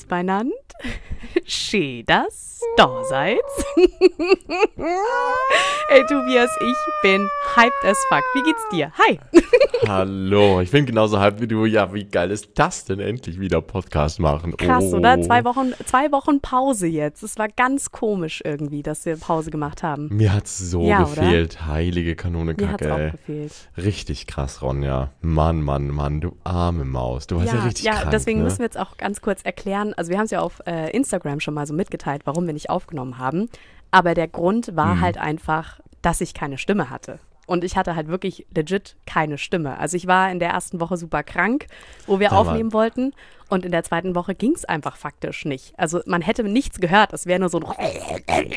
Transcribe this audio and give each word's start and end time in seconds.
Servus 0.00 0.04
beinand. 0.06 0.52
Schön, 1.44 2.04
dass 2.06 2.49
da 2.76 3.04
seid. 3.04 3.38
Ey, 5.92 6.04
Tobias, 6.06 6.50
ich 6.60 6.76
bin 7.02 7.28
hyped 7.56 7.84
as 7.84 7.98
fuck. 8.08 8.22
Wie 8.34 8.42
geht's 8.42 8.68
dir? 8.70 8.92
Hi. 8.96 9.18
Hallo, 9.88 10.60
ich 10.60 10.70
bin 10.70 10.86
genauso 10.86 11.20
hyped 11.20 11.40
wie 11.40 11.48
du. 11.48 11.64
Ja, 11.64 11.92
wie 11.92 12.04
geil 12.04 12.30
ist 12.30 12.50
das 12.54 12.84
denn 12.84 13.00
endlich 13.00 13.40
wieder 13.40 13.60
Podcast 13.60 14.20
machen? 14.20 14.56
Krass, 14.56 14.84
oh. 14.92 14.98
oder? 14.98 15.20
Zwei 15.20 15.44
Wochen, 15.44 15.72
zwei 15.84 16.12
Wochen 16.12 16.40
Pause 16.40 16.86
jetzt. 16.86 17.24
Es 17.24 17.38
war 17.38 17.48
ganz 17.48 17.90
komisch 17.90 18.40
irgendwie, 18.44 18.82
dass 18.82 19.04
wir 19.04 19.16
Pause 19.16 19.50
gemacht 19.50 19.82
haben. 19.82 20.08
Mir 20.12 20.32
hat's 20.32 20.58
so 20.58 20.82
Ja, 20.82 21.02
oder? 21.02 21.22
gefehlt. 21.22 21.66
Heilige 21.66 22.14
Kanone 22.14 22.54
Mir 22.56 22.68
hat's 22.68 22.86
Kacke, 22.86 22.94
auch 22.94 23.10
gefehlt. 23.12 23.52
Richtig 23.76 24.26
krass, 24.28 24.62
Ronja. 24.62 25.10
Mann, 25.22 25.62
Mann, 25.62 25.88
Mann, 25.88 26.20
du 26.20 26.36
arme 26.44 26.84
Maus. 26.84 27.26
Du 27.26 27.36
warst 27.36 27.48
ja, 27.48 27.58
Ja, 27.58 27.64
richtig 27.64 27.84
ja 27.84 27.94
krank, 27.94 28.10
deswegen 28.12 28.38
ne? 28.38 28.44
müssen 28.44 28.58
wir 28.58 28.66
jetzt 28.66 28.78
auch 28.78 28.96
ganz 28.96 29.20
kurz 29.20 29.42
erklären. 29.42 29.92
Also 29.94 30.10
wir 30.10 30.18
haben 30.18 30.26
es 30.26 30.30
ja 30.30 30.40
auf 30.40 30.62
äh, 30.66 30.90
Instagram 30.90 31.40
schon 31.40 31.54
mal 31.54 31.66
so 31.66 31.74
mitgeteilt, 31.74 32.22
warum 32.26 32.46
wir 32.46 32.52
nicht 32.52 32.59
aufgenommen 32.68 33.16
haben. 33.16 33.48
Aber 33.90 34.12
der 34.14 34.28
Grund 34.28 34.76
war 34.76 34.96
Mhm. 34.96 35.00
halt 35.00 35.16
einfach, 35.18 35.80
dass 36.02 36.20
ich 36.20 36.34
keine 36.34 36.58
Stimme 36.58 36.90
hatte. 36.90 37.18
Und 37.46 37.64
ich 37.64 37.76
hatte 37.76 37.96
halt 37.96 38.06
wirklich 38.06 38.46
legit 38.54 38.94
keine 39.06 39.36
Stimme. 39.38 39.76
Also 39.78 39.96
ich 39.96 40.06
war 40.06 40.30
in 40.30 40.38
der 40.38 40.50
ersten 40.50 40.78
Woche 40.80 40.96
super 40.96 41.24
krank, 41.24 41.66
wo 42.06 42.20
wir 42.20 42.28
Da 42.28 42.34
war- 42.36 42.42
aufnehmen 42.42 42.72
wollten. 42.72 43.12
Und 43.48 43.64
in 43.64 43.72
der 43.72 43.82
zweiten 43.82 44.14
Woche 44.14 44.36
ging 44.36 44.52
es 44.52 44.64
einfach 44.64 44.96
faktisch 44.96 45.44
nicht. 45.44 45.72
Also 45.76 46.00
man 46.06 46.22
hätte 46.22 46.44
nichts 46.44 46.78
gehört. 46.78 47.12
Es 47.12 47.26
wäre 47.26 47.40
nur 47.40 47.48
so 47.48 47.58
ein 47.58 47.64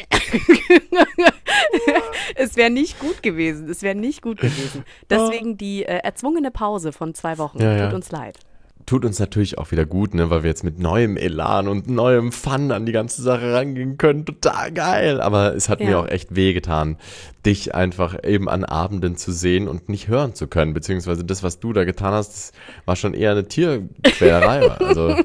es 2.35 2.55
wäre 2.55 2.69
nicht 2.69 2.99
gut 2.99 3.23
gewesen. 3.23 3.69
Es 3.69 3.81
wäre 3.81 3.95
nicht 3.95 4.21
gut 4.21 4.39
gewesen. 4.39 4.83
Deswegen 5.09 5.57
die 5.57 5.83
äh, 5.85 5.99
erzwungene 6.03 6.51
Pause 6.51 6.91
von 6.91 7.13
zwei 7.13 7.37
Wochen. 7.37 7.59
Ja, 7.61 7.75
ja. 7.75 7.85
Tut 7.85 7.95
uns 7.95 8.11
leid. 8.11 8.39
Tut 8.85 9.05
uns 9.05 9.17
natürlich 9.19 9.57
auch 9.57 9.71
wieder 9.71 9.85
gut, 9.85 10.13
ne, 10.13 10.29
weil 10.29 10.43
wir 10.43 10.49
jetzt 10.49 10.63
mit 10.63 10.77
neuem 10.77 11.15
Elan 11.15 11.67
und 11.69 11.89
neuem 11.89 12.31
Fun 12.33 12.71
an 12.71 12.85
die 12.85 12.91
ganze 12.91 13.21
Sache 13.21 13.53
rangehen 13.53 13.97
können. 13.97 14.25
Total 14.25 14.71
geil. 14.73 15.21
Aber 15.21 15.55
es 15.55 15.69
hat 15.69 15.79
mir 15.79 15.91
Ja. 15.91 15.99
auch 15.99 16.07
echt 16.07 16.35
wehgetan, 16.35 16.97
dich 17.45 17.73
einfach 17.75 18.17
eben 18.23 18.49
an 18.49 18.63
Abenden 18.65 19.15
zu 19.15 19.31
sehen 19.31 19.67
und 19.69 19.87
nicht 19.87 20.09
hören 20.09 20.35
zu 20.35 20.47
können. 20.47 20.73
Beziehungsweise 20.73 21.23
das, 21.23 21.43
was 21.43 21.59
du 21.59 21.71
da 21.71 21.85
getan 21.85 22.13
hast, 22.13 22.53
war 22.85 22.95
schon 22.97 23.13
eher 23.13 23.31
eine 23.31 23.47
Tierquälerei. 23.47 24.69
also, 24.79 25.15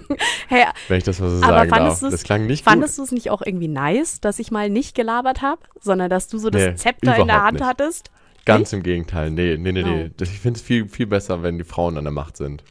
Hey, 0.49 0.65
wenn 0.89 0.99
ich 0.99 1.05
das 1.05 1.19
mal 1.21 1.31
so 1.31 1.39
sagen 1.39 1.71
darf. 1.71 2.01
Das 2.01 2.23
klang 2.23 2.47
nicht 2.47 2.65
fandest 2.65 2.99
du 2.99 3.03
es 3.03 3.13
nicht 3.13 3.31
auch 3.31 3.43
irgendwie 3.45 3.69
nice, 3.69 4.21
dass 4.21 4.39
ich 4.39 4.51
mal 4.51 4.71
nicht 4.71 4.95
gelabert 4.95 5.43
habe, 5.43 5.61
sondern 5.81 6.11
dass 6.11 6.29
du 6.29 6.39
so 6.39 6.51
das 6.51 6.63
Nee, 6.63 6.75
Zepter 6.77 7.17
in 7.19 7.27
der 7.27 7.43
Hand 7.43 7.55
nicht. 7.55 7.65
hattest? 7.65 8.11
Ganz 8.45 8.73
im 8.73 8.83
Gegenteil. 8.83 9.31
Nee, 9.31 9.57
nee, 9.59 9.73
nee, 9.73 9.83
nee. 9.83 10.11
Oh. 10.11 10.23
Ich 10.23 10.41
finde 10.41 10.59
es 10.59 10.63
viel, 10.65 10.89
viel 10.89 11.07
besser, 11.07 11.43
wenn 11.43 11.59
die 11.59 11.65
Frauen 11.65 11.99
an 11.99 12.05
der 12.05 12.13
Macht 12.13 12.37
sind. 12.37 12.63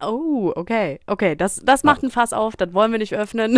Oh, 0.00 0.52
okay. 0.54 1.00
Okay, 1.06 1.34
das, 1.36 1.62
das 1.64 1.82
macht 1.82 2.02
ein 2.02 2.10
Fass 2.10 2.34
auf, 2.34 2.54
das 2.56 2.74
wollen 2.74 2.92
wir 2.92 2.98
nicht 2.98 3.14
öffnen. 3.14 3.56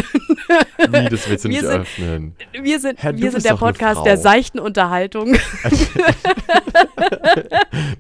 Wie, 0.79 1.09
das 1.09 1.29
willst 1.29 1.45
du 1.45 1.49
Wir 1.49 1.57
nicht 1.63 1.69
sind- 1.69 1.81
öffnen. 1.81 2.37
Wir 2.53 2.79
sind, 2.79 3.03
Herr, 3.03 3.17
wir 3.17 3.31
sind 3.33 3.45
der 3.45 3.57
Podcast 3.57 4.07
der 4.07 4.17
seichten 4.17 4.61
Unterhaltung. 4.61 5.35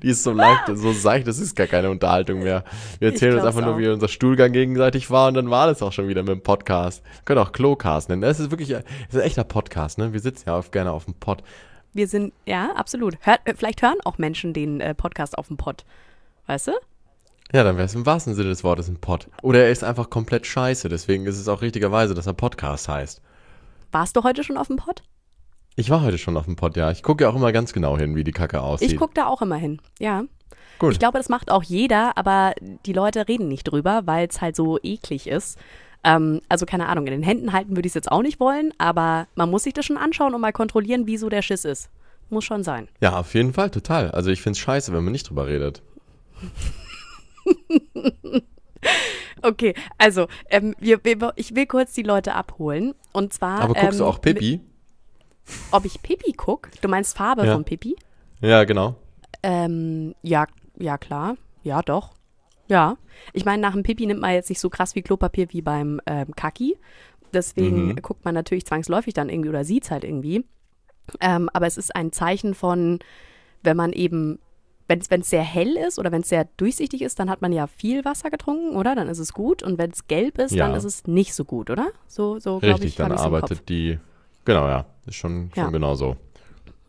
Die 0.02 0.08
ist 0.08 0.22
so 0.22 0.32
leicht, 0.32 0.62
so 0.74 0.92
seicht, 0.92 1.26
das 1.26 1.38
ist 1.38 1.56
gar 1.56 1.66
keine 1.66 1.90
Unterhaltung 1.90 2.42
mehr. 2.42 2.64
Wir 2.98 3.08
erzählen 3.10 3.34
uns 3.36 3.44
einfach 3.44 3.62
nur, 3.64 3.74
auch. 3.74 3.78
wie 3.78 3.88
unser 3.88 4.08
Stuhlgang 4.08 4.52
gegenseitig 4.52 5.10
war 5.10 5.28
und 5.28 5.34
dann 5.34 5.50
war 5.50 5.66
das 5.66 5.82
auch 5.82 5.92
schon 5.92 6.08
wieder 6.08 6.22
mit 6.22 6.30
dem 6.30 6.42
Podcast. 6.42 7.02
Wir 7.04 7.24
können 7.24 7.40
auch 7.40 7.52
Klocast 7.52 8.08
nennen. 8.08 8.22
Das 8.22 8.40
ist 8.40 8.50
wirklich, 8.50 8.68
das 8.68 8.82
ist 9.10 9.16
ein 9.16 9.20
echter 9.22 9.44
Podcast, 9.44 9.98
ne? 9.98 10.12
Wir 10.12 10.20
sitzen 10.20 10.44
ja 10.48 10.56
oft 10.56 10.72
gerne 10.72 10.92
auf 10.92 11.04
dem 11.06 11.14
Pod. 11.14 11.42
Wir 11.92 12.06
sind, 12.06 12.32
ja, 12.46 12.70
absolut. 12.76 13.16
Hört, 13.22 13.40
vielleicht 13.56 13.82
hören 13.82 13.98
auch 14.04 14.18
Menschen 14.18 14.52
den 14.52 14.80
äh, 14.80 14.94
Podcast 14.94 15.36
auf 15.36 15.48
dem 15.48 15.56
Pod. 15.56 15.84
Weißt 16.46 16.68
du? 16.68 16.72
Ja, 17.52 17.64
dann 17.64 17.76
wäre 17.76 17.86
es 17.86 17.94
im 17.94 18.04
wahrsten 18.04 18.34
Sinne 18.34 18.50
des 18.50 18.62
Wortes 18.62 18.88
ein 18.88 19.00
Pod. 19.00 19.28
Oder 19.42 19.64
er 19.64 19.70
ist 19.70 19.82
einfach 19.82 20.10
komplett 20.10 20.46
scheiße, 20.46 20.88
deswegen 20.88 21.24
ist 21.26 21.38
es 21.38 21.48
auch 21.48 21.62
richtigerweise, 21.62 22.14
dass 22.14 22.26
er 22.26 22.34
Podcast 22.34 22.88
heißt. 22.88 23.22
Warst 23.90 24.16
du 24.16 24.22
heute 24.22 24.44
schon 24.44 24.58
auf 24.58 24.66
dem 24.66 24.76
Pod? 24.76 25.02
Ich 25.74 25.88
war 25.88 26.02
heute 26.02 26.18
schon 26.18 26.36
auf 26.36 26.44
dem 26.44 26.56
Pod, 26.56 26.76
ja. 26.76 26.90
Ich 26.90 27.02
gucke 27.02 27.24
ja 27.24 27.30
auch 27.30 27.36
immer 27.36 27.52
ganz 27.52 27.72
genau 27.72 27.96
hin, 27.96 28.16
wie 28.16 28.24
die 28.24 28.32
Kacke 28.32 28.60
aussieht. 28.60 28.90
Ich 28.90 28.98
gucke 28.98 29.14
da 29.14 29.26
auch 29.26 29.40
immer 29.40 29.56
hin. 29.56 29.80
Ja. 29.98 30.24
Gut. 30.78 30.92
Ich 30.92 30.98
glaube, 30.98 31.18
das 31.18 31.28
macht 31.28 31.50
auch 31.50 31.62
jeder, 31.62 32.18
aber 32.18 32.54
die 32.60 32.92
Leute 32.92 33.28
reden 33.28 33.48
nicht 33.48 33.64
drüber, 33.64 34.02
weil 34.04 34.28
es 34.28 34.40
halt 34.40 34.54
so 34.54 34.78
eklig 34.82 35.26
ist. 35.26 35.58
Ähm, 36.04 36.40
also 36.48 36.66
keine 36.66 36.86
Ahnung, 36.86 37.06
in 37.06 37.12
den 37.12 37.22
Händen 37.22 37.52
halten 37.52 37.76
würde 37.76 37.86
ich 37.86 37.90
es 37.90 37.94
jetzt 37.94 38.12
auch 38.12 38.22
nicht 38.22 38.40
wollen, 38.40 38.72
aber 38.78 39.26
man 39.34 39.50
muss 39.50 39.62
sich 39.62 39.72
das 39.72 39.86
schon 39.86 39.96
anschauen 39.96 40.34
und 40.34 40.40
mal 40.40 40.52
kontrollieren, 40.52 41.06
wie 41.06 41.16
so 41.16 41.28
der 41.28 41.42
Schiss 41.42 41.64
ist. 41.64 41.90
Muss 42.28 42.44
schon 42.44 42.62
sein. 42.62 42.88
Ja, 43.00 43.18
auf 43.18 43.34
jeden 43.34 43.54
Fall, 43.54 43.70
total. 43.70 44.10
Also 44.10 44.30
ich 44.30 44.42
finde 44.42 44.56
es 44.56 44.58
scheiße, 44.58 44.92
wenn 44.92 45.02
man 45.02 45.12
nicht 45.12 45.30
drüber 45.30 45.46
redet. 45.46 45.82
Okay, 49.42 49.74
also 49.98 50.26
ähm, 50.50 50.74
wir, 50.78 51.04
wir, 51.04 51.32
ich 51.36 51.54
will 51.54 51.66
kurz 51.66 51.92
die 51.92 52.02
Leute 52.02 52.34
abholen. 52.34 52.94
Und 53.12 53.32
zwar. 53.32 53.60
Aber 53.60 53.74
guckst 53.74 53.92
ähm, 53.92 53.98
du 53.98 54.04
auch 54.06 54.20
Pippi? 54.20 54.60
Ob 55.70 55.84
ich 55.84 56.02
Pipi 56.02 56.32
guck? 56.32 56.70
Du 56.80 56.88
meinst 56.88 57.16
Farbe 57.16 57.46
Ja. 57.46 57.52
von 57.54 57.64
Pipi? 57.64 57.96
Ja, 58.40 58.64
genau. 58.64 58.96
Ähm, 59.42 60.14
ja, 60.22 60.46
ja, 60.78 60.98
klar. 60.98 61.36
Ja, 61.62 61.82
doch. 61.82 62.14
Ja. 62.68 62.96
Ich 63.32 63.44
meine, 63.44 63.62
nach 63.62 63.72
dem 63.72 63.82
Pipi 63.82 64.06
nimmt 64.06 64.20
man 64.20 64.32
jetzt 64.32 64.48
nicht 64.48 64.60
so 64.60 64.70
krass 64.70 64.94
wie 64.94 65.02
Klopapier 65.02 65.48
wie 65.52 65.62
beim 65.62 66.00
ähm, 66.06 66.34
Kaki. 66.34 66.76
Deswegen 67.32 67.88
Mhm. 67.88 67.96
guckt 68.02 68.24
man 68.24 68.34
natürlich 68.34 68.66
zwangsläufig 68.66 69.14
dann 69.14 69.28
irgendwie 69.28 69.50
oder 69.50 69.64
sieht's 69.64 69.90
halt 69.90 70.04
irgendwie. 70.04 70.44
Ähm, 71.20 71.48
aber 71.52 71.66
es 71.66 71.76
ist 71.78 71.94
ein 71.96 72.12
Zeichen 72.12 72.54
von, 72.54 72.98
wenn 73.62 73.76
man 73.76 73.92
eben, 73.92 74.38
wenn 74.88 75.20
es 75.20 75.30
sehr 75.30 75.42
hell 75.42 75.76
ist 75.76 75.98
oder 75.98 76.10
wenn 76.12 76.22
es 76.22 76.28
sehr 76.30 76.48
durchsichtig 76.56 77.02
ist, 77.02 77.18
dann 77.18 77.28
hat 77.30 77.42
man 77.42 77.52
ja 77.52 77.66
viel 77.66 78.04
Wasser 78.04 78.30
getrunken, 78.30 78.74
oder? 78.76 78.94
Dann 78.94 79.08
ist 79.08 79.18
es 79.18 79.32
gut. 79.32 79.62
Und 79.62 79.76
wenn 79.78 79.90
es 79.90 80.06
gelb 80.08 80.38
ist, 80.38 80.52
dann 80.58 80.70
Ja. 80.72 80.76
ist 80.76 80.84
es 80.84 81.06
nicht 81.06 81.34
so 81.34 81.44
gut, 81.44 81.68
oder? 81.70 81.88
So, 82.06 82.38
so 82.38 82.56
Richtig, 82.58 82.84
ich, 82.90 82.96
dann 82.96 83.12
arbeitet 83.12 83.68
die. 83.68 83.98
Genau, 84.44 84.66
ja. 84.66 84.86
Ist 85.06 85.16
schon, 85.16 85.50
schon 85.54 85.64
Ja. 85.64 85.70
genau 85.70 85.94
so. 85.94 86.16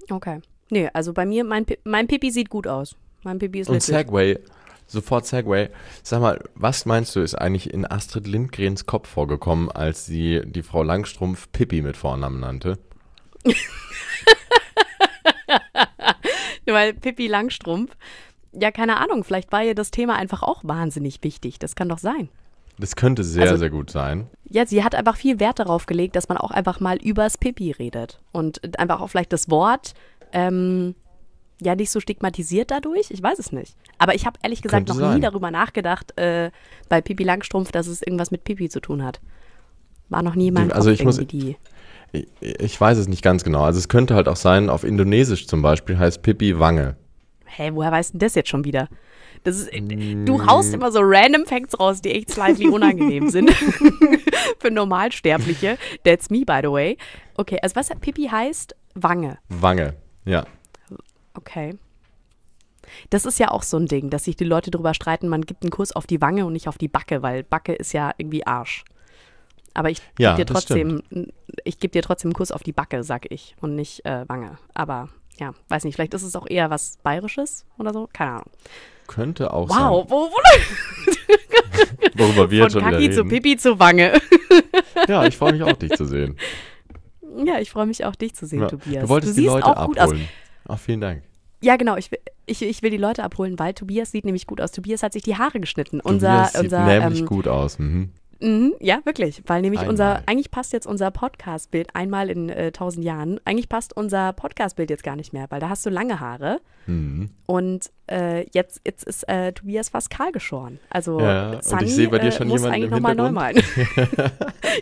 Okay. 0.09 0.39
Nee, 0.71 0.89
also 0.93 1.13
bei 1.13 1.25
mir, 1.25 1.43
mein, 1.43 1.65
mein 1.83 2.07
Pipi 2.07 2.31
sieht 2.31 2.49
gut 2.49 2.67
aus. 2.67 2.95
Mein 3.23 3.37
Pipi 3.39 3.59
ist 3.59 3.69
Und. 3.69 3.81
Segway, 3.83 4.39
sofort 4.87 5.25
Segway. 5.25 5.69
Sag 6.03 6.21
mal, 6.21 6.39
was 6.55 6.85
meinst 6.85 7.15
du, 7.15 7.19
ist 7.19 7.35
eigentlich 7.35 7.73
in 7.73 7.85
Astrid 7.89 8.27
Lindgrens 8.27 8.85
Kopf 8.85 9.09
vorgekommen, 9.09 9.69
als 9.69 10.05
sie 10.05 10.41
die 10.45 10.63
Frau 10.63 10.83
Langstrumpf 10.83 11.51
Pippi 11.51 11.81
mit 11.81 11.97
Vornamen 11.97 12.39
nannte? 12.39 12.77
Weil 16.73 16.93
Pippi 16.93 17.27
Langstrumpf, 17.27 17.95
ja, 18.51 18.71
keine 18.71 18.97
Ahnung, 18.97 19.23
vielleicht 19.23 19.51
war 19.51 19.63
ihr 19.63 19.75
das 19.75 19.91
Thema 19.91 20.15
einfach 20.15 20.43
auch 20.43 20.61
wahnsinnig 20.63 21.19
wichtig. 21.23 21.59
Das 21.59 21.75
kann 21.75 21.89
doch 21.89 21.99
sein. 21.99 22.29
Das 22.77 22.95
könnte 22.95 23.23
sehr, 23.23 23.43
Also- 23.43 23.57
sehr 23.57 23.69
gut 23.69 23.89
sein. 23.91 24.27
Ja, 24.49 24.65
sie 24.65 24.83
hat 24.83 24.95
einfach 24.95 25.17
viel 25.17 25.39
Wert 25.39 25.59
darauf 25.59 25.85
gelegt, 25.85 26.15
dass 26.15 26.29
man 26.29 26.37
auch 26.37 26.51
einfach 26.51 26.79
mal 26.79 26.97
übers 26.97 27.37
Pipi 27.37 27.71
redet. 27.71 28.19
Und 28.31 28.79
einfach 28.79 29.01
auch 29.01 29.07
vielleicht 29.09 29.33
das 29.33 29.49
Wort, 29.49 29.93
ähm, 30.31 30.95
ja, 31.61 31.75
nicht 31.75 31.91
so 31.91 31.99
stigmatisiert 31.99 32.71
dadurch. 32.71 33.11
Ich 33.11 33.21
weiß 33.21 33.37
es 33.37 33.51
nicht. 33.51 33.75
Aber 33.97 34.15
ich 34.15 34.25
habe 34.25 34.39
ehrlich 34.41 34.61
gesagt 34.61 34.87
Könnte 34.87 35.01
noch 35.01 35.09
nie 35.09 35.13
sein. 35.15 35.21
darüber 35.21 35.51
nachgedacht, 35.51 36.17
äh, 36.17 36.51
bei 36.87 37.01
Pipi 37.01 37.23
Langstrumpf, 37.25 37.71
dass 37.73 37.85
es 37.87 38.01
irgendwas 38.01 38.31
mit 38.31 38.45
Pipi 38.45 38.69
zu 38.69 38.79
tun 38.79 39.03
hat. 39.03 39.19
War 40.07 40.23
noch 40.23 40.35
nie 40.35 40.49
Die- 40.51 40.57
also 40.71 40.89
Kopf 40.89 40.99
ich 40.99 41.05
muss- 41.05 41.17
irgendwie 41.19 41.37
die. 41.37 41.57
Ich, 42.41 42.79
weiß 42.79 42.97
es 42.97 43.07
nicht 43.07 43.21
ganz 43.21 43.43
genau. 43.43 43.63
Also 43.63 43.77
es 43.79 43.87
könnte 43.87 44.15
halt 44.15 44.27
auch 44.27 44.35
sein, 44.35 44.69
auf 44.69 44.83
Indonesisch 44.83 45.47
zum 45.47 45.61
Beispiel 45.61 45.97
heißt 45.97 46.21
Pippi 46.21 46.59
Wange. 46.59 46.95
Hä, 47.45 47.71
woher 47.73 47.91
weißt 47.91 48.13
denn 48.13 48.19
das 48.19 48.35
jetzt 48.35 48.49
schon 48.49 48.63
wieder? 48.65 48.87
Das 49.43 49.57
ist, 49.57 49.71
Mm. 49.73 50.25
du 50.25 50.45
haust 50.45 50.73
immer 50.73 50.91
so 50.91 50.99
random 51.01 51.45
Facts 51.45 51.79
raus, 51.79 52.01
die 52.01 52.11
echt 52.11 52.29
slightly 52.31 52.67
unangenehm 52.71 53.29
sind. 53.29 53.51
Für 54.59 54.69
Normalsterbliche. 54.71 55.77
That's 56.03 56.29
me, 56.29 56.43
by 56.45 56.59
the 56.61 56.71
way. 56.71 56.97
Okay, 57.35 57.57
also 57.61 57.75
was 57.75 57.89
Pipi 58.01 58.27
heißt? 58.27 58.75
Wange. 58.95 59.37
Wange, 59.47 59.93
ja. 60.25 60.45
Okay. 61.35 61.75
Das 63.11 63.25
ist 63.25 63.39
ja 63.39 63.49
auch 63.51 63.63
so 63.63 63.77
ein 63.77 63.85
Ding, 63.85 64.09
dass 64.09 64.25
sich 64.25 64.35
die 64.35 64.43
Leute 64.43 64.71
darüber 64.71 64.93
streiten, 64.93 65.27
man 65.29 65.43
gibt 65.45 65.63
einen 65.63 65.71
Kuss 65.71 65.91
auf 65.91 66.07
die 66.07 66.21
Wange 66.21 66.45
und 66.45 66.53
nicht 66.53 66.67
auf 66.67 66.77
die 66.77 66.87
Backe, 66.87 67.21
weil 67.21 67.43
Backe 67.43 67.73
ist 67.73 67.93
ja 67.93 68.11
irgendwie 68.17 68.45
Arsch. 68.45 68.83
Aber 69.73 69.89
ich 69.89 70.01
Ja, 70.17 70.35
gebe 70.35 70.45
dir 70.45 70.53
trotzdem, 70.53 71.01
ich 71.63 71.79
gebe 71.79 71.91
dir 71.91 72.01
trotzdem 72.01 72.29
einen 72.29 72.33
Kuss 72.35 72.51
auf 72.51 72.63
die 72.63 72.71
Backe, 72.73 73.03
sag 73.03 73.31
ich, 73.31 73.55
und 73.61 73.75
nicht 73.75 74.05
äh, 74.05 74.27
Wange. 74.27 74.57
Aber 74.73 75.09
ja, 75.39 75.53
weiß 75.69 75.83
nicht, 75.85 75.95
vielleicht 75.95 76.13
ist 76.13 76.23
es 76.23 76.35
auch 76.35 76.47
eher 76.49 76.69
was 76.69 76.97
Bayerisches 77.03 77.65
oder 77.77 77.93
so, 77.93 78.09
keine 78.11 78.31
Ahnung. 78.31 78.49
Könnte 79.07 79.53
auch 79.53 79.69
Wow, 79.69 80.05
wo, 80.09 80.29
wo, 80.29 80.35
sein. 80.51 81.47
Worüber 82.15 82.51
wir 82.51 82.63
von 82.63 82.69
schon 82.71 82.81
wieder 82.81 82.91
Kaki 82.91 83.11
zu 83.11 83.19
reden. 83.21 83.29
Pipi 83.29 83.57
zu 83.57 83.79
Wange. 83.79 84.13
Ja, 85.07 85.25
ich 85.25 85.37
freue 85.37 85.53
mich 85.53 85.63
auch, 85.63 85.73
dich 85.73 85.91
zu 85.93 86.05
sehen. 86.05 86.37
Ja, 87.45 87.59
ich 87.59 87.69
freue 87.69 87.85
mich 87.85 88.03
auch, 88.05 88.15
dich 88.15 88.33
zu 88.33 88.47
sehen, 88.47 88.61
Ja, 88.61 88.67
Tobias. 88.67 89.03
du 89.03 89.07
wolltest 89.09 89.37
du 89.37 89.41
die 89.41 89.47
Leute 89.47 89.67
abholen. 89.67 90.27
Ach, 90.67 90.79
vielen 90.79 90.99
Dank. 90.99 91.21
Ja, 91.61 91.75
genau. 91.77 91.95
Ich, 91.95 92.11
will- 92.11 92.19
ich, 92.47 92.61
ich 92.63 92.81
will 92.81 92.89
die 92.89 92.97
Leute 92.97 93.23
abholen, 93.23 93.57
weil 93.59 93.73
Tobias 93.75 94.11
sieht 94.11 94.25
nämlich 94.25 94.47
gut 94.47 94.59
aus. 94.59 94.71
Tobias 94.71 95.03
hat 95.03 95.13
sich 95.13 95.21
die 95.21 95.37
Haare 95.37 95.59
geschnitten. 95.59 95.99
Unser, 96.01 96.27
Tobias 96.47 96.51
sieht 96.53 96.61
unser, 96.63 96.85
nämlich 96.99 97.19
ähm, 97.21 97.25
gut 97.27 97.47
aus. 97.47 97.77
Mhm. 97.77 98.09
Mhm, 98.41 98.73
ja, 98.79 98.99
wirklich. 99.03 99.43
Weil 99.47 99.61
nämlich 99.61 99.85
unser, 99.87 100.05
Einmal. 100.05 100.23
eigentlich 100.27 100.49
passt 100.51 100.71
jetzt 100.73 100.87
unser 100.87 101.11
Podcast-Bild 101.11 101.93
einmal 101.93 102.29
in 102.29 102.49
äh, 102.49 102.71
tausend 102.71 103.03
Jahren. 103.03 103.39
Eigentlich 103.43 103.67
passt 103.69 103.95
unser 103.97 104.31
Podcast-Bild 104.33 104.89
jetzt 104.89 105.03
gar 105.03 105.15
nicht 105.17 105.33
mehr, 105.33 105.47
weil 105.49 105.59
da 105.59 105.67
hast 105.69 105.85
du 105.85 105.89
lange 105.89 106.19
Haare. 106.21 106.61
Mhm. 106.87 107.31
Und 107.45 107.91
äh, 108.09 108.45
jetzt, 108.53 108.81
jetzt 108.85 109.03
ist 109.03 109.27
äh, 109.27 109.51
Tobias 109.51 109.89
fast 109.89 110.09
kahl 110.09 110.31
geschoren. 110.31 110.79
Also 110.89 111.19
Ja, 111.19 111.49
und 111.51 111.59
ich 111.59 111.65
Sunny, 111.65 111.87
sehe 111.87 112.07
bei 112.09 112.19
dir 112.19 112.27
äh, 112.29 112.31
schon 112.31 112.47
muss 112.47 112.61
jemanden 112.61 112.75
eigentlich 112.75 112.91
im 112.91 113.03
nochmal 113.03 113.15
neu 113.15 113.31
malen. 113.31 113.57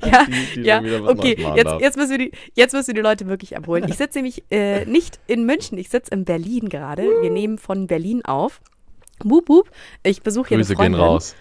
ja, 0.06 0.26
Die- 0.26 0.62
die 0.62 0.62
ja, 0.62 0.82
okay. 1.06 1.36
Jetzt, 1.56 1.74
jetzt, 1.80 1.98
müssen 1.98 2.12
wir 2.12 2.18
die, 2.20 2.32
jetzt 2.54 2.74
müssen 2.74 2.88
wir 2.88 2.94
die 2.94 3.02
Leute 3.02 3.28
wirklich 3.28 3.58
abholen. 3.58 3.86
Ich 3.90 3.96
sitze 3.98 4.20
nämlich 4.20 4.44
äh, 4.52 4.86
nicht 4.86 5.20
in 5.28 5.46
München, 5.46 5.78
ich 5.78 5.90
sitze 5.90 6.12
in 6.14 6.26
Berlin 6.26 6.70
gerade. 6.70 7.04
Wir 7.22 7.32
nehmen 7.32 7.58
von 7.58 7.88
Berlin 7.88 8.24
auf. 8.24 8.62
Wup, 9.24 9.50
wup. 9.50 9.72
Ich 10.04 10.22
besuche 10.22 10.50
hier 10.50 10.58
Grüße 10.58 10.74
eine 10.74 10.78
Freundin. 10.78 11.00
gehen 11.00 11.02
raus. 11.08 11.36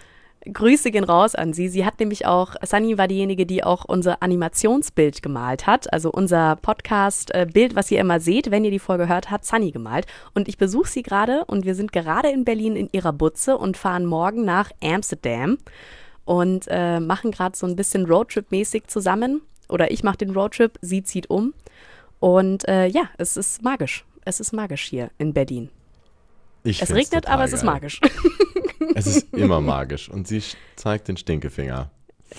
Grüße 0.51 0.91
gehen 0.91 1.03
raus 1.03 1.35
an 1.35 1.53
sie. 1.53 1.69
Sie 1.69 1.85
hat 1.85 1.99
nämlich 1.99 2.25
auch, 2.25 2.55
Sunny 2.63 2.97
war 2.97 3.07
diejenige, 3.07 3.45
die 3.45 3.63
auch 3.63 3.85
unser 3.85 4.21
Animationsbild 4.23 5.21
gemalt 5.21 5.67
hat. 5.67 5.91
Also 5.93 6.11
unser 6.11 6.55
Podcast-Bild, 6.57 7.75
was 7.75 7.91
ihr 7.91 7.99
immer 7.99 8.19
seht, 8.19 8.51
wenn 8.51 8.65
ihr 8.65 8.71
die 8.71 8.79
Folge 8.79 9.07
hört, 9.07 9.29
hat 9.31 9.45
Sunny 9.45 9.71
gemalt. 9.71 10.05
Und 10.33 10.47
ich 10.47 10.57
besuche 10.57 10.89
sie 10.89 11.03
gerade 11.03 11.45
und 11.45 11.65
wir 11.65 11.75
sind 11.75 11.91
gerade 11.91 12.29
in 12.29 12.45
Berlin 12.45 12.75
in 12.75 12.89
ihrer 12.91 13.13
Butze 13.13 13.57
und 13.57 13.77
fahren 13.77 14.05
morgen 14.05 14.45
nach 14.45 14.71
Amsterdam 14.81 15.57
und 16.25 16.65
äh, 16.69 16.99
machen 16.99 17.31
gerade 17.31 17.57
so 17.57 17.65
ein 17.67 17.75
bisschen 17.75 18.05
Roadtrip-mäßig 18.05 18.87
zusammen. 18.87 19.41
Oder 19.69 19.91
ich 19.91 20.03
mache 20.03 20.17
den 20.17 20.31
Roadtrip, 20.31 20.77
sie 20.81 21.03
zieht 21.03 21.29
um. 21.29 21.53
Und 22.19 22.67
äh, 22.67 22.87
ja, 22.87 23.09
es 23.17 23.37
ist 23.37 23.63
magisch. 23.63 24.05
Es 24.25 24.39
ist 24.39 24.51
magisch 24.51 24.83
hier 24.83 25.09
in 25.17 25.33
Berlin. 25.33 25.69
Ich 26.63 26.81
Es 26.81 26.93
regnet, 26.93 27.27
aber 27.27 27.45
es 27.45 27.53
ist 27.53 27.61
geil. 27.61 27.71
magisch. 27.73 28.01
Es 28.95 29.07
ist 29.07 29.33
immer 29.33 29.61
magisch. 29.61 30.09
Und 30.09 30.27
sie 30.27 30.41
zeigt 30.75 31.07
den 31.07 31.17
Stinkefinger. 31.17 31.89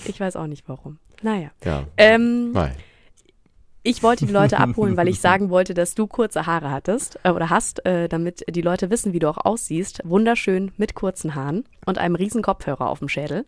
Ich 0.05 0.19
weiß 0.19 0.35
auch 0.35 0.47
nicht 0.47 0.67
warum. 0.67 0.99
Naja. 1.21 1.51
Ja. 1.63 1.85
Ähm, 1.97 2.51
Nein. 2.51 2.75
Ich 3.81 4.03
wollte 4.03 4.25
die 4.25 4.33
Leute 4.33 4.59
abholen, 4.59 4.97
weil 4.97 5.07
ich 5.07 5.19
sagen 5.21 5.49
wollte, 5.49 5.73
dass 5.73 5.95
du 5.95 6.05
kurze 6.05 6.45
Haare 6.45 6.71
hattest 6.71 7.19
äh, 7.23 7.31
oder 7.31 7.49
hast, 7.49 7.85
äh, 7.85 8.09
damit 8.09 8.43
die 8.49 8.61
Leute 8.61 8.89
wissen, 8.89 9.13
wie 9.13 9.19
du 9.19 9.29
auch 9.29 9.37
aussiehst. 9.37 10.01
Wunderschön 10.03 10.71
mit 10.77 10.95
kurzen 10.95 11.33
Haaren 11.35 11.63
und 11.85 11.97
einem 11.97 12.15
riesen 12.15 12.41
Kopfhörer 12.41 12.89
auf 12.89 12.99
dem 12.99 13.09
Schädel. 13.09 13.45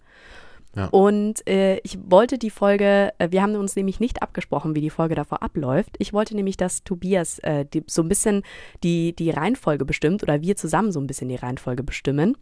Ja. 0.75 0.85
Und 0.85 1.45
äh, 1.49 1.79
ich 1.79 1.99
wollte 2.05 2.37
die 2.37 2.49
Folge, 2.49 3.11
äh, 3.17 3.29
wir 3.31 3.41
haben 3.41 3.55
uns 3.55 3.75
nämlich 3.75 3.99
nicht 3.99 4.21
abgesprochen, 4.21 4.73
wie 4.73 4.81
die 4.81 4.89
Folge 4.89 5.15
davor 5.15 5.43
abläuft. 5.43 5.95
Ich 5.99 6.13
wollte 6.13 6.33
nämlich, 6.33 6.55
dass 6.55 6.83
Tobias 6.83 7.39
äh, 7.39 7.65
die, 7.65 7.83
so 7.87 8.01
ein 8.01 8.07
bisschen 8.07 8.43
die, 8.83 9.13
die 9.13 9.31
Reihenfolge 9.31 9.83
bestimmt 9.83 10.23
oder 10.23 10.41
wir 10.41 10.55
zusammen 10.55 10.93
so 10.93 11.01
ein 11.01 11.07
bisschen 11.07 11.27
die 11.27 11.35
Reihenfolge 11.35 11.83
bestimmen. 11.83 12.37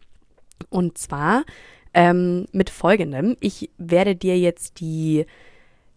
Und 0.70 0.98
zwar 0.98 1.44
ähm, 1.94 2.46
mit 2.52 2.70
folgendem. 2.70 3.38
Ich 3.40 3.70
werde 3.78 4.16
dir 4.16 4.38
jetzt 4.38 4.80
die 4.80 5.26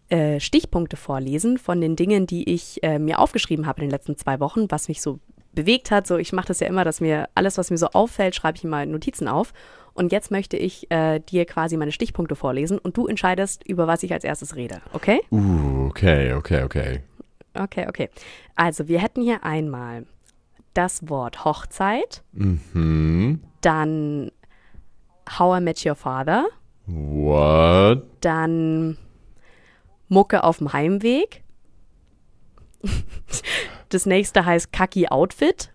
äh, 0.09 0.39
Stichpunkte 0.39 0.97
vorlesen 0.97 1.57
von 1.57 1.81
den 1.81 1.95
Dingen, 1.95 2.27
die 2.27 2.49
ich 2.51 2.81
äh, 2.83 2.99
mir 2.99 3.19
aufgeschrieben 3.19 3.65
habe 3.65 3.81
in 3.81 3.87
den 3.87 3.91
letzten 3.91 4.17
zwei 4.17 4.39
Wochen, 4.39 4.69
was 4.69 4.87
mich 4.87 5.01
so 5.01 5.19
bewegt 5.53 5.91
hat. 5.91 6.07
So, 6.07 6.17
ich 6.17 6.33
mache 6.33 6.47
das 6.47 6.59
ja 6.59 6.67
immer, 6.67 6.83
dass 6.83 6.99
mir 7.01 7.29
alles, 7.35 7.57
was 7.57 7.69
mir 7.69 7.77
so 7.77 7.87
auffällt, 7.87 8.35
schreibe 8.35 8.57
ich 8.57 8.63
in 8.63 8.91
Notizen 8.91 9.27
auf. 9.27 9.53
Und 9.93 10.11
jetzt 10.11 10.31
möchte 10.31 10.57
ich 10.57 10.89
äh, 10.89 11.19
dir 11.19 11.45
quasi 11.45 11.77
meine 11.77 11.91
Stichpunkte 11.91 12.35
vorlesen 12.35 12.79
und 12.79 12.97
du 12.97 13.05
entscheidest, 13.07 13.63
über 13.67 13.85
was 13.85 14.01
ich 14.03 14.11
als 14.11 14.23
erstes 14.23 14.55
rede. 14.55 14.81
Okay? 14.93 15.21
Uh, 15.31 15.85
okay, 15.87 16.33
okay, 16.33 16.63
okay. 16.63 16.99
Okay, 17.53 17.85
okay. 17.87 18.09
Also, 18.55 18.87
wir 18.87 18.99
hätten 18.99 19.21
hier 19.21 19.43
einmal 19.43 20.05
das 20.73 21.07
Wort 21.07 21.45
Hochzeit, 21.45 22.23
Mhm. 22.33 23.41
dann 23.61 24.31
How 25.37 25.57
I 25.57 25.61
Met 25.61 25.85
Your 25.85 25.95
Father, 25.95 26.45
What? 26.85 28.03
dann 28.21 28.97
Mucke 30.09 30.43
auf 30.43 30.57
dem 30.57 30.73
Heimweg. 30.73 31.43
Das 33.89 34.05
nächste 34.05 34.45
heißt 34.45 34.73
Kaki 34.73 35.07
Outfit. 35.07 35.69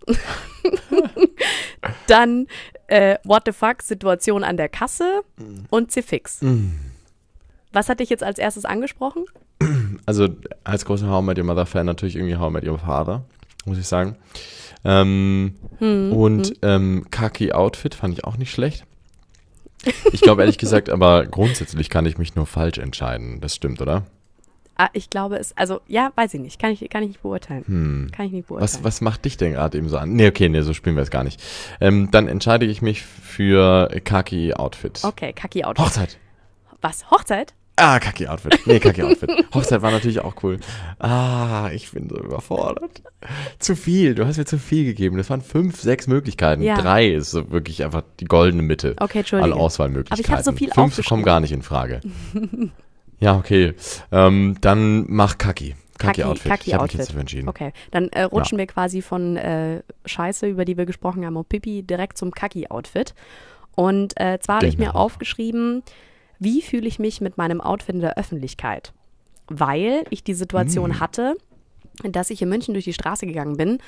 Dann 2.07 2.47
äh, 2.87 3.17
What 3.23 3.43
the 3.45 3.51
fuck 3.51 3.81
Situation 3.81 4.43
an 4.43 4.57
der 4.57 4.69
Kasse 4.69 5.21
und 5.69 5.91
C-Fix. 5.91 6.41
Was 7.71 7.89
hat 7.89 7.99
dich 7.99 8.09
jetzt 8.09 8.23
als 8.23 8.39
erstes 8.39 8.65
angesprochen? 8.65 9.25
Also 10.05 10.27
als 10.63 10.85
großer 10.85 11.09
How 11.09 11.21
I 11.21 11.25
Met 11.25 11.37
Your 11.39 11.45
Mother 11.45 11.65
Fan 11.65 11.85
natürlich 11.85 12.15
irgendwie 12.15 12.37
How 12.37 12.49
I 12.49 12.53
Met 12.53 12.67
Your 12.67 12.79
Father, 12.79 13.23
muss 13.65 13.77
ich 13.77 13.87
sagen. 13.87 14.15
Ähm, 14.85 15.55
Hm, 15.79 16.13
und 16.13 16.53
ähm, 16.61 17.05
Kaki 17.11 17.51
Outfit 17.53 17.95
fand 17.95 18.13
ich 18.13 18.23
auch 18.25 18.37
nicht 18.37 18.51
schlecht. 18.51 18.85
Ich 20.11 20.21
glaube 20.21 20.41
ehrlich 20.41 20.57
gesagt, 20.57 20.89
aber 20.89 21.25
grundsätzlich 21.25 21.89
kann 21.89 22.05
ich 22.05 22.17
mich 22.17 22.35
nur 22.35 22.45
falsch 22.45 22.77
entscheiden. 22.77 23.39
Das 23.41 23.55
stimmt, 23.55 23.81
oder? 23.81 24.05
Ah, 24.75 24.89
ich 24.93 25.09
glaube 25.09 25.37
es, 25.37 25.55
also 25.57 25.81
ja, 25.87 26.11
weiß 26.15 26.33
ich 26.35 26.39
nicht. 26.39 26.59
Kann 26.59 26.71
ich, 26.71 26.89
kann 26.89 27.03
ich 27.03 27.09
nicht 27.09 27.21
beurteilen. 27.21 27.65
Hm. 27.65 28.11
Kann 28.13 28.27
ich 28.27 28.31
nicht 28.31 28.47
beurteilen. 28.47 28.63
Was, 28.63 28.83
was 28.83 29.01
macht 29.01 29.25
dich 29.25 29.35
denn 29.35 29.51
gerade 29.51 29.77
eben 29.77 29.89
so 29.89 29.97
an? 29.97 30.13
Nee, 30.13 30.27
okay, 30.27 30.47
nee, 30.47 30.61
so 30.61 30.73
spielen 30.73 30.95
wir 30.95 31.03
es 31.03 31.11
gar 31.11 31.25
nicht. 31.25 31.41
Ähm, 31.81 32.09
dann 32.11 32.29
entscheide 32.29 32.65
ich 32.65 32.81
mich 32.81 33.01
für 33.01 33.89
Kaki 34.05 34.53
Outfit. 34.53 35.01
Okay, 35.03 35.33
Kaki 35.33 35.65
Outfit. 35.65 35.85
Hochzeit. 35.85 36.17
Was? 36.81 37.11
Hochzeit? 37.11 37.53
Ah, 37.79 37.99
Kaki 37.99 38.27
Outfit. 38.27 38.59
Nee, 38.65 38.79
Kaki 38.79 39.03
Outfit. 39.03 39.31
Hochzeit 39.53 39.81
war 39.81 39.91
natürlich 39.91 40.19
auch 40.19 40.35
cool. 40.43 40.59
Ah, 40.99 41.69
ich 41.73 41.91
bin 41.91 42.09
so 42.09 42.17
überfordert. 42.17 43.01
Zu 43.57 43.75
viel. 43.75 44.15
Du 44.15 44.25
hast 44.25 44.37
mir 44.37 44.45
zu 44.45 44.59
viel 44.59 44.85
gegeben. 44.85 45.17
Das 45.17 45.29
waren 45.29 45.41
fünf, 45.41 45.79
sechs 45.79 46.07
Möglichkeiten. 46.07 46.61
Ja. 46.61 46.75
Drei 46.75 47.07
ist 47.07 47.31
so 47.31 47.51
wirklich 47.51 47.83
einfach 47.83 48.03
die 48.19 48.25
goldene 48.25 48.63
Mitte. 48.63 48.95
Okay, 48.99 49.19
An 49.19 49.19
Entschuldige. 49.19 49.55
Auswahlmöglichkeiten. 49.55 50.25
Aber 50.25 50.41
ich 50.41 50.47
hab 50.47 50.53
so 50.53 50.57
viel 50.57 50.69
Fünf 50.71 51.05
kommen 51.05 51.23
gar 51.23 51.39
nicht 51.39 51.51
in 51.51 51.61
Frage. 51.61 52.01
ja, 53.19 53.37
okay. 53.37 53.73
Ähm, 54.11 54.57
dann 54.61 55.05
mach 55.07 55.37
Kaki. 55.37 55.75
Kaki, 55.97 56.23
Outfit. 56.23 56.51
Kaki 56.51 56.69
ich 56.69 56.73
habe 56.73 56.83
mich 56.83 56.91
Outfit. 56.91 56.99
jetzt 56.99 57.09
dafür 57.09 57.21
entschieden. 57.21 57.49
Okay, 57.49 57.73
dann 57.91 58.09
äh, 58.09 58.23
rutschen 58.23 58.57
wir 58.57 58.67
quasi 58.67 59.01
von 59.01 59.37
äh, 59.37 59.83
Scheiße, 60.05 60.47
über 60.47 60.65
die 60.65 60.77
wir 60.77 60.85
gesprochen 60.85 61.25
haben, 61.25 61.35
und 61.35 61.49
Pipi 61.49 61.83
direkt 61.83 62.17
zum 62.17 62.31
Kaki-Outfit. 62.31 63.13
Und 63.75 64.19
äh, 64.19 64.39
zwar 64.39 64.57
habe 64.57 64.67
ich 64.67 64.77
mir 64.77 64.95
aufgeschrieben, 64.95 65.83
wie 66.39 66.61
fühle 66.61 66.87
ich 66.87 66.99
mich 66.99 67.21
mit 67.21 67.37
meinem 67.37 67.61
Outfit 67.61 67.95
in 67.95 68.01
der 68.01 68.17
Öffentlichkeit? 68.17 68.93
Weil 69.47 70.03
ich 70.09 70.23
die 70.23 70.33
Situation 70.33 70.93
Hm. 70.93 70.99
hatte, 70.99 71.35
dass 72.03 72.29
ich 72.29 72.41
in 72.41 72.49
München 72.49 72.73
durch 72.73 72.85
die 72.85 72.93
Straße 72.93 73.25
gegangen 73.25 73.57
bin 73.57 73.79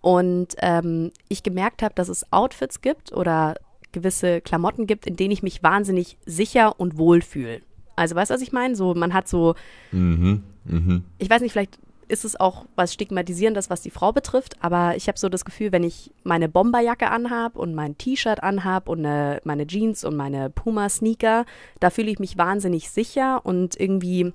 und 0.00 0.48
ähm, 0.58 1.12
ich 1.28 1.42
gemerkt 1.42 1.82
habe, 1.82 1.94
dass 1.94 2.08
es 2.08 2.30
Outfits 2.32 2.80
gibt 2.82 3.12
oder 3.12 3.54
gewisse 3.92 4.40
Klamotten 4.40 4.86
gibt, 4.86 5.06
in 5.06 5.16
denen 5.16 5.30
ich 5.30 5.42
mich 5.42 5.62
wahnsinnig 5.62 6.18
sicher 6.26 6.78
und 6.78 6.98
wohl 6.98 7.22
fühle. 7.22 7.60
Also 7.96 8.16
weißt 8.16 8.30
du, 8.30 8.34
was 8.34 8.42
ich 8.42 8.52
meine? 8.52 8.74
So, 8.74 8.94
man 8.94 9.14
hat 9.14 9.28
so 9.28 9.54
Mhm. 9.92 10.42
Mhm. 10.64 11.04
ich 11.18 11.30
weiß 11.30 11.40
nicht, 11.42 11.52
vielleicht 11.52 11.78
ist 12.08 12.24
es 12.24 12.38
auch 12.38 12.66
was 12.76 12.92
Stigmatisierendes, 12.92 13.70
was 13.70 13.82
die 13.82 13.90
Frau 13.90 14.12
betrifft, 14.12 14.56
aber 14.60 14.96
ich 14.96 15.08
habe 15.08 15.18
so 15.18 15.28
das 15.28 15.44
Gefühl, 15.44 15.72
wenn 15.72 15.84
ich 15.84 16.12
meine 16.22 16.48
Bomberjacke 16.48 17.10
anhab 17.10 17.56
und 17.56 17.74
mein 17.74 17.98
T-Shirt 17.98 18.42
anhab 18.42 18.88
und 18.88 19.04
äh, 19.04 19.40
meine 19.44 19.66
Jeans 19.66 20.04
und 20.04 20.16
meine 20.16 20.50
Puma-Sneaker, 20.50 21.44
da 21.80 21.90
fühle 21.90 22.10
ich 22.10 22.18
mich 22.18 22.38
wahnsinnig 22.38 22.90
sicher 22.90 23.40
und 23.44 23.78
irgendwie 23.78 24.32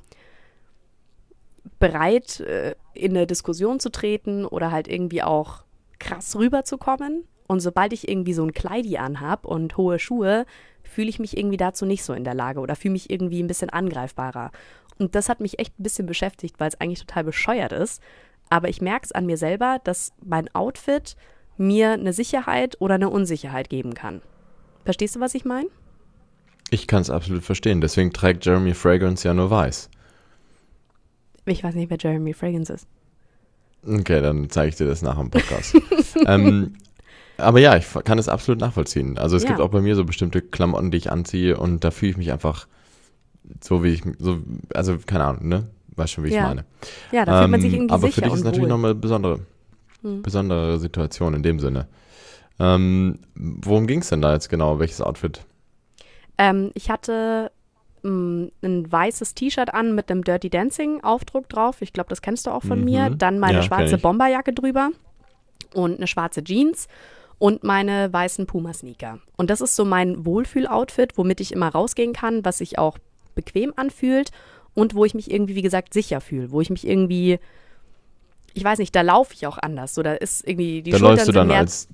bereit, 1.79 2.41
äh, 2.41 2.75
in 2.93 3.15
eine 3.15 3.27
Diskussion 3.27 3.79
zu 3.79 3.89
treten 3.89 4.45
oder 4.45 4.71
halt 4.71 4.87
irgendwie 4.87 5.23
auch 5.23 5.63
krass 5.99 6.35
rüberzukommen. 6.35 7.25
Und 7.47 7.61
sobald 7.61 7.93
ich 7.93 8.07
irgendwie 8.07 8.33
so 8.33 8.43
ein 8.43 8.53
Kleidi 8.53 8.97
anhab 8.97 9.45
und 9.45 9.75
hohe 9.75 9.97
Schuhe, 9.97 10.45
fühle 10.83 11.09
ich 11.09 11.19
mich 11.19 11.37
irgendwie 11.37 11.57
dazu 11.57 11.85
nicht 11.85 12.03
so 12.03 12.13
in 12.13 12.23
der 12.23 12.33
Lage 12.33 12.59
oder 12.59 12.75
fühle 12.75 12.93
mich 12.93 13.09
irgendwie 13.09 13.41
ein 13.41 13.47
bisschen 13.47 13.69
angreifbarer. 13.69 14.51
Und 14.99 15.15
das 15.15 15.29
hat 15.29 15.39
mich 15.39 15.57
echt 15.59 15.79
ein 15.79 15.83
bisschen 15.83 16.05
beschäftigt, 16.05 16.59
weil 16.59 16.67
es 16.67 16.79
eigentlich 16.79 16.99
total 16.99 17.23
bescheuert 17.23 17.71
ist. 17.71 18.01
Aber 18.49 18.69
ich 18.69 18.81
merke 18.81 19.05
es 19.05 19.11
an 19.11 19.25
mir 19.25 19.37
selber, 19.37 19.79
dass 19.83 20.11
mein 20.23 20.53
Outfit 20.53 21.15
mir 21.57 21.91
eine 21.91 22.13
Sicherheit 22.13 22.75
oder 22.79 22.95
eine 22.95 23.09
Unsicherheit 23.09 23.69
geben 23.69 23.93
kann. 23.93 24.21
Verstehst 24.85 25.15
du, 25.15 25.19
was 25.19 25.35
ich 25.35 25.45
meine? 25.45 25.69
Ich 26.69 26.87
kann 26.87 27.01
es 27.01 27.09
absolut 27.09 27.43
verstehen. 27.43 27.81
Deswegen 27.81 28.11
trägt 28.13 28.45
Jeremy 28.45 28.73
Fragrance 28.73 29.27
ja 29.27 29.33
nur 29.33 29.49
weiß. 29.49 29.89
Ich 31.45 31.63
weiß 31.63 31.75
nicht, 31.75 31.89
wer 31.89 31.97
Jeremy 31.99 32.33
Fragrance 32.33 32.73
ist. 32.73 32.87
Okay, 33.87 34.21
dann 34.21 34.49
zeige 34.49 34.69
ich 34.69 34.75
dir 34.75 34.85
das 34.87 35.01
nach 35.01 35.17
dem 35.17 35.31
Podcast. 35.31 35.75
ähm, 36.27 36.73
aber 37.37 37.59
ja, 37.59 37.77
ich 37.77 37.85
kann 38.03 38.19
es 38.19 38.27
absolut 38.27 38.59
nachvollziehen. 38.59 39.17
Also 39.17 39.37
es 39.37 39.43
Ja. 39.43 39.49
gibt 39.49 39.61
auch 39.61 39.69
bei 39.69 39.81
mir 39.81 39.95
so 39.95 40.03
bestimmte 40.03 40.41
Klamotten, 40.41 40.91
die 40.91 40.97
ich 40.97 41.11
anziehe 41.11 41.57
und 41.57 41.83
da 41.83 41.91
fühle 41.91 42.11
ich 42.11 42.17
mich 42.17 42.31
einfach 42.31 42.67
so, 43.61 43.83
wie 43.83 43.89
ich, 43.89 44.03
so, 44.19 44.39
also 44.73 44.97
keine 45.05 45.25
Ahnung, 45.25 45.47
ne? 45.47 45.67
Weißt 45.95 46.13
schon, 46.13 46.23
wie 46.23 46.29
ich 46.29 46.35
Ja. 46.35 46.43
meine. 46.43 46.65
Ja, 47.11 47.25
da 47.25 47.39
fühlt 47.39 47.51
man 47.51 47.61
sich 47.61 47.73
Ähm, 47.73 47.79
irgendwie 47.79 47.93
aber 47.93 48.07
sicher 48.07 48.15
für 48.15 48.21
dich 48.21 48.33
ist 48.33 48.43
natürlich 48.43 48.63
wohl. 48.63 48.69
nochmal 48.69 48.91
eine 48.91 48.99
besondere, 48.99 49.39
Hm. 50.01 50.21
besondere 50.21 50.79
Situation 50.79 51.33
in 51.33 51.43
dem 51.43 51.59
Sinne. 51.59 51.87
Ähm, 52.59 53.19
worum 53.35 53.87
ging 53.87 53.99
es 53.99 54.09
denn 54.09 54.21
da 54.21 54.33
jetzt 54.33 54.49
genau? 54.49 54.79
Welches 54.79 55.01
Outfit? 55.01 55.45
Ähm, 56.37 56.71
ich 56.73 56.89
hatte 56.89 57.51
mh, 58.03 58.49
ein 58.61 58.89
weißes 58.91 59.33
T-Shirt 59.35 59.73
an 59.73 59.93
mit 59.95 60.09
einem 60.09 60.23
Dirty 60.23 60.49
Dancing 60.49 61.03
Aufdruck 61.03 61.49
drauf. 61.49 61.81
Ich 61.81 61.91
glaube, 61.91 62.09
das 62.09 62.21
kennst 62.21 62.47
du 62.47 62.51
auch 62.51 62.63
von 62.63 62.79
Mhm. 62.79 62.85
mir. 62.85 63.09
Dann 63.09 63.39
meine 63.39 63.57
Ja, 63.57 63.63
schwarze 63.63 63.95
ich. 63.97 64.01
Bomberjacke 64.01 64.53
drüber. 64.53 64.91
und 65.75 65.97
eine 65.97 66.07
schwarze 66.07 66.43
Jeans 66.43 66.87
und 67.37 67.63
meine 67.63 68.11
weißen 68.11 68.47
Puma-Sneaker. 68.47 69.19
Und 69.37 69.49
das 69.51 69.61
ist 69.61 69.75
so 69.75 69.85
mein 69.85 70.25
Wohlfühl-Outfit, 70.25 71.15
womit 71.17 71.41
ich 71.41 71.51
immer 71.51 71.67
rausgehen 71.69 72.11
kann, 72.13 72.43
was 72.43 72.57
sich 72.57 72.79
auch 72.79 72.97
bequem 73.45 73.73
anfühlt 73.75 74.31
und 74.73 74.95
wo 74.95 75.05
ich 75.05 75.13
mich 75.13 75.31
irgendwie, 75.31 75.55
wie 75.55 75.61
gesagt, 75.61 75.93
sicher 75.93 76.21
fühle, 76.21 76.51
wo 76.51 76.61
ich 76.61 76.69
mich 76.69 76.87
irgendwie, 76.87 77.39
ich 78.53 78.63
weiß 78.63 78.79
nicht, 78.79 78.95
da 78.95 79.01
laufe 79.01 79.33
ich 79.33 79.47
auch 79.47 79.57
anders. 79.57 79.95
So, 79.95 80.03
da 80.03 80.13
ist 80.13 80.47
irgendwie 80.47 80.81
die 80.81 80.91
Da 80.91 80.97
Schultern 80.97 81.15
läufst 81.15 81.21
du 81.21 81.31
sind 81.31 81.35
dann 81.35 81.47
mehr, 81.47 81.57
als 81.57 81.87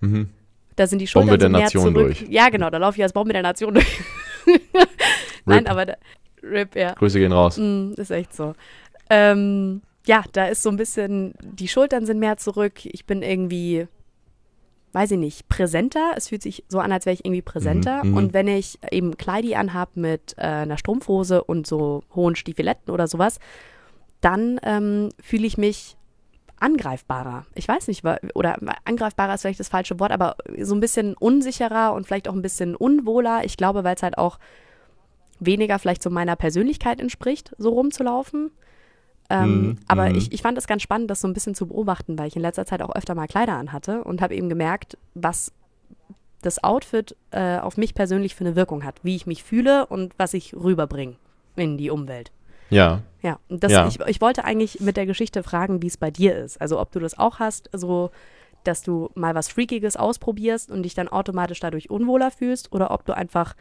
mhm. 0.00 0.28
da 0.76 0.86
sind 0.86 0.98
die 0.98 1.10
Bombe 1.12 1.30
Schultern 1.30 1.38
der 1.38 1.46
sind 1.46 1.52
mehr 1.52 1.62
Nation 1.62 1.94
zurück. 1.94 2.18
durch. 2.18 2.30
Ja, 2.30 2.48
genau, 2.48 2.70
da 2.70 2.78
laufe 2.78 2.98
ich 2.98 3.02
als 3.02 3.12
Bombe 3.12 3.32
der 3.32 3.42
Nation 3.42 3.74
durch. 3.74 4.00
Nein, 5.44 5.66
aber 5.66 5.86
da, 5.86 5.94
Rip, 6.42 6.74
ja. 6.74 6.94
Grüße 6.94 7.18
gehen 7.18 7.32
raus. 7.32 7.56
Mm, 7.58 7.92
ist 7.96 8.10
echt 8.10 8.34
so. 8.34 8.54
Ähm, 9.10 9.82
ja, 10.06 10.24
da 10.32 10.46
ist 10.46 10.62
so 10.62 10.70
ein 10.70 10.76
bisschen, 10.76 11.34
die 11.40 11.68
Schultern 11.68 12.06
sind 12.06 12.18
mehr 12.18 12.36
zurück. 12.36 12.84
Ich 12.84 13.06
bin 13.06 13.22
irgendwie, 13.22 13.86
weiß 14.92 15.12
ich 15.12 15.18
nicht, 15.18 15.48
präsenter. 15.48 16.12
Es 16.16 16.28
fühlt 16.28 16.42
sich 16.42 16.64
so 16.68 16.78
an, 16.78 16.92
als 16.92 17.06
wäre 17.06 17.14
ich 17.14 17.24
irgendwie 17.24 17.42
präsenter. 17.42 18.04
Mhm, 18.04 18.10
mhm. 18.10 18.16
Und 18.16 18.34
wenn 18.34 18.48
ich 18.48 18.78
eben 18.90 19.16
Kleidi 19.16 19.54
anhab 19.54 19.96
mit 19.96 20.34
äh, 20.36 20.42
einer 20.42 20.78
Strumpfhose 20.78 21.42
und 21.42 21.66
so 21.66 22.02
hohen 22.14 22.36
Stiefeletten 22.36 22.92
oder 22.92 23.06
sowas, 23.06 23.38
dann 24.20 24.60
ähm, 24.62 25.08
fühle 25.20 25.46
ich 25.46 25.58
mich 25.58 25.96
angreifbarer. 26.60 27.44
Ich 27.54 27.66
weiß 27.66 27.88
nicht, 27.88 28.04
oder 28.34 28.56
angreifbarer 28.84 29.34
ist 29.34 29.40
vielleicht 29.42 29.60
das 29.60 29.68
falsche 29.68 29.98
Wort, 29.98 30.12
aber 30.12 30.36
so 30.60 30.74
ein 30.74 30.80
bisschen 30.80 31.14
unsicherer 31.14 31.92
und 31.92 32.06
vielleicht 32.06 32.28
auch 32.28 32.34
ein 32.34 32.42
bisschen 32.42 32.76
unwohler. 32.76 33.44
Ich 33.44 33.56
glaube, 33.56 33.82
weil 33.82 33.96
es 33.96 34.02
halt 34.02 34.16
auch 34.16 34.38
weniger 35.40 35.78
vielleicht 35.80 36.02
so 36.02 36.10
meiner 36.10 36.36
Persönlichkeit 36.36 37.00
entspricht, 37.00 37.52
so 37.58 37.70
rumzulaufen. 37.70 38.52
Ähm, 39.30 39.62
Mhm, 39.62 39.78
aber 39.88 40.10
mhm. 40.10 40.16
ich, 40.16 40.32
ich 40.32 40.42
fand 40.42 40.58
es 40.58 40.66
ganz 40.66 40.82
spannend, 40.82 41.10
das 41.10 41.20
so 41.20 41.28
ein 41.28 41.34
bisschen 41.34 41.54
zu 41.54 41.66
beobachten, 41.66 42.18
weil 42.18 42.28
ich 42.28 42.36
in 42.36 42.42
letzter 42.42 42.66
Zeit 42.66 42.82
auch 42.82 42.94
öfter 42.94 43.14
mal 43.14 43.26
Kleider 43.26 43.54
anhatte 43.54 44.04
und 44.04 44.20
habe 44.20 44.34
eben 44.34 44.48
gemerkt, 44.48 44.98
was 45.14 45.52
das 46.42 46.62
Outfit 46.62 47.16
äh, 47.30 47.58
auf 47.58 47.76
mich 47.76 47.94
persönlich 47.94 48.34
für 48.34 48.44
eine 48.44 48.56
Wirkung 48.56 48.84
hat, 48.84 48.96
wie 49.02 49.14
ich 49.14 49.26
mich 49.26 49.44
fühle 49.44 49.86
und 49.86 50.12
was 50.18 50.34
ich 50.34 50.54
rüberbringe 50.54 51.14
in 51.56 51.78
die 51.78 51.90
Umwelt. 51.90 52.32
Ja. 52.70 53.02
Ja, 53.22 53.38
das, 53.48 53.70
Ja. 53.70 53.86
Ich, 53.86 54.00
ich 54.00 54.20
wollte 54.20 54.44
eigentlich 54.44 54.80
mit 54.80 54.96
der 54.96 55.06
Geschichte 55.06 55.42
fragen, 55.42 55.82
wie 55.82 55.86
es 55.86 55.96
bei 55.96 56.10
dir 56.10 56.36
ist. 56.36 56.60
Also 56.60 56.80
ob 56.80 56.90
du 56.90 56.98
das 56.98 57.16
auch 57.18 57.38
hast, 57.38 57.70
so 57.72 58.10
dass 58.64 58.82
du 58.82 59.10
mal 59.14 59.34
was 59.34 59.48
Freakiges 59.48 59.96
ausprobierst 59.96 60.70
und 60.70 60.82
dich 60.84 60.94
dann 60.94 61.08
automatisch 61.08 61.60
dadurch 61.60 61.90
unwohler 61.90 62.30
fühlst 62.30 62.72
oder 62.72 62.90
ob 62.90 63.04
du 63.04 63.16
einfach 63.16 63.54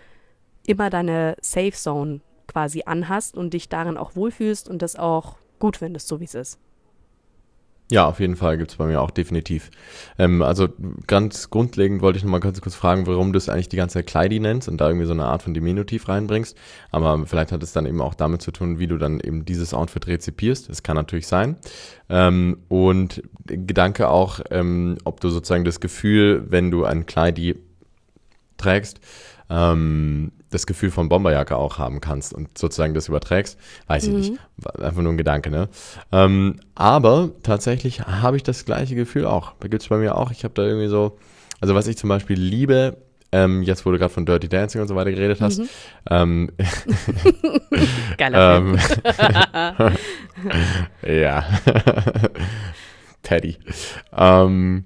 immer 0.65 0.89
deine 0.89 1.35
Safe 1.41 1.71
Zone 1.71 2.21
quasi 2.47 2.83
anhast 2.85 3.35
und 3.35 3.53
dich 3.53 3.69
darin 3.69 3.97
auch 3.97 4.15
wohlfühlst 4.15 4.69
und 4.69 4.81
das 4.81 4.95
auch 4.95 5.37
gut 5.61 5.77
findest, 5.77 6.09
so 6.09 6.19
wie 6.19 6.25
es 6.25 6.35
ist. 6.35 6.59
Ja, 7.91 8.05
auf 8.07 8.21
jeden 8.21 8.37
Fall 8.37 8.57
gibt's 8.57 8.77
bei 8.77 8.85
mir 8.85 9.01
auch 9.01 9.11
definitiv. 9.11 9.69
Ähm, 10.17 10.41
also 10.41 10.69
ganz 11.07 11.49
grundlegend 11.49 12.01
wollte 12.01 12.17
ich 12.17 12.23
nochmal 12.23 12.39
ganz 12.39 12.61
kurz 12.61 12.73
fragen, 12.73 13.05
warum 13.05 13.33
du 13.33 13.37
es 13.37 13.49
eigentlich 13.49 13.67
die 13.67 13.75
ganze 13.75 13.95
Zeit 13.95 14.07
Kleidi 14.07 14.39
nennst 14.39 14.69
und 14.69 14.79
da 14.79 14.87
irgendwie 14.87 15.07
so 15.07 15.11
eine 15.11 15.25
Art 15.25 15.43
von 15.43 15.53
Diminutiv 15.53 16.07
reinbringst. 16.07 16.57
Aber 16.91 17.25
vielleicht 17.25 17.51
hat 17.51 17.61
es 17.63 17.73
dann 17.73 17.85
eben 17.85 17.99
auch 17.99 18.13
damit 18.13 18.41
zu 18.41 18.51
tun, 18.51 18.79
wie 18.79 18.87
du 18.87 18.97
dann 18.97 19.19
eben 19.19 19.43
dieses 19.43 19.73
Outfit 19.73 20.07
rezipierst. 20.07 20.69
Das 20.69 20.83
kann 20.83 20.95
natürlich 20.95 21.27
sein. 21.27 21.57
Ähm, 22.07 22.59
und 22.69 23.23
Gedanke 23.45 24.07
auch, 24.07 24.39
ähm, 24.51 24.97
ob 25.03 25.19
du 25.19 25.27
sozusagen 25.27 25.65
das 25.65 25.81
Gefühl, 25.81 26.45
wenn 26.47 26.71
du 26.71 26.85
ein 26.85 27.05
Kleidi 27.05 27.57
trägst, 28.55 29.01
ähm, 29.49 30.31
das 30.51 30.67
Gefühl 30.67 30.91
von 30.91 31.09
Bomberjacke 31.09 31.55
auch 31.55 31.79
haben 31.79 32.01
kannst 32.01 32.33
und 32.33 32.57
sozusagen 32.57 32.93
das 32.93 33.07
überträgst, 33.07 33.57
weiß 33.87 34.03
ich 34.07 34.13
nicht. 34.13 34.33
War 34.57 34.85
Einfach 34.85 35.01
nur 35.01 35.13
ein 35.13 35.17
Gedanke, 35.17 35.49
ne? 35.49 35.69
Ähm, 36.11 36.59
aber 36.75 37.31
tatsächlich 37.41 38.01
habe 38.01 38.37
ich 38.37 38.43
das 38.43 38.65
gleiche 38.65 38.95
Gefühl 38.95 39.25
auch. 39.25 39.53
Da 39.59 39.67
gibt 39.67 39.81
es 39.81 39.89
bei 39.89 39.97
mir 39.97 40.15
auch, 40.15 40.31
ich 40.31 40.43
habe 40.43 40.53
da 40.53 40.63
irgendwie 40.63 40.87
so, 40.87 41.17
also 41.59 41.73
was 41.73 41.87
ich 41.87 41.97
zum 41.97 42.09
Beispiel 42.09 42.39
liebe, 42.39 42.97
ähm, 43.31 43.63
jetzt 43.63 43.85
wo 43.85 43.91
du 43.91 43.97
gerade 43.97 44.13
von 44.13 44.25
Dirty 44.25 44.49
Dancing 44.49 44.81
und 44.81 44.87
so 44.87 44.95
weiter 44.95 45.11
geredet 45.11 45.39
hast, 45.39 45.61
ähm, 46.09 46.51
Geiler 48.17 48.57
ähm, 48.57 48.77
ja. 51.07 51.45
Teddy. 53.23 53.57
Ähm, 54.15 54.85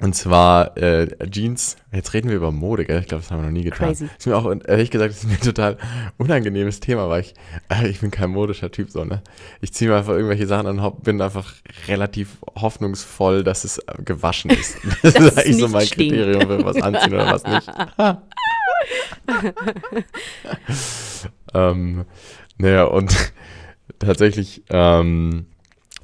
und 0.00 0.14
zwar 0.14 0.76
äh, 0.76 1.08
Jeans. 1.30 1.76
Jetzt 1.92 2.14
reden 2.14 2.28
wir 2.28 2.36
über 2.36 2.50
Mode, 2.50 2.84
gell? 2.84 2.98
Ich 3.00 3.06
glaube, 3.06 3.22
das 3.22 3.30
haben 3.30 3.40
wir 3.40 3.46
noch 3.46 3.52
nie 3.52 3.62
getan. 3.62 3.88
Crazy. 3.88 4.08
Ist 4.18 4.26
mir 4.26 4.36
auch, 4.36 4.52
ehrlich 4.66 4.90
gesagt, 4.90 5.12
ist 5.12 5.24
mir 5.24 5.34
ein 5.34 5.40
total 5.40 5.78
unangenehmes 6.18 6.80
Thema, 6.80 7.08
weil 7.08 7.20
ich, 7.20 7.34
äh, 7.68 7.86
ich 7.88 8.00
bin 8.00 8.10
kein 8.10 8.30
modischer 8.30 8.72
Typ, 8.72 8.90
so, 8.90 9.04
ne? 9.04 9.22
Ich 9.60 9.72
ziehe 9.72 9.88
mir 9.88 9.96
einfach 9.96 10.14
irgendwelche 10.14 10.48
Sachen 10.48 10.66
an 10.66 10.80
und 10.80 11.04
bin 11.04 11.20
einfach 11.20 11.54
relativ 11.86 12.38
hoffnungsvoll, 12.56 13.44
dass 13.44 13.62
es 13.62 13.78
äh, 13.78 14.02
gewaschen 14.04 14.50
ist. 14.50 14.76
Das 15.02 15.14
ist 15.14 15.38
eigentlich 15.38 15.58
so 15.58 15.68
mein 15.68 15.86
stinkt. 15.86 16.14
Kriterium 16.14 16.40
für 16.40 16.64
was 16.64 16.82
anziehen 16.82 17.14
oder 17.14 17.32
was 17.32 17.44
nicht. 17.44 17.70
ähm, 21.54 22.04
naja, 22.58 22.84
und 22.84 23.32
tatsächlich 23.98 24.62
ähm, 24.70 25.46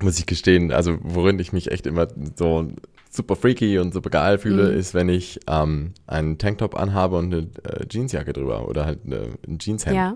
muss 0.00 0.18
ich 0.18 0.26
gestehen, 0.26 0.72
also 0.72 0.98
worin 1.02 1.38
ich 1.38 1.52
mich 1.52 1.70
echt 1.70 1.86
immer 1.86 2.08
so 2.36 2.68
super 3.10 3.34
freaky 3.36 3.78
und 3.78 3.92
super 3.92 4.08
geil 4.10 4.38
fühle, 4.38 4.70
Mhm. 4.72 4.78
ist, 4.78 4.94
wenn 4.94 5.08
ich 5.08 5.40
ähm, 5.48 5.92
einen 6.06 6.38
Tanktop 6.38 6.78
anhabe 6.78 7.16
und 7.16 7.34
eine 7.34 7.42
äh, 7.64 7.84
Jeansjacke 7.90 8.32
drüber 8.32 8.68
oder 8.68 8.86
halt 8.86 9.00
eine, 9.04 9.30
ein 9.48 9.58
Jeanshemd. 9.58 9.96
Ja. 9.96 10.14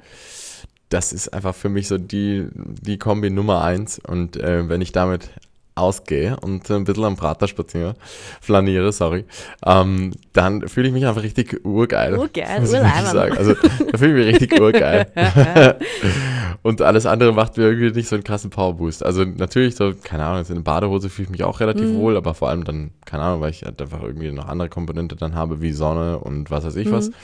Das 0.90 1.12
ist 1.12 1.28
einfach 1.34 1.54
für 1.54 1.68
mich 1.68 1.88
so 1.88 1.98
die, 1.98 2.46
die 2.54 2.98
Kombi 2.98 3.30
Nummer 3.30 3.62
eins. 3.64 3.98
Und 3.98 4.36
äh, 4.36 4.68
wenn 4.68 4.80
ich 4.80 4.92
damit 4.92 5.30
ausgehe 5.76 6.36
und 6.40 6.70
ein 6.70 6.84
bisschen 6.84 7.02
am 7.02 7.16
Prater 7.16 7.48
spaziere, 7.48 7.96
flaniere, 8.40 8.92
sorry, 8.92 9.24
ähm, 9.66 10.12
dann 10.32 10.68
fühle 10.68 10.86
ich 10.86 10.94
mich 10.94 11.04
einfach 11.04 11.24
richtig 11.24 11.64
urgeil. 11.64 12.16
Urgeil, 12.16 12.60
muss 12.60 12.72
ich 12.72 12.78
sagen. 12.78 13.36
Also 13.36 13.54
da 13.54 13.98
fühle 13.98 14.20
ich 14.20 14.26
mich 14.26 14.42
richtig 14.42 14.60
urgeil. 14.60 15.06
und 16.64 16.82
alles 16.82 17.06
andere 17.06 17.32
macht 17.32 17.56
mir 17.56 17.64
irgendwie 17.64 17.92
nicht 17.92 18.08
so 18.08 18.16
einen 18.16 18.24
krassen 18.24 18.50
Powerboost. 18.50 19.04
Also 19.04 19.24
natürlich 19.24 19.76
so, 19.76 19.92
keine 20.02 20.24
Ahnung, 20.24 20.38
jetzt 20.38 20.48
in 20.48 20.56
der 20.56 20.62
Badehose 20.62 21.08
fühle 21.10 21.26
ich 21.26 21.30
mich 21.30 21.44
auch 21.44 21.60
relativ 21.60 21.90
Mhm. 21.90 21.96
wohl, 21.98 22.16
aber 22.16 22.34
vor 22.34 22.48
allem 22.48 22.64
dann, 22.64 22.90
keine 23.04 23.22
Ahnung, 23.22 23.40
weil 23.42 23.50
ich 23.50 23.62
halt 23.62 23.80
einfach 23.80 24.02
irgendwie 24.02 24.32
noch 24.32 24.48
andere 24.48 24.68
Komponente 24.68 25.14
dann 25.14 25.36
habe, 25.36 25.60
wie 25.60 25.70
Sonne 25.72 26.18
und 26.18 26.50
was 26.50 26.64
weiß 26.64 26.74
ich 26.76 26.90
was. 26.90 27.08
Mhm. 27.10 27.14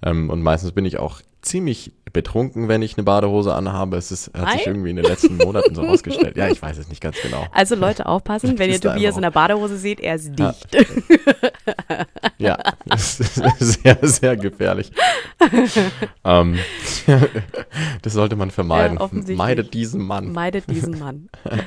Ähm, 0.00 0.30
und 0.30 0.42
meistens 0.42 0.72
bin 0.72 0.84
ich 0.86 0.98
auch 0.98 1.20
ziemlich 1.42 1.92
betrunken, 2.12 2.68
wenn 2.68 2.82
ich 2.82 2.96
eine 2.96 3.04
Badehose 3.04 3.52
anhabe. 3.54 3.96
Es 3.96 4.12
ist, 4.12 4.30
hat 4.36 4.52
sich 4.52 4.66
Ei? 4.66 4.70
irgendwie 4.70 4.90
in 4.90 4.96
den 4.96 5.04
letzten 5.04 5.36
Monaten 5.44 5.74
so 5.74 5.82
rausgestellt. 5.82 6.36
Ja, 6.36 6.48
ich 6.48 6.62
weiß 6.62 6.78
es 6.78 6.88
nicht 6.88 7.00
ganz 7.00 7.16
genau. 7.20 7.46
Also 7.52 7.74
Leute, 7.74 8.06
aufpassen, 8.06 8.58
wenn 8.58 8.70
ihr 8.70 8.80
Tobias 8.80 9.16
in 9.16 9.22
der 9.22 9.30
Badehose 9.32 9.76
seht, 9.76 9.98
er 10.00 10.14
ist 10.14 10.30
dicht. 10.38 10.74
Ja, 10.74 10.80
das 12.86 13.20
ist 13.20 13.42
sehr, 13.58 13.98
sehr 14.02 14.36
gefährlich. 14.36 14.92
ähm, 16.24 16.58
das 18.02 18.12
sollte 18.12 18.36
man 18.36 18.50
vermeiden. 18.50 18.98
Ja. 18.98 19.34
Meidet 19.34 19.74
diesen 19.74 20.02
Mann. 20.02 20.32
Meidet 20.32 20.70
diesen 20.70 20.98
Mann. 20.98 21.28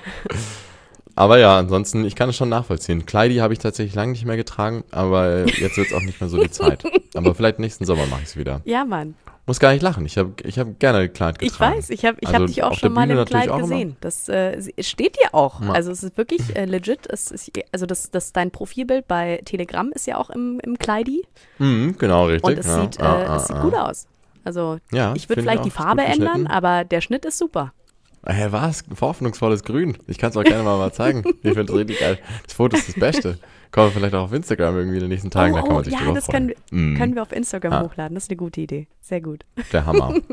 Aber 1.16 1.38
ja, 1.38 1.58
ansonsten, 1.58 2.06
ich 2.06 2.16
kann 2.16 2.30
es 2.30 2.38
schon 2.38 2.50
nachvollziehen. 2.50 3.06
Kleidi 3.06 3.36
habe 3.38 3.54
ich 3.54 3.60
tatsächlich 3.60 3.96
lange 3.96 4.14
nicht 4.14 4.26
mehr 4.26 4.38
getragen, 4.38 4.86
aber 4.92 5.46
jetzt 5.46 5.76
wird 5.76 5.88
es 5.88 5.94
auch 5.94 6.02
nicht 6.02 6.22
mehr 6.22 6.30
so 6.30 6.42
die 6.42 6.50
Zeit. 6.50 6.86
Aber 7.14 7.36
vielleicht 7.36 7.60
nächsten 7.60 7.86
Sommer 7.86 8.06
mache 8.08 8.22
ich 8.22 8.30
es 8.30 8.38
wieder. 8.38 8.62
Ja, 8.64 8.86
Mann. 8.86 9.16
Muss 9.48 9.60
gar 9.60 9.74
nicht 9.74 9.82
lachen. 9.82 10.06
Ich 10.06 10.18
habe 10.18 10.34
ich 10.44 10.60
hab 10.60 10.80
gerne 10.80 11.10
Kleid 11.10 11.38
Ich 11.42 11.52
getragen. 11.52 11.78
weiß, 11.78 11.90
ich 11.90 12.06
habe 12.06 12.18
ich 12.22 12.28
Also 12.28 12.42
hab 12.42 12.48
dich 12.48 12.64
auch 12.64 12.74
schon 12.76 12.94
mal 12.94 13.10
im 13.10 13.26
Kleid 13.26 13.52
gesehen. 13.52 13.98
Das 14.00 14.30
äh, 14.30 14.62
steht 14.84 15.16
dir 15.18 15.34
auch. 15.34 15.62
Ja. 15.62 15.72
Also 15.72 15.92
es 15.92 16.04
ist 16.04 16.16
wirklich 16.18 16.56
äh, 16.56 16.66
legit. 16.66 17.08
Es 17.10 17.32
ist, 17.32 17.52
also 17.72 17.86
das, 17.86 18.12
das 18.12 18.34
dein 18.34 18.52
Profilbild 18.52 19.08
bei 19.08 19.42
Telegram 19.44 19.92
ist 19.92 20.06
ja 20.08 20.18
auch 20.18 20.30
im, 20.30 20.60
im 20.64 20.78
Kleidi. 20.78 21.24
Mhm, 21.58 21.96
genau, 21.98 22.26
richtig. 22.26 22.44
Und 22.44 22.60
es 22.60 22.68
ja. 22.68 22.82
sieht, 22.82 23.00
äh, 23.00 23.04
Ah, 23.04 23.36
es 23.38 23.48
sieht 23.48 23.56
ah, 23.56 23.62
gut 23.64 23.74
ah. 23.74 23.90
aus. 23.90 24.08
Also 24.44 24.78
Ja, 24.92 25.14
ich 25.16 25.28
würde 25.28 25.42
vielleicht 25.42 25.66
die. 25.66 25.70
Ist 25.70 25.76
gut 25.76 25.86
Farbe 25.86 26.04
ändern, 26.04 26.48
aber 26.48 26.84
der 26.84 27.02
Schnitt 27.02 27.26
ist 27.26 27.38
super. 27.38 27.74
Hä, 28.26 28.48
was? 28.52 28.84
Hoffnungsvolles 29.00 29.64
Grün. 29.64 29.98
Ich 30.06 30.20
kann 30.20 30.30
es 30.30 30.38
auch 30.38 30.44
gerne 30.44 30.62
mal, 30.62 30.78
mal 30.78 30.94
zeigen. 30.94 31.24
Ich 31.42 31.54
finde 31.54 31.64
es 31.64 31.74
richtig 31.74 32.00
geil. 32.00 32.20
Das 32.46 32.54
Foto 32.54 32.78
ist 32.78 32.90
das 32.90 32.96
Beste. 32.96 33.40
Kommen 33.72 33.88
wir 33.88 33.92
vielleicht 33.92 34.16
auch 34.16 34.24
auf 34.26 34.34
Instagram 34.34 34.76
irgendwie 34.78 34.98
in 34.98 35.02
den 35.04 35.10
nächsten 35.10 35.32
Tagen, 35.32 35.54
da 35.56 35.62
kann 35.62 35.74
man 35.74 35.84
sich 35.84 35.94
Oh, 35.94 35.98
ja, 36.06 36.14
das 36.14 36.26
freuen. 36.26 36.48
können, 36.48 36.56
wir- 36.72 36.78
Mm, 36.78 36.98
können 36.98 37.16
wir 37.16 37.22
auf 37.22 37.32
Instagram 37.32 37.74
Ah. 37.74 37.84
hochladen. 37.84 38.16
Das 38.16 38.24
ist 38.26 38.30
eine 38.30 38.38
gute 38.38 38.62
Idee. 38.62 38.88
Sehr 39.02 39.22
gut. 39.22 39.46
Der 39.72 39.86
Hammer. 39.86 40.14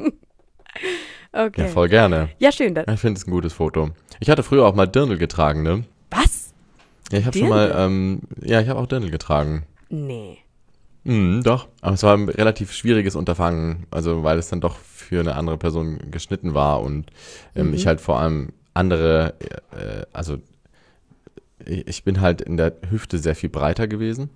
Okay. 1.32 1.62
Ja, 1.62 1.66
voll 1.68 1.88
gerne. 1.88 2.30
Ja, 2.38 2.52
schön. 2.52 2.74
Da, 2.74 2.84
Ja, 2.86 2.94
Ich 2.94 3.00
finde 3.00 3.18
es 3.20 3.26
ein 3.26 3.30
gutes 3.30 3.52
Foto. 3.52 3.90
Ich 4.20 4.30
hatte 4.30 4.42
früher 4.42 4.64
auch 4.66 4.74
mal 4.74 4.86
Dirndl 4.86 5.18
getragen, 5.18 5.62
ne? 5.62 5.84
was? 6.10 6.52
Ja, 7.12 7.18
ich 7.18 7.26
habe 7.26 7.38
schon 7.38 7.48
mal, 7.50 7.72
ähm, 7.76 8.20
ja, 8.42 8.60
ich 8.60 8.68
habe 8.68 8.80
auch 8.80 8.86
Dirndl 8.86 9.10
getragen. 9.10 9.64
Nee. 9.90 10.38
Mhm, 11.04 11.42
doch. 11.42 11.68
Aber 11.80 11.94
es 11.94 12.02
war 12.02 12.14
ein 12.16 12.28
relativ 12.28 12.72
schwieriges 12.72 13.14
Unterfangen, 13.14 13.86
also 13.90 14.24
weil 14.24 14.38
es 14.38 14.48
dann 14.48 14.60
doch 14.60 14.76
für 14.78 15.20
eine 15.20 15.36
andere 15.36 15.58
Person 15.58 15.98
geschnitten 16.10 16.54
war 16.54 16.80
und 16.80 17.10
ähm, 17.54 17.68
Mhm. 17.68 17.74
ich 17.74 17.86
halt 17.86 18.00
vor 18.00 18.18
allem 18.20 18.50
andere, 18.74 19.34
äh, 19.72 20.04
also 20.12 20.38
ich 21.68 22.02
bin 22.04 22.20
halt 22.20 22.40
in 22.40 22.56
der 22.56 22.72
Hüfte 22.90 23.18
sehr 23.18 23.34
viel 23.34 23.50
breiter 23.50 23.86
gewesen 23.86 24.30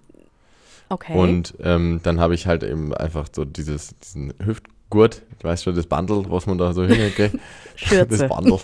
Okay. 0.89 1.17
und 1.17 1.55
ähm, 1.63 2.01
dann 2.03 2.21
habe 2.21 2.35
ich 2.35 2.47
halt 2.47 2.63
eben 2.63 2.93
einfach 2.95 3.27
so 3.35 3.45
dieses, 3.47 3.97
diesen 3.99 4.35
Hüftgurt, 4.45 5.23
ich 5.39 5.45
weiß 5.45 5.63
schon, 5.63 5.75
das 5.75 5.87
Bundle, 5.87 6.25
was 6.29 6.47
man 6.47 6.59
da 6.59 6.73
so 6.75 6.85
hingekriegt, 6.85 7.35
das 7.81 7.89
Schürze. 7.89 8.29
Bundle, 8.29 8.59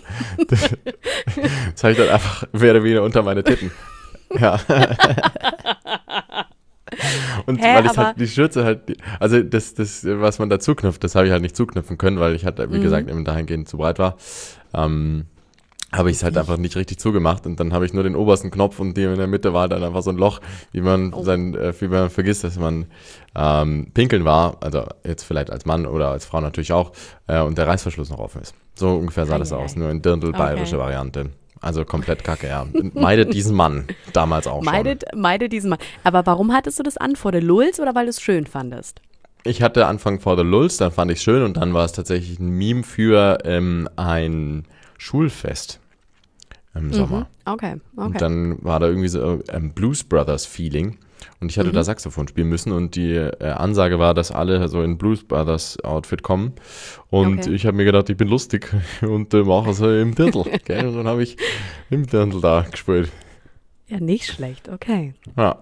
das, 0.49 0.61
das 1.75 1.83
habe 1.85 1.93
ich 1.93 1.99
dann 1.99 2.09
einfach 2.11 2.45
mehr 2.53 2.73
oder 2.73 2.85
weniger 2.85 3.03
unter 3.03 3.23
meine 3.23 3.43
Titten 3.43 3.71
Ja. 4.39 4.61
Und 7.47 7.59
Hä, 7.61 7.75
weil 7.77 7.87
ich 7.87 7.97
halt 7.97 8.19
die 8.19 8.27
Schürze 8.29 8.65
halt, 8.65 8.81
also 9.21 9.43
das, 9.43 9.75
das, 9.75 10.05
was 10.07 10.39
man 10.39 10.49
da 10.49 10.59
zuknüpft, 10.59 11.03
das 11.05 11.15
habe 11.15 11.27
ich 11.27 11.33
halt 11.33 11.43
nicht 11.43 11.57
zuknüpfen 11.57 11.99
können, 11.99 12.19
weil 12.19 12.35
ich 12.35 12.45
halt, 12.45 12.59
Mhm. 12.59 12.73
wie 12.73 12.81
gesagt, 12.81 13.09
eben 13.11 13.25
dahingehend 13.25 13.69
zu 13.69 13.77
breit 13.79 13.99
war. 13.99 14.17
Ähm, 14.75 15.27
habe 15.93 16.11
ich 16.11 16.19
es 16.19 16.23
halt 16.23 16.37
einfach 16.37 16.59
nicht 16.59 16.77
richtig 16.77 16.99
zugemacht 16.99 17.47
und 17.47 17.59
dann 17.61 17.73
habe 17.73 17.87
ich 17.87 17.95
nur 17.95 18.03
den 18.03 18.15
obersten 18.15 18.51
Knopf 18.51 18.79
und 18.79 18.95
dem 18.97 19.13
in 19.13 19.19
der 19.19 19.27
Mitte 19.27 19.55
war 19.55 19.69
dann 19.69 19.83
einfach 19.83 20.03
so 20.03 20.11
ein 20.11 20.19
Loch, 20.19 20.41
wie 20.73 20.81
man 20.83 21.13
Oh. 21.15 21.23
sein, 21.23 21.55
äh, 21.55 21.73
wie 21.81 21.89
man 21.89 22.11
vergisst, 22.11 22.45
dass 22.45 22.59
man 22.59 22.87
ähm, 23.35 23.91
pinkeln 23.95 24.25
war, 24.25 24.57
also 24.61 24.85
jetzt 25.05 25.23
vielleicht 25.23 25.51
als 25.51 25.65
Mann 25.65 25.87
oder 25.87 26.09
als 26.11 26.27
Frau 26.27 26.41
natürlich 26.41 26.73
auch, 26.73 26.93
äh, 27.27 27.41
und 27.41 27.57
der 27.57 27.67
Reißverschluss 27.67 28.11
noch 28.11 28.19
offen 28.19 28.43
ist. 28.43 28.55
So 28.75 28.91
ungefähr 28.97 29.25
sah 29.27 29.39
das 29.39 29.53
Eieiei. 29.53 29.65
aus, 29.65 29.77
nur 29.77 29.91
in 29.91 30.03
Dirndl 30.03 30.33
bayerische 30.33 30.77
Okay. 30.77 30.85
Variante. 30.85 31.31
Also 31.61 31.85
komplett 31.85 32.23
kacke, 32.23 32.47
ja. 32.49 32.67
Meidet 32.95 33.35
diesen 33.35 33.57
Mann, 33.57 33.87
damals 34.13 34.47
auch 34.47 34.63
schon. 34.63 34.65
Meidet, 34.73 35.05
meidet 35.17 35.53
diesen 35.53 35.71
Mann. 35.71 35.81
Aber 36.05 36.25
warum 36.27 36.53
hattest 36.53 36.79
du 36.79 36.85
das 36.85 36.97
an? 36.97 37.17
Vor 37.17 37.33
der 37.33 37.43
Lulz 37.43 37.81
oder 37.81 37.95
weil 37.97 38.05
du 38.05 38.11
es 38.11 38.21
schön 38.21 38.47
fandest? 38.47 39.01
Ich 39.45 39.61
hatte 39.63 39.87
Anfang 39.87 40.21
For 40.21 40.37
the 40.37 40.43
Lulz, 40.45 40.77
dann 40.77 40.93
fand 40.93 41.11
ich 41.11 41.21
schön 41.21 41.43
und 41.43 41.57
dann 41.57 41.75
war 41.75 41.85
es 41.85 41.93
tatsächlich 41.93 42.39
ein 42.39 42.51
Meme 42.51 42.83
für 42.85 43.39
ähm, 43.45 43.89
ein 43.97 44.67
Schulfest 44.99 45.81
im 46.75 46.93
Sommer. 46.93 47.21
Mhm. 47.21 47.27
Okay, 47.53 47.73
okay. 47.97 48.07
Und 48.07 48.21
dann 48.21 48.63
war 48.63 48.79
da 48.79 48.87
irgendwie 48.89 49.09
so 49.09 49.41
ein 49.51 49.73
Blues 49.73 50.05
Brothers 50.05 50.45
Feeling 50.47 50.99
und 51.41 51.51
ich 51.51 51.59
hatte 51.59 51.71
Mhm. 51.71 51.75
da 51.75 51.83
Saxophon 51.85 52.29
spielen 52.29 52.49
müssen 52.49 52.71
und 52.73 52.95
die 52.95 53.15
äh, 53.15 53.45
Ansage 53.51 53.99
war, 53.99 54.13
dass 54.15 54.31
alle 54.31 54.69
so 54.69 54.83
in 54.83 54.99
Blues 54.99 55.25
Brothers 55.25 55.81
Outfit 55.83 56.23
kommen 56.23 56.53
und 57.11 57.41
Okay. 57.41 57.53
ich 57.55 57.65
habe 57.67 57.77
mir 57.77 57.85
gedacht, 57.85 58.11
ich 58.11 58.17
bin 58.17 58.29
lustig 58.29 58.71
und 59.03 59.33
äh, 59.35 59.43
mache 59.43 59.73
so 59.73 59.91
im 59.93 60.15
Dirndl. 60.15 60.45
gell? 60.65 60.87
Und 60.89 60.97
dann 60.99 61.07
habe 61.09 61.23
ich 61.23 61.37
im 61.91 62.07
Dirndl 62.07 62.41
da 62.41 62.67
gespielt. 62.71 63.11
ja, 63.89 63.99
nicht 63.99 64.27
schlecht. 64.27 64.69
Okay. 64.69 65.15
Ja. 65.37 65.59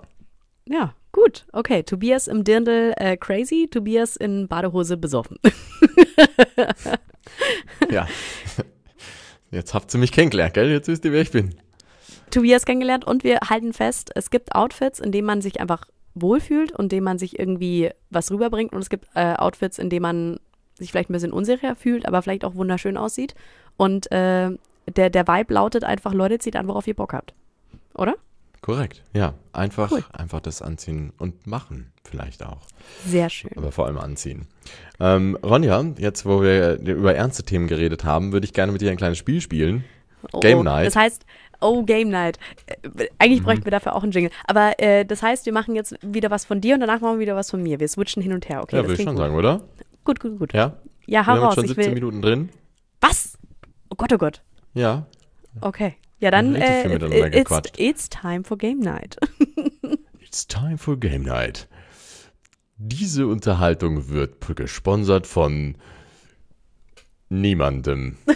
Ja, 0.69 0.95
gut. 1.13 1.47
Okay, 1.53 1.85
Tobias 1.85 2.27
im 2.27 2.43
Dirndl 2.43 2.93
äh, 2.97 3.17
crazy, 3.17 3.69
Tobias 3.71 4.17
in 4.17 4.49
Badehose 4.49 4.97
besoffen. 4.97 5.39
ja. 7.91 8.07
Jetzt 9.57 9.73
habt 9.73 9.93
ihr 9.95 9.99
mich 9.99 10.13
kennengelernt, 10.13 10.53
gell? 10.53 10.71
Jetzt 10.71 10.87
wisst 10.87 11.07
ihr, 11.07 11.13
wer 11.13 11.23
ich 11.23 11.31
bin. 11.31 11.55
Tobias 12.31 12.67
kennengelernt 12.67 13.07
und 13.07 13.25
wir 13.25 13.39
halten 13.49 13.73
fest, 13.73 14.11
es 14.15 14.29
gibt 14.29 14.55
Outfits, 14.55 15.01
in 15.01 15.13
denen 15.13 15.27
man 15.27 15.41
sich 15.41 15.61
einfach 15.61 15.87
wohlfühlt 16.15 16.73
und 16.73 16.85
in 16.85 16.89
denen 16.91 17.05
man 17.05 17.19
sich 17.19 17.39
irgendwie 17.39 17.91
was 18.11 18.31
rüberbringt 18.31 18.75
und 18.75 18.81
es 18.81 18.91
gibt 18.91 19.07
äh, 19.15 19.35
Outfits, 19.35 19.79
in 19.79 19.89
denen 19.89 20.03
man 20.03 20.41
sich 20.79 20.91
vielleicht 20.91 21.09
ein 21.09 21.15
bisschen 21.15 21.33
unsicher 21.33 21.75
fühlt, 21.75 22.07
aber 22.07 22.21
vielleicht 22.21 22.45
auch 22.45 22.55
wunderschön 22.55 22.99
aussieht. 22.99 23.35
Und 23.79 24.13
äh, 24.13 24.51
der, 24.95 25.09
der 25.09 25.27
Vibe 25.27 25.55
lautet 25.55 25.85
einfach, 25.85 26.13
Leute, 26.13 26.39
zieht 26.39 26.57
an, 26.57 26.69
worauf 26.69 26.87
ihr 26.87 26.95
Bock 26.95 27.15
habt. 27.15 27.33
Oder? 27.95 28.15
Korrekt, 28.67 29.05
ja. 29.15 29.35
Einfach, 29.53 29.93
Cool. 29.93 30.03
einfach 30.13 30.41
das 30.41 30.61
anziehen 30.61 31.13
und 31.19 31.47
machen 31.47 31.93
vielleicht 32.03 32.45
auch. 32.45 32.63
Sehr 33.07 33.31
schön. 33.31 33.53
Aber 33.55 33.71
vor 33.71 33.87
allem 33.87 33.97
anziehen. 33.97 34.49
Ähm, 34.99 35.39
Ronja, 35.41 35.85
jetzt 35.99 36.27
wo 36.27 36.43
wir 36.43 36.81
über 36.81 37.15
ernste 37.15 37.45
Themen 37.45 37.69
geredet 37.69 38.03
haben, 38.05 38.33
würde 38.33 38.45
ich 38.45 38.53
gerne 38.53 38.73
mit 38.73 38.81
dir 38.81 38.91
ein 38.91 38.97
kleines 38.97 39.19
Spiel 39.19 39.41
spielen. 39.41 39.85
Oh, 40.33 40.41
Game. 40.41 40.65
Night. 40.65 40.85
Das 40.89 40.97
heißt, 40.97 41.25
oh, 41.61 41.85
Game 41.85 42.09
Night. 42.09 42.41
Äh, 42.67 43.07
Eigentlich 43.21 43.45
bräuchten 43.45 43.65
wir 43.67 43.71
dafür 43.71 43.95
auch 43.95 44.03
einen 44.03 44.11
Jingle. 44.11 44.33
Aber 44.49 44.73
äh, 44.81 45.05
das 45.05 45.23
heißt, 45.23 45.47
wir 45.47 45.53
machen 45.53 45.77
jetzt 45.77 45.95
wieder 46.03 46.33
was 46.33 46.45
von 46.45 46.61
dir 46.61 46.75
und 46.75 46.81
danach 46.81 47.01
machen 47.01 47.19
wir 47.19 47.21
wieder 47.21 47.37
was 47.37 47.53
von 47.53 47.63
mir. 47.63 47.79
Wir 47.79 47.87
switchen 47.87 48.21
hin 48.21 48.33
und 48.33 48.49
her. 48.49 48.65
Okay, 48.65 48.79
ja, 48.79 48.83
würde 48.83 48.95
ich 48.95 49.03
schon 49.03 49.15
gut. 49.15 49.19
sagen, 49.19 49.37
oder? 49.37 49.61
Gut, 50.03 50.19
gut, 50.19 50.41
gut. 50.41 50.53
Ja? 50.55 50.73
Ja, 51.07 51.25
wir 51.25 51.27
hau 51.29 51.35
jetzt 51.35 51.45
raus. 51.45 51.55
schon 51.55 51.65
Ich 51.67 51.71
17 51.71 51.85
will. 51.87 51.95
Minuten 51.95 52.21
drin. 52.21 52.49
Was? 53.01 53.39
Oh 53.91 53.95
Gott, 53.97 54.13
oh 54.13 54.19
Gott. 54.19 54.43
Ja. 54.75 55.07
Okay. 55.61 55.95
Ja, 56.19 56.31
dann 56.31 56.55
viel 56.55 56.63
äh, 56.63 56.89
miteinander 56.89 57.35
it's, 57.35 57.73
it's 57.77 58.09
time 58.09 58.43
for 58.45 58.57
Game 58.57 58.79
Night. 58.79 59.17
It's 60.21 60.47
time 60.47 60.77
for 60.77 60.99
Game 60.99 61.23
Night. 61.23 61.69
Diese 62.79 63.27
Unterhaltung 63.27 64.09
wird 64.11 64.37
gesponsert 64.57 65.27
von 65.27 65.77
niemandem. 67.29 68.19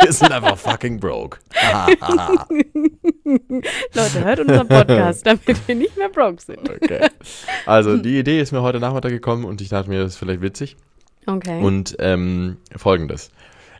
wir 0.00 0.12
sind 0.12 0.32
einfach 0.32 0.56
fucking 0.56 0.98
broke. 0.98 1.38
Leute, 3.94 4.24
hört 4.24 4.40
unseren 4.40 4.68
Podcast, 4.68 5.26
damit 5.26 5.68
wir 5.68 5.74
nicht 5.74 5.96
mehr 5.96 6.08
broke 6.08 6.42
sind. 6.42 6.68
Okay. 6.68 7.08
Also, 7.66 7.96
die 7.98 8.18
Idee 8.18 8.40
ist 8.40 8.52
mir 8.52 8.62
heute 8.62 8.80
Nachmittag 8.80 9.10
gekommen 9.10 9.44
und 9.44 9.60
ich 9.60 9.68
dachte 9.68 9.90
mir, 9.90 10.00
das 10.00 10.14
ist 10.14 10.18
vielleicht 10.18 10.40
witzig. 10.40 10.76
Okay. 11.26 11.62
Und 11.62 11.94
ähm, 12.00 12.56
folgendes. 12.74 13.30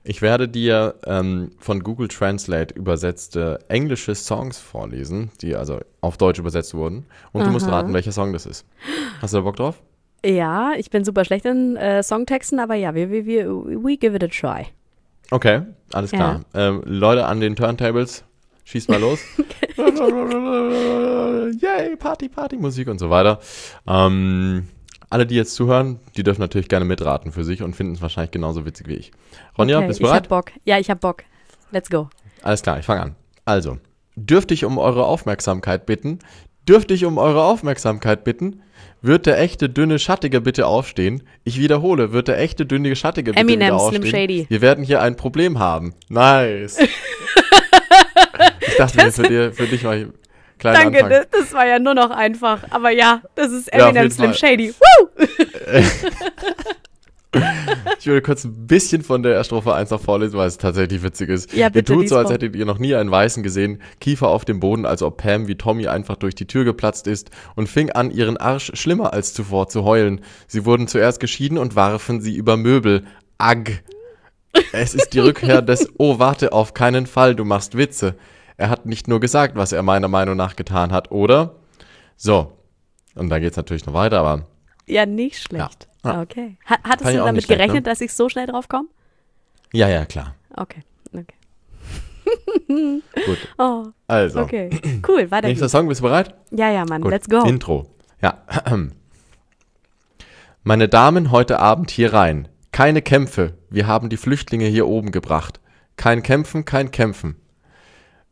Ich 0.09 0.23
werde 0.23 0.49
dir 0.49 0.95
ähm, 1.05 1.51
von 1.59 1.81
Google 1.81 2.09
Translate 2.09 2.75
übersetzte 2.75 3.59
englische 3.69 4.15
Songs 4.15 4.59
vorlesen, 4.59 5.31
die 5.43 5.55
also 5.55 5.81
auf 6.01 6.17
Deutsch 6.17 6.39
übersetzt 6.39 6.73
wurden. 6.73 7.05
Und 7.33 7.45
du 7.45 7.51
musst 7.51 7.67
Aha. 7.67 7.81
raten, 7.81 7.93
welcher 7.93 8.13
Song 8.13 8.33
das 8.33 8.47
ist. 8.47 8.65
Hast 9.21 9.35
du 9.35 9.37
da 9.37 9.43
Bock 9.43 9.57
drauf? 9.57 9.83
ja, 10.25 10.73
ich 10.79 10.89
bin 10.89 11.05
super 11.05 11.27
schlecht 11.27 11.45
in 11.45 11.77
äh, 11.77 12.03
Songtexten, 12.03 12.59
aber 12.59 12.75
ja, 12.75 12.95
wir, 12.95 13.11
wir, 13.11 13.27
wir, 13.27 13.51
we 13.51 13.99
give 13.99 14.17
it 14.17 14.25
a 14.25 14.29
try. 14.29 14.69
Okay, 15.31 15.61
alles 15.93 16.11
klar. 16.11 16.41
Ähm, 16.55 16.83
Leute 16.87 17.27
an 17.27 17.41
den 17.41 17.55
Turntables, 17.55 18.25
schießt 18.65 18.89
mal 18.89 19.01
los. 19.01 19.21
Yay, 21.61 21.97
Party, 21.97 22.31
Party, 22.31 22.57
Musik 22.57 22.89
und 22.89 22.99
so 22.99 23.11
weiter. 23.11 23.41
Ähm, 23.87 24.69
alle, 25.11 25.27
die 25.27 25.35
jetzt 25.35 25.55
zuhören, 25.55 26.01
die 26.17 26.23
dürfen 26.23 26.41
natürlich 26.41 26.69
gerne 26.69 26.85
mitraten 26.85 27.33
für 27.33 27.45
sich 27.45 27.63
und 27.63 27.75
finden 27.75 27.95
es 27.95 28.03
wahrscheinlich 28.03 28.31
genauso 28.31 28.67
witzig 28.67 28.89
wie 28.89 28.95
ich. 28.95 29.13
Ronja, 29.57 29.79
okay, 29.79 29.89
bist 29.89 30.01
du 30.01 30.05
ich 30.05 30.11
hab 30.11 30.29
bereit? 30.29 30.29
Bock. 30.29 30.53
Ja, 30.65 30.79
ich 30.79 30.91
hab 30.91 31.01
Bock. 31.01 31.25
Let's 31.71 31.91
go. 31.91 32.09
Alles 32.43 32.63
klar, 32.63 32.79
ich 32.79 32.87
fange 32.87 33.03
an. 33.03 33.17
Also, 33.45 33.79
dürfte 34.17 34.55
ich 34.55 34.65
um 34.65 34.79
eure 34.79 35.07
Aufmerksamkeit 35.07 35.87
bitten? 35.87 36.19
Dürfte 36.69 36.93
ich 36.93 37.05
um 37.05 37.17
eure 37.19 37.45
Aufmerksamkeit 37.45 38.25
bitten? 38.25 38.63
Wird 39.01 39.27
der 39.27 39.39
echte, 39.41 39.71
dünne, 39.71 39.99
schattige 39.99 40.41
bitte 40.41 40.67
aufstehen? 40.67 41.23
Ich 41.45 41.59
wiederhole, 41.59 42.13
wird 42.13 42.29
der 42.29 42.39
echte, 42.39 42.67
dünne, 42.67 42.95
schattige 42.95 43.31
bitte 43.31 43.41
Eminem, 43.41 43.69
wieder 43.69 43.79
Slim 43.79 44.03
aufstehen? 44.03 44.07
Shady. 44.07 44.47
Wir 44.49 44.61
werden 44.61 44.85
hier 44.85 45.01
ein 45.01 45.17
Problem 45.17 45.59
haben. 45.59 45.95
Nice. 46.09 46.79
ich 48.61 48.77
dachte 48.77 48.97
mir, 48.99 49.13
für, 49.13 49.23
dir, 49.23 49.53
für 49.53 49.67
dich 49.67 49.85
mal 49.85 50.13
einen 50.65 50.75
kleinen 50.75 50.93
Danke, 50.93 51.05
Anfang. 51.05 51.27
das, 51.31 51.41
das 51.41 51.53
war 51.55 51.67
ja 51.67 51.79
nur 51.79 51.95
noch 51.95 52.11
einfach. 52.11 52.63
Aber 52.71 52.91
ja, 52.91 53.23
das 53.35 53.53
ist 53.53 53.69
Ja, 53.73 53.89
Eminem 53.89 54.05
jeden 54.05 54.11
Slim 54.15 54.31
Fall. 54.33 54.39
Shady. 54.39 54.75
Woo! 54.81 55.09
Ich 57.99 58.07
würde 58.07 58.23
kurz 58.23 58.45
ein 58.45 58.67
bisschen 58.67 59.03
von 59.03 59.23
der 59.23 59.45
Strophe 59.45 59.75
1 59.75 59.91
noch 59.91 60.01
vorlesen, 60.01 60.39
weil 60.39 60.49
es 60.49 60.57
tatsächlich 60.57 61.03
witzig 61.03 61.29
ist. 61.29 61.53
Ja, 61.53 61.69
bitte, 61.69 61.93
ihr 61.93 61.99
tut 61.99 62.09
so, 62.09 62.17
als 62.17 62.31
hättet 62.31 62.57
ihr 62.57 62.65
noch 62.65 62.79
nie 62.79 62.95
einen 62.95 63.11
Weißen 63.11 63.43
gesehen, 63.43 63.83
Kiefer 64.01 64.29
auf 64.29 64.47
dem 64.47 64.61
Boden, 64.61 64.87
als 64.87 65.03
ob 65.03 65.19
Pam 65.19 65.47
wie 65.47 65.57
Tommy 65.57 65.89
einfach 65.89 66.17
durch 66.17 66.35
die 66.35 66.47
Tür 66.47 66.65
geplatzt 66.65 67.07
ist 67.07 67.31
und 67.55 67.69
fing 67.69 67.91
an, 67.91 68.11
ihren 68.11 68.39
Arsch 68.39 68.71
schlimmer 68.75 69.13
als 69.13 69.35
zuvor 69.35 69.69
zu 69.69 69.85
heulen. 69.85 70.23
Sie 70.47 70.65
wurden 70.65 70.89
zuerst 70.89 71.21
geschieden 71.21 71.59
und 71.59 71.77
warfen 71.77 72.23
sie 72.23 72.35
über 72.35 72.57
Möbel. 72.57 73.05
Agg. 73.37 73.73
Es 74.73 74.95
ist 74.95 75.13
die 75.13 75.21
Rückkehr 75.21 75.61
des 75.61 75.91
Oh, 75.99 76.19
warte, 76.19 76.53
auf 76.53 76.73
keinen 76.73 77.07
Fall, 77.07 77.35
du 77.35 77.45
machst 77.45 77.77
Witze. 77.77 78.15
Er 78.59 78.69
hat 78.71 78.85
nicht 78.87 79.09
nur 79.09 79.21
gesagt, 79.21 79.55
was 79.57 79.73
er 79.73 79.83
meiner 79.83 80.09
Meinung 80.09 80.37
nach 80.37 80.57
getan 80.57 80.93
hat, 80.93 81.11
oder? 81.13 81.55
So. 82.17 82.53
Und 83.15 83.31
dann 83.31 83.41
geht's 83.41 83.57
natürlich 83.57 83.87
noch 83.87 83.95
weiter, 83.95 84.19
aber 84.21 84.47
Ja, 84.87 85.07
nicht 85.07 85.41
schlecht. 85.41 85.89
Ja. 86.05 86.21
Okay. 86.21 86.59
Ha 86.69 86.77
hattest 86.85 87.11
du 87.11 87.17
damit 87.17 87.45
schlecht, 87.45 87.59
gerechnet, 87.59 87.85
ne? 87.87 87.91
dass 87.91 88.01
ich 88.01 88.13
so 88.13 88.29
schnell 88.29 88.47
drauf 88.47 88.69
komme? 88.69 88.89
ja, 89.73 89.89
ja, 89.89 90.05
klar. 90.05 90.35
Okay. 90.57 90.83
Okay. 91.13 91.25
Gut. 93.27 93.39
Oh, 93.59 93.87
Also. 94.07 94.41
okay. 94.41 94.71
Cool, 95.07 95.31
weiter 95.31 95.49
Nächster 95.49 95.65
geht's. 95.67 95.73
Song, 95.73 95.89
bist 95.89 96.01
du 96.01 96.05
bereit? 96.05 96.35
Ja, 96.51 96.71
ja, 96.71 96.85
Mann. 96.85 97.01
Gut. 97.03 97.13
Let's 97.13 97.29
go. 97.29 97.43
Intro. 97.45 97.87
Ja. 98.21 98.43
Meine 100.65 100.89
Damen, 100.89 101.31
heute 101.31 101.61
Abend 101.61 101.91
hier 101.91 102.13
rein. 102.13 102.49
Keine 102.73 103.03
Kämpfe. 103.03 103.55
Wir 103.71 103.87
haben 103.87 104.09
die 104.09 104.17
Flüchtlinge 104.17 104.67
hier 104.67 104.87
oben 104.87 105.13
gebracht. 105.13 105.61
Kein 105.97 106.23
Kämpfen, 106.23 106.65
kein 106.65 106.91
Kämpfen. 106.91 107.37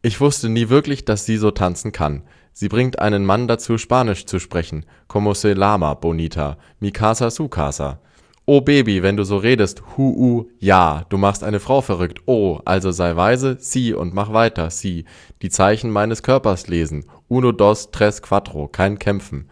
Ich 0.06 0.20
wusste 0.20 0.48
nie 0.48 0.68
wirklich, 0.68 1.04
dass 1.04 1.24
sie 1.26 1.36
so 1.36 1.50
tanzen 1.50 1.90
kann. 1.90 2.22
Sie 2.52 2.68
bringt 2.68 3.00
einen 3.00 3.24
Mann 3.26 3.48
dazu, 3.48 3.76
Spanisch 3.76 4.24
zu 4.24 4.38
sprechen. 4.38 4.86
Como 5.08 5.34
se 5.34 5.52
llama, 5.52 5.94
bonita? 5.94 6.58
Mi 6.78 6.92
casa, 6.92 7.28
su 7.28 7.48
casa. 7.48 7.98
Oh 8.44 8.60
Baby, 8.60 9.02
wenn 9.02 9.16
du 9.16 9.24
so 9.24 9.36
redest, 9.36 9.82
hu, 9.96 10.14
u, 10.16 10.48
ja, 10.60 11.04
du 11.08 11.18
machst 11.18 11.42
eine 11.42 11.58
Frau 11.58 11.80
verrückt. 11.80 12.20
Oh, 12.26 12.60
also 12.64 12.92
sei 12.92 13.16
weise, 13.16 13.56
sie 13.58 13.94
und 13.94 14.14
mach 14.14 14.32
weiter, 14.32 14.70
sie. 14.70 15.06
Die 15.42 15.50
Zeichen 15.50 15.90
meines 15.90 16.22
Körpers 16.22 16.68
lesen. 16.68 17.06
Uno, 17.26 17.50
dos, 17.50 17.90
tres, 17.90 18.22
quattro, 18.22 18.68
kein 18.68 19.00
Kämpfen. 19.00 19.50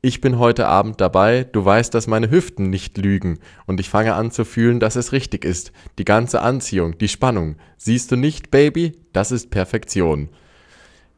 Ich 0.00 0.20
bin 0.20 0.38
heute 0.38 0.68
Abend 0.68 1.00
dabei, 1.00 1.42
du 1.42 1.64
weißt, 1.64 1.92
dass 1.92 2.06
meine 2.06 2.30
Hüften 2.30 2.70
nicht 2.70 2.96
lügen, 2.98 3.40
und 3.66 3.80
ich 3.80 3.88
fange 3.88 4.14
an 4.14 4.30
zu 4.30 4.44
fühlen, 4.44 4.78
dass 4.78 4.94
es 4.94 5.10
richtig 5.10 5.44
ist. 5.44 5.72
Die 5.98 6.04
ganze 6.04 6.40
Anziehung, 6.40 6.96
die 6.98 7.08
Spannung. 7.08 7.56
Siehst 7.76 8.12
du 8.12 8.16
nicht, 8.16 8.52
Baby? 8.52 8.92
Das 9.12 9.32
ist 9.32 9.50
Perfektion. 9.50 10.28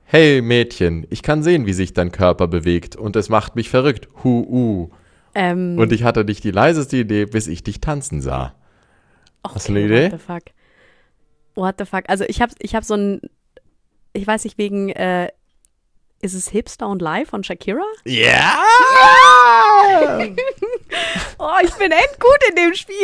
Hey 0.04 0.40
Mädchen, 0.40 1.06
ich 1.10 1.22
kann 1.22 1.42
sehen, 1.42 1.66
wie 1.66 1.74
sich 1.74 1.92
dein 1.92 2.10
Körper 2.10 2.48
bewegt, 2.48 2.96
und 2.96 3.16
es 3.16 3.28
macht 3.28 3.54
mich 3.54 3.68
verrückt. 3.68 4.08
Hu, 4.24 4.40
uh. 4.48 4.90
Ähm, 5.34 5.78
Und 5.78 5.92
ich 5.92 6.02
hatte 6.02 6.24
nicht 6.24 6.42
die 6.42 6.50
leiseste 6.50 6.96
Idee, 6.96 7.26
bis 7.26 7.48
ich 7.48 7.62
dich 7.62 7.80
tanzen 7.82 8.22
sah. 8.22 8.54
hast 9.44 9.68
du 9.68 9.72
eine 9.72 9.84
okay, 9.84 10.06
Idee? 10.06 10.12
What 10.12 10.20
the 10.20 10.26
fuck? 10.26 10.42
What 11.54 11.74
the 11.78 11.84
fuck? 11.84 12.04
Also 12.08 12.24
ich 12.26 12.40
habe 12.40 12.52
ich 12.58 12.74
hab 12.74 12.84
so 12.84 12.94
ein 12.94 13.20
ich 14.12 14.26
weiß 14.26 14.44
nicht, 14.44 14.58
wegen, 14.58 14.88
äh, 14.90 15.28
ist 16.22 16.34
es 16.34 16.48
Hipster 16.48 16.88
und 16.88 17.00
Live 17.02 17.30
von 17.30 17.44
Shakira? 17.44 17.84
Ja! 18.04 18.58
Oh, 21.38 21.48
ich 21.64 21.72
bin 21.74 21.90
endgut 21.90 22.38
in 22.50 22.56
dem 22.56 22.74
Spiel. 22.74 22.96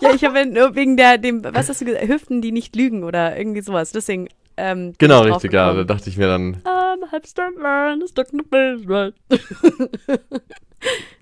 ja, 0.00 0.14
ich 0.14 0.24
habe 0.24 0.46
nur 0.46 0.74
wegen 0.74 0.96
der, 0.96 1.18
dem, 1.18 1.44
was 1.44 1.68
hast 1.68 1.80
du 1.80 1.84
gesagt, 1.84 2.08
Hüften, 2.08 2.40
die 2.40 2.52
nicht 2.52 2.74
lügen 2.76 3.04
oder 3.04 3.36
irgendwie 3.36 3.60
sowas. 3.60 3.92
Deswegen, 3.92 4.28
ähm, 4.56 4.94
Genau, 4.98 5.20
richtig, 5.22 5.52
ja. 5.52 5.74
Da 5.74 5.84
dachte 5.84 6.08
ich 6.08 6.16
mir 6.16 6.28
dann, 6.28 6.62
I'm 6.64 7.04
a 7.04 7.10
hipster 7.10 7.50
man, 7.60 8.06
stuck 8.08 8.32
in 8.32 8.38
the 8.38 8.44
basement. 8.48 9.14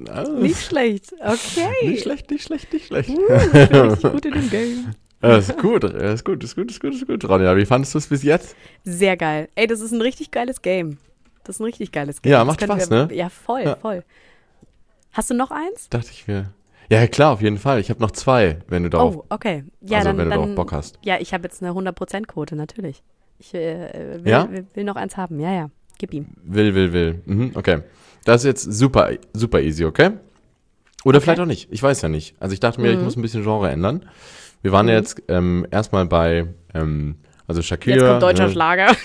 ah, 0.09 0.23
Nicht 0.29 0.61
schlecht. 0.63 1.13
Okay. 1.21 1.89
nicht 1.89 2.03
schlecht, 2.03 2.31
nicht 2.31 2.45
schlecht, 2.45 2.73
nicht 2.73 2.87
schlecht. 2.87 3.09
Uh, 3.11 3.21
ich 3.33 3.69
bin 3.71 3.81
richtig 3.91 4.13
gut 4.13 4.27
in 4.27 4.33
dem 4.35 4.51
Game. 4.51 4.95
Das 5.21 5.49
ist 5.51 5.59
gut, 5.59 5.85
ist 5.85 6.25
gut, 6.25 6.43
ist 6.43 6.55
gut, 6.57 6.71
ist 6.71 6.81
gut, 6.81 6.95
ist 6.95 7.07
gut. 7.07 7.29
Ronja, 7.29 7.57
wie 7.57 7.67
fandest 7.67 7.95
du 7.95 7.99
es 7.99 8.07
bis 8.07 8.23
jetzt? 8.23 8.57
Sehr 8.85 9.17
geil. 9.17 9.49
Ey, 9.55 9.67
das 9.67 9.81
ist 9.81 9.93
ein 9.93 10.01
richtig 10.01 10.31
geiles 10.31 10.63
Game. 10.63 10.97
Das 11.45 11.57
ist 11.57 11.61
ein 11.61 11.65
richtig 11.65 11.93
geiles 11.93 12.23
Game. 12.23 12.33
Ja, 12.33 12.45
macht 12.45 12.63
Spaß, 12.63 12.91
wir, 12.91 13.07
ne? 13.07 13.15
Ja, 13.15 13.29
voll, 13.29 13.63
Ja. 13.65 13.77
voll. 13.77 14.03
Hast 15.13 15.29
du 15.31 15.35
noch 15.35 15.51
eins? 15.51 15.89
Dachte 15.91 16.09
ich 16.13 16.27
mir. 16.27 16.53
Ja, 16.91 17.07
klar, 17.07 17.33
auf 17.33 17.43
jeden 17.43 17.59
Fall. 17.59 17.81
Ich 17.81 17.91
habe 17.91 18.01
noch 18.01 18.11
zwei, 18.13 18.59
wenn 18.69 18.83
du 18.85 18.91
darauf, 18.91 19.17
Oh, 19.17 19.25
okay. 19.29 19.65
Ja, 19.81 19.99
also 19.99 20.09
dann, 20.11 20.19
wenn 20.19 20.25
du 20.25 20.31
dann, 20.31 20.41
darauf 20.41 20.55
Bock 20.57 20.73
hast. 20.73 20.99
Ja, 21.05 21.19
ich 21.21 21.33
habe 21.35 21.45
jetzt 21.45 21.63
eine 21.63 21.73
100%-Quote, 21.73 22.57
natürlich. 22.57 23.03
Ich 23.39 23.55
äh, 23.55 24.19
will, 24.25 24.31
Ja? 24.33 24.51
will, 24.51 24.67
will 24.75 24.85
noch 24.85 24.97
eins 24.97 25.17
haben. 25.17 25.39
Ja, 25.41 25.53
ja. 25.53 25.71
Gib 25.99 26.15
ihm. 26.15 26.27
Will, 26.43 26.75
will, 26.75 26.93
will. 26.93 27.23
Mhm, 27.27 27.53
okay. 27.55 27.83
Das 28.25 28.43
ist 28.43 28.47
jetzt 28.47 28.63
super, 28.73 29.11
super 29.35 29.61
easy, 29.61 29.85
okay? 29.85 30.13
Oder 31.05 31.19
Okay. 31.19 31.25
vielleicht 31.25 31.41
auch 31.41 31.47
nicht. 31.47 31.69
Ich 31.73 31.83
weiß 31.83 32.03
ja 32.03 32.09
nicht. 32.09 32.35
Also 32.41 32.53
ich 32.55 32.61
dachte 32.61 32.81
mir, 32.81 32.93
ich 32.93 32.99
Mhm. 32.99 33.05
muss 33.05 33.17
ein 33.17 33.23
bisschen 33.23 33.43
Genre 33.43 33.71
ändern. 33.71 34.09
Wir 34.63 34.73
waren 34.73 34.89
ja 34.89 34.95
Mhm. 34.95 34.99
jetzt 35.01 35.23
ähm, 35.29 35.67
erstmal 35.71 36.07
bei, 36.07 36.47
ähm, 36.75 37.17
also 37.47 37.63
Shakira. 37.63 37.97
Jetzt 37.97 38.07
kommt 38.09 38.23
deutscher 38.23 38.47
ne, 38.47 38.53
Schlager. 38.53 38.97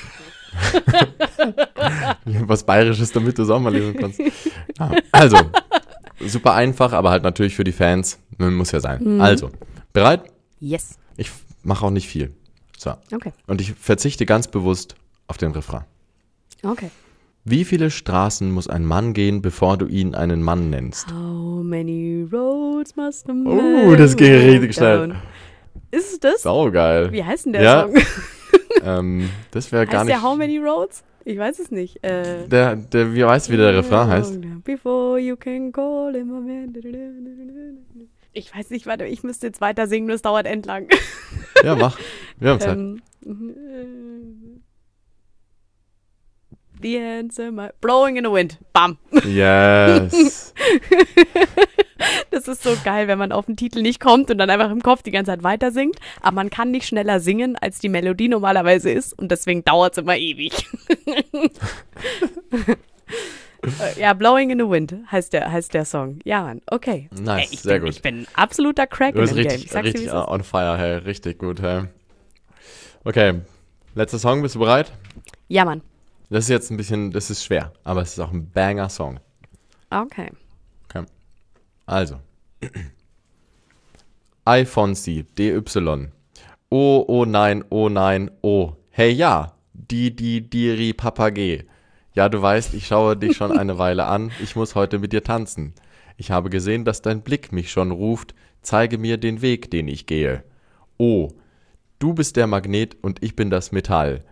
was 2.47 2.63
Bayerisches, 2.65 3.11
damit 3.11 3.37
du 3.37 3.43
es 3.43 3.49
auch 3.49 3.59
mal 3.59 3.73
lesen 3.73 3.95
kannst. 3.95 4.19
Ja, 4.19 4.91
also, 5.11 5.37
super 6.25 6.53
einfach, 6.53 6.93
aber 6.93 7.09
halt 7.11 7.23
natürlich 7.23 7.55
für 7.55 7.63
die 7.63 7.71
Fans. 7.71 8.19
ne, 8.37 8.51
Muss 8.51 8.71
ja 8.71 8.79
sein. 8.79 9.01
Mhm. 9.03 9.21
Also, 9.21 9.51
bereit? 9.93 10.23
Yes. 10.59 10.97
Ich 11.17 11.31
mache 11.63 11.85
auch 11.85 11.91
nicht 11.91 12.07
viel. 12.07 12.33
So. 12.77 12.93
Okay. 13.13 13.31
Und 13.47 13.61
ich 13.61 13.73
verzichte 13.73 14.25
ganz 14.25 14.47
bewusst 14.47 14.95
auf 15.27 15.37
den 15.37 15.51
Refrain. 15.51 15.83
Okay. 16.63 16.89
Wie 17.47 17.63
viele 17.63 17.91
Straßen 17.91 18.49
muss 18.51 18.67
ein 18.67 18.85
Mann 18.85 19.13
gehen, 19.13 19.41
bevor 19.41 19.77
du 19.77 19.85
ihn 19.85 20.15
einen 20.15 20.41
Mann 20.41 20.71
nennst? 20.71 21.07
How 21.11 21.61
many 21.63 22.27
roads 22.31 22.95
must 22.95 23.29
a 23.29 23.33
man 23.33 23.45
Oh, 23.47 23.95
das 23.95 24.15
ging 24.15 24.33
richtig 24.33 24.61
walk 24.61 24.73
schnell. 24.73 25.15
Ist 25.91 26.13
es 26.13 26.19
das? 26.19 26.41
Saugeil. 26.43 27.11
Wie 27.11 27.23
heißt 27.23 27.45
denn 27.45 27.53
der 27.53 27.61
Ja, 27.61 27.81
Song? 27.87 27.95
Ähm, 28.83 29.29
das 29.51 29.71
wäre 29.71 29.85
gar 29.87 29.99
heißt 30.01 30.05
nicht. 30.09 30.15
der 30.17 30.23
How 30.23 30.37
many 30.37 30.57
roads? 30.59 31.03
Ich 31.23 31.37
weiß 31.39 31.57
es 31.59 31.71
nicht. 31.71 32.03
Äh, 32.03 32.47
Der, 32.47 32.75
der, 32.75 33.13
wie 33.15 33.25
weißt 33.25 33.47
du, 33.47 33.53
wie 33.53 33.57
der 33.57 33.75
Refrain 33.75 34.07
heißt? 34.09 34.39
Before 34.63 35.17
you 35.17 35.35
can 35.37 35.71
call 35.71 36.13
him 36.13 36.31
a 36.35 36.39
man. 36.39 36.75
Ich 38.33 38.53
weiß 38.55 38.69
nicht, 38.69 38.85
warte, 38.85 39.05
ich 39.05 39.23
müsste 39.23 39.47
jetzt 39.47 39.59
weiter 39.61 39.87
singen, 39.87 40.07
das 40.09 40.21
dauert 40.21 40.45
entlang. 40.45 40.87
Ja, 41.63 41.75
mach. 41.75 41.97
Wir 42.37 42.49
haben 42.51 42.59
Zeit. 42.59 42.77
Ähm, 42.77 43.01
äh, 43.25 44.59
the 46.81 46.99
answer, 46.99 47.51
my, 47.51 47.69
blowing 47.81 48.17
in 48.17 48.25
the 48.25 48.31
wind. 48.31 48.59
Bam. 48.73 48.97
Yes. 49.25 50.53
Das 52.31 52.47
ist 52.47 52.63
so 52.63 52.75
geil, 52.83 53.07
wenn 53.07 53.17
man 53.17 53.31
auf 53.31 53.45
den 53.45 53.55
Titel 53.57 53.81
nicht 53.81 53.99
kommt 53.99 54.29
und 54.31 54.37
dann 54.37 54.49
einfach 54.49 54.69
im 54.71 54.81
Kopf 54.83 55.01
die 55.03 55.11
ganze 55.11 55.31
Zeit 55.31 55.43
weiter 55.43 55.71
singt. 55.71 55.97
Aber 56.21 56.35
man 56.35 56.49
kann 56.49 56.71
nicht 56.71 56.87
schneller 56.87 57.19
singen, 57.19 57.55
als 57.55 57.79
die 57.79 57.89
Melodie 57.89 58.27
normalerweise 58.27 58.91
ist. 58.91 59.17
Und 59.17 59.31
deswegen 59.31 59.63
dauert 59.63 59.93
es 59.93 59.97
immer 59.99 60.17
ewig. 60.17 60.53
Ja, 63.97 64.13
Blowing 64.13 64.51
in 64.51 64.59
the 64.59 64.69
Wind 64.69 64.93
heißt 65.11 65.33
der, 65.33 65.51
heißt 65.51 65.73
der 65.73 65.85
Song. 65.85 66.19
Ja, 66.23 66.43
Mann. 66.43 66.61
Okay. 66.69 67.09
Nice, 67.19 67.47
Ey, 67.49 67.53
ich 67.53 67.61
sehr 67.61 67.73
bin, 67.79 67.85
gut. 67.85 67.95
Ich 67.95 68.01
bin 68.03 68.19
ein 68.19 68.27
absoluter 68.35 68.85
Crack 68.85 69.15
Du 69.15 69.21
in 69.21 69.25
bist 69.25 69.35
dem 69.35 69.41
Game. 69.43 69.51
richtig, 69.53 69.65
Ich 69.65 69.71
dir, 69.71 69.83
wie 69.83 69.87
richtig 69.87 70.13
on 70.13 70.43
fire, 70.43 70.77
hey. 70.77 70.97
Richtig 70.97 71.39
gut, 71.39 71.61
hey. 71.63 71.85
Okay. 73.05 73.41
Letzter 73.95 74.19
Song, 74.19 74.43
bist 74.43 74.53
du 74.53 74.59
bereit? 74.59 74.91
Ja, 75.47 75.65
Mann. 75.65 75.81
Das 76.29 76.43
ist 76.43 76.49
jetzt 76.49 76.69
ein 76.69 76.77
bisschen, 76.77 77.11
das 77.11 77.31
ist 77.31 77.43
schwer, 77.43 77.71
aber 77.83 78.01
es 78.01 78.09
ist 78.13 78.19
auch 78.19 78.31
ein 78.31 78.51
Banger-Song. 78.51 79.19
Okay. 79.89 80.29
Also. 81.85 82.19
Alfonsi, 84.45 85.25
DY. 85.37 85.61
Oh, 86.69 87.05
oh 87.07 87.25
nein, 87.25 87.63
oh 87.69 87.89
nein, 87.89 88.31
oh. 88.41 88.73
Hey 88.89 89.11
ja, 89.11 89.53
die, 89.73 90.15
die, 90.15 90.49
diri, 90.49 90.93
papagee. 90.93 91.65
Ja, 92.13 92.29
du 92.29 92.41
weißt, 92.41 92.73
ich 92.73 92.87
schaue 92.87 93.17
dich 93.17 93.35
schon 93.35 93.57
eine 93.57 93.77
Weile 93.77 94.05
an. 94.05 94.31
Ich 94.41 94.55
muss 94.55 94.75
heute 94.75 94.99
mit 94.99 95.13
dir 95.13 95.23
tanzen. 95.23 95.73
Ich 96.17 96.31
habe 96.31 96.49
gesehen, 96.49 96.85
dass 96.85 97.01
dein 97.01 97.21
Blick 97.21 97.51
mich 97.51 97.71
schon 97.71 97.91
ruft. 97.91 98.33
Zeige 98.61 98.97
mir 98.97 99.17
den 99.17 99.41
Weg, 99.41 99.69
den 99.69 99.87
ich 99.87 100.05
gehe. 100.05 100.43
Oh, 100.97 101.33
du 101.99 102.13
bist 102.13 102.35
der 102.35 102.47
Magnet 102.47 102.97
und 103.01 103.21
ich 103.21 103.35
bin 103.35 103.49
das 103.49 103.71
Metall. 103.71 104.23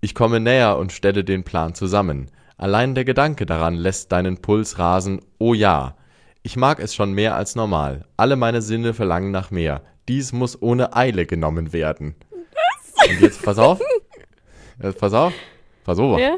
Ich 0.00 0.14
komme 0.14 0.40
näher 0.40 0.78
und 0.78 0.92
stelle 0.92 1.24
den 1.24 1.44
Plan 1.44 1.74
zusammen. 1.74 2.30
Allein 2.56 2.94
der 2.94 3.04
Gedanke 3.04 3.44
daran 3.44 3.74
lässt 3.74 4.12
deinen 4.12 4.38
Puls 4.38 4.78
rasen. 4.78 5.20
Oh 5.38 5.52
ja. 5.52 5.96
Ich 6.44 6.56
mag 6.56 6.80
es 6.80 6.94
schon 6.94 7.12
mehr 7.12 7.36
als 7.36 7.54
normal. 7.54 8.04
Alle 8.16 8.36
meine 8.36 8.62
Sinne 8.62 8.94
verlangen 8.94 9.30
nach 9.30 9.50
mehr. 9.50 9.82
Dies 10.08 10.32
muss 10.32 10.60
ohne 10.60 10.96
Eile 10.96 11.24
genommen 11.26 11.72
werden. 11.72 12.16
Und 13.08 13.20
jetzt 13.20 13.42
pass 13.42 13.58
auf. 13.58 13.80
Jetzt 14.82 14.98
pass 14.98 15.12
auf. 15.12 15.32
Pass 15.84 15.98
auf. 15.98 16.18
Ja? 16.18 16.36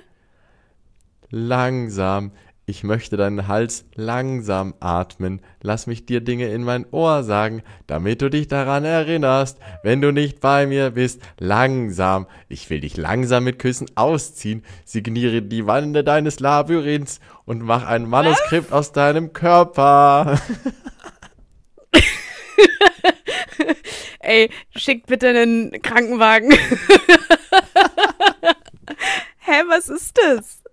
Langsam. 1.30 2.32
Ich 2.66 2.82
möchte 2.82 3.18
deinen 3.18 3.46
Hals 3.46 3.84
langsam 3.94 4.72
atmen. 4.80 5.42
Lass 5.60 5.86
mich 5.86 6.06
dir 6.06 6.22
Dinge 6.22 6.48
in 6.48 6.64
mein 6.64 6.86
Ohr 6.92 7.22
sagen, 7.22 7.62
damit 7.86 8.22
du 8.22 8.30
dich 8.30 8.48
daran 8.48 8.86
erinnerst, 8.86 9.58
wenn 9.82 10.00
du 10.00 10.12
nicht 10.12 10.40
bei 10.40 10.66
mir 10.66 10.92
bist. 10.92 11.20
Langsam. 11.38 12.26
Ich 12.48 12.70
will 12.70 12.80
dich 12.80 12.96
langsam 12.96 13.44
mit 13.44 13.58
Küssen 13.58 13.88
ausziehen. 13.96 14.64
Signiere 14.86 15.42
die 15.42 15.66
Wände 15.66 16.04
deines 16.04 16.40
Labyrinths 16.40 17.20
und 17.44 17.60
mach 17.60 17.84
ein 17.84 18.08
Manuskript 18.08 18.72
aus 18.72 18.92
deinem 18.92 19.34
Körper. 19.34 20.40
Ey, 24.20 24.48
schickt 24.74 25.04
bitte 25.06 25.28
einen 25.28 25.82
Krankenwagen. 25.82 26.50
Hä, 29.40 29.62
was 29.68 29.90
ist 29.90 30.16
das? 30.16 30.63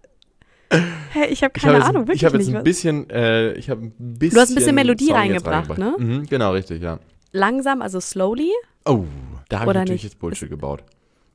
Hä, 1.14 1.26
ich 1.30 1.44
habe 1.44 1.54
Ich 1.56 1.62
keine 1.64 1.74
habe 1.76 1.84
jetzt, 1.84 1.90
Ahnung, 1.90 2.04
wirklich 2.08 2.22
ich 2.22 2.26
habe 2.26 2.38
jetzt 2.38 2.48
nicht. 2.48 2.56
ein 2.58 2.64
bisschen, 2.64 3.10
äh, 3.10 3.54
ich 3.54 3.70
habe 3.70 3.82
ein 3.86 3.92
bisschen. 3.98 4.36
Du 4.36 4.42
hast 4.42 4.50
ein 4.50 4.56
bisschen 4.56 4.76
Melodie 4.76 5.08
Song 5.08 5.16
reingebracht, 5.16 5.78
ne? 5.78 5.96
Mhm, 5.98 6.26
genau, 6.28 6.54
richtig, 6.54 6.82
ja. 6.82 7.00
Langsam, 7.34 7.82
also 7.82 8.00
slowly. 8.00 8.50
Oh, 8.86 9.06
da 9.50 9.60
habe 9.60 9.72
ich 9.72 9.76
natürlich 9.76 10.04
nicht? 10.04 10.14
jetzt 10.14 10.20
Bullshit 10.20 10.50
gebaut. 10.50 10.84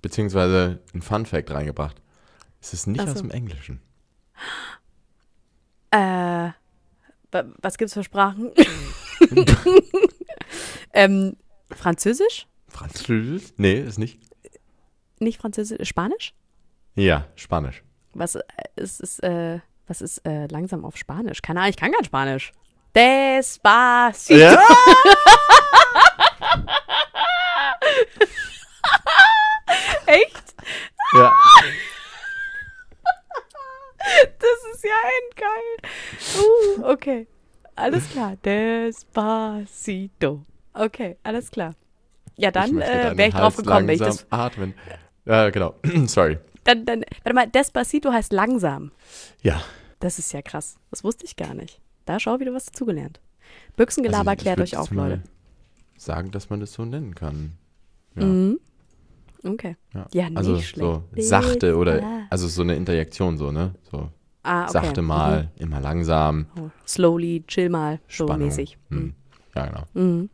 Beziehungsweise 0.03 0.79
ein 0.94 1.03
Fun 1.03 1.27
Fact 1.27 1.51
reingebracht. 1.51 2.01
Es 2.61 2.72
ist 2.72 2.87
nicht 2.87 3.01
Ach 3.01 3.09
aus 3.09 3.14
so. 3.14 3.20
dem 3.22 3.31
Englischen. 3.31 3.81
Äh, 5.92 6.51
wa- 7.31 7.44
was 7.62 7.79
gibt's 7.79 7.94
für 7.94 8.03
Sprachen? 8.05 8.51
ähm, 10.92 11.37
Französisch? 11.70 12.46
Französisch? 12.68 13.53
Nee, 13.57 13.81
ist 13.81 13.99
nicht. 13.99 14.20
Nicht 15.20 15.40
Französisch, 15.40 15.88
Spanisch? 15.88 16.35
Ja, 16.94 17.27
Spanisch. 17.37 17.83
Was 18.18 18.35
äh, 18.35 18.40
ist, 18.76 19.00
ist, 19.00 19.22
äh, 19.22 19.59
was 19.87 20.00
ist 20.00 20.26
äh, 20.26 20.46
langsam 20.46 20.87
auf 20.87 20.96
Spanisch? 20.96 21.42
Keine 21.42 21.61
Ahnung, 21.61 21.70
ich 21.70 21.76
kann 21.76 21.92
kein 21.92 22.05
Spanisch. 22.05 22.52
Despacito. 22.94 24.40
Ja? 24.40 24.59
Echt? 30.07 30.55
ja. 31.14 31.33
Das 34.38 34.59
ist 34.72 34.85
ja 34.85 34.94
endgeil. 35.20 35.76
Uh, 36.38 36.85
okay. 36.85 37.26
Alles 37.74 38.09
klar. 38.09 38.37
Despacito. 38.44 40.44
Okay, 40.72 41.16
alles 41.22 41.50
klar. 41.50 41.74
Ja, 42.37 42.50
dann 42.50 42.81
äh, 42.81 43.12
wäre 43.16 43.29
ich 43.29 43.35
drauf 43.35 43.57
gekommen, 43.57 43.87
wenn 43.88 43.96
ich 43.96 44.00
das. 44.00 44.26
atmen. 44.31 44.74
Ja, 45.26 45.50
genau. 45.50 45.74
Sorry. 46.07 46.38
Dann, 46.66 46.85
dann, 46.85 47.05
warte 47.24 47.35
mal, 47.35 47.46
Despacito 47.48 48.12
heißt 48.12 48.33
langsam. 48.33 48.90
Ja. 49.42 49.61
Das 50.00 50.18
ist 50.18 50.33
ja 50.33 50.42
krass. 50.42 50.76
Das 50.90 51.05
wusste 51.05 51.24
ich 51.24 51.37
gar 51.37 51.55
nicht. 51.55 51.81
Da 52.05 52.20
schau 52.20 52.38
wieder 52.40 52.52
was 52.52 52.66
dazugelernt. 52.66 53.20
Büchsengelaber 53.76 54.31
Also 54.33 54.38
ich- 54.38 54.42
klärt 54.42 54.61
euch 54.61 54.76
auf, 54.76 54.90
Leute. 54.90 55.22
Sagen, 55.96 56.31
dass 56.31 56.50
man 56.50 56.61
das 56.61 56.72
so 56.72 56.85
nennen 56.85 57.14
kann. 57.14 57.52
Ja. 58.16 58.24
Mhm. 58.24 58.61
Okay. 59.44 59.76
ja. 59.94 60.07
Ja, 60.12 60.29
nicht 60.29 60.37
also 60.38 60.61
schlecht. 60.61 60.79
so 60.81 61.05
sachte 61.16 61.76
oder 61.76 62.02
Ah. 62.02 62.26
also 62.31 62.48
so 62.48 62.62
eine 62.62 62.74
Interjektion 62.74 63.38
so, 63.38 63.52
ne? 63.52 63.74
So 63.90 64.11
Ah, 64.42 64.64
okay. 64.64 64.72
sachte 64.72 65.02
mal, 65.02 65.50
immer 65.57 65.81
langsam, 65.81 66.38
Mhm. 66.38 66.46
Oh, 66.62 66.70
Slowly, 66.87 67.44
chill 67.46 67.68
mal, 67.68 68.00
so 68.09 68.24
Spannung. 68.26 68.48
mäßig. 68.48 68.76
Hm. 68.90 69.14
Ja, 69.55 69.66
genau. 69.66 69.83
Mhm. 69.94 70.31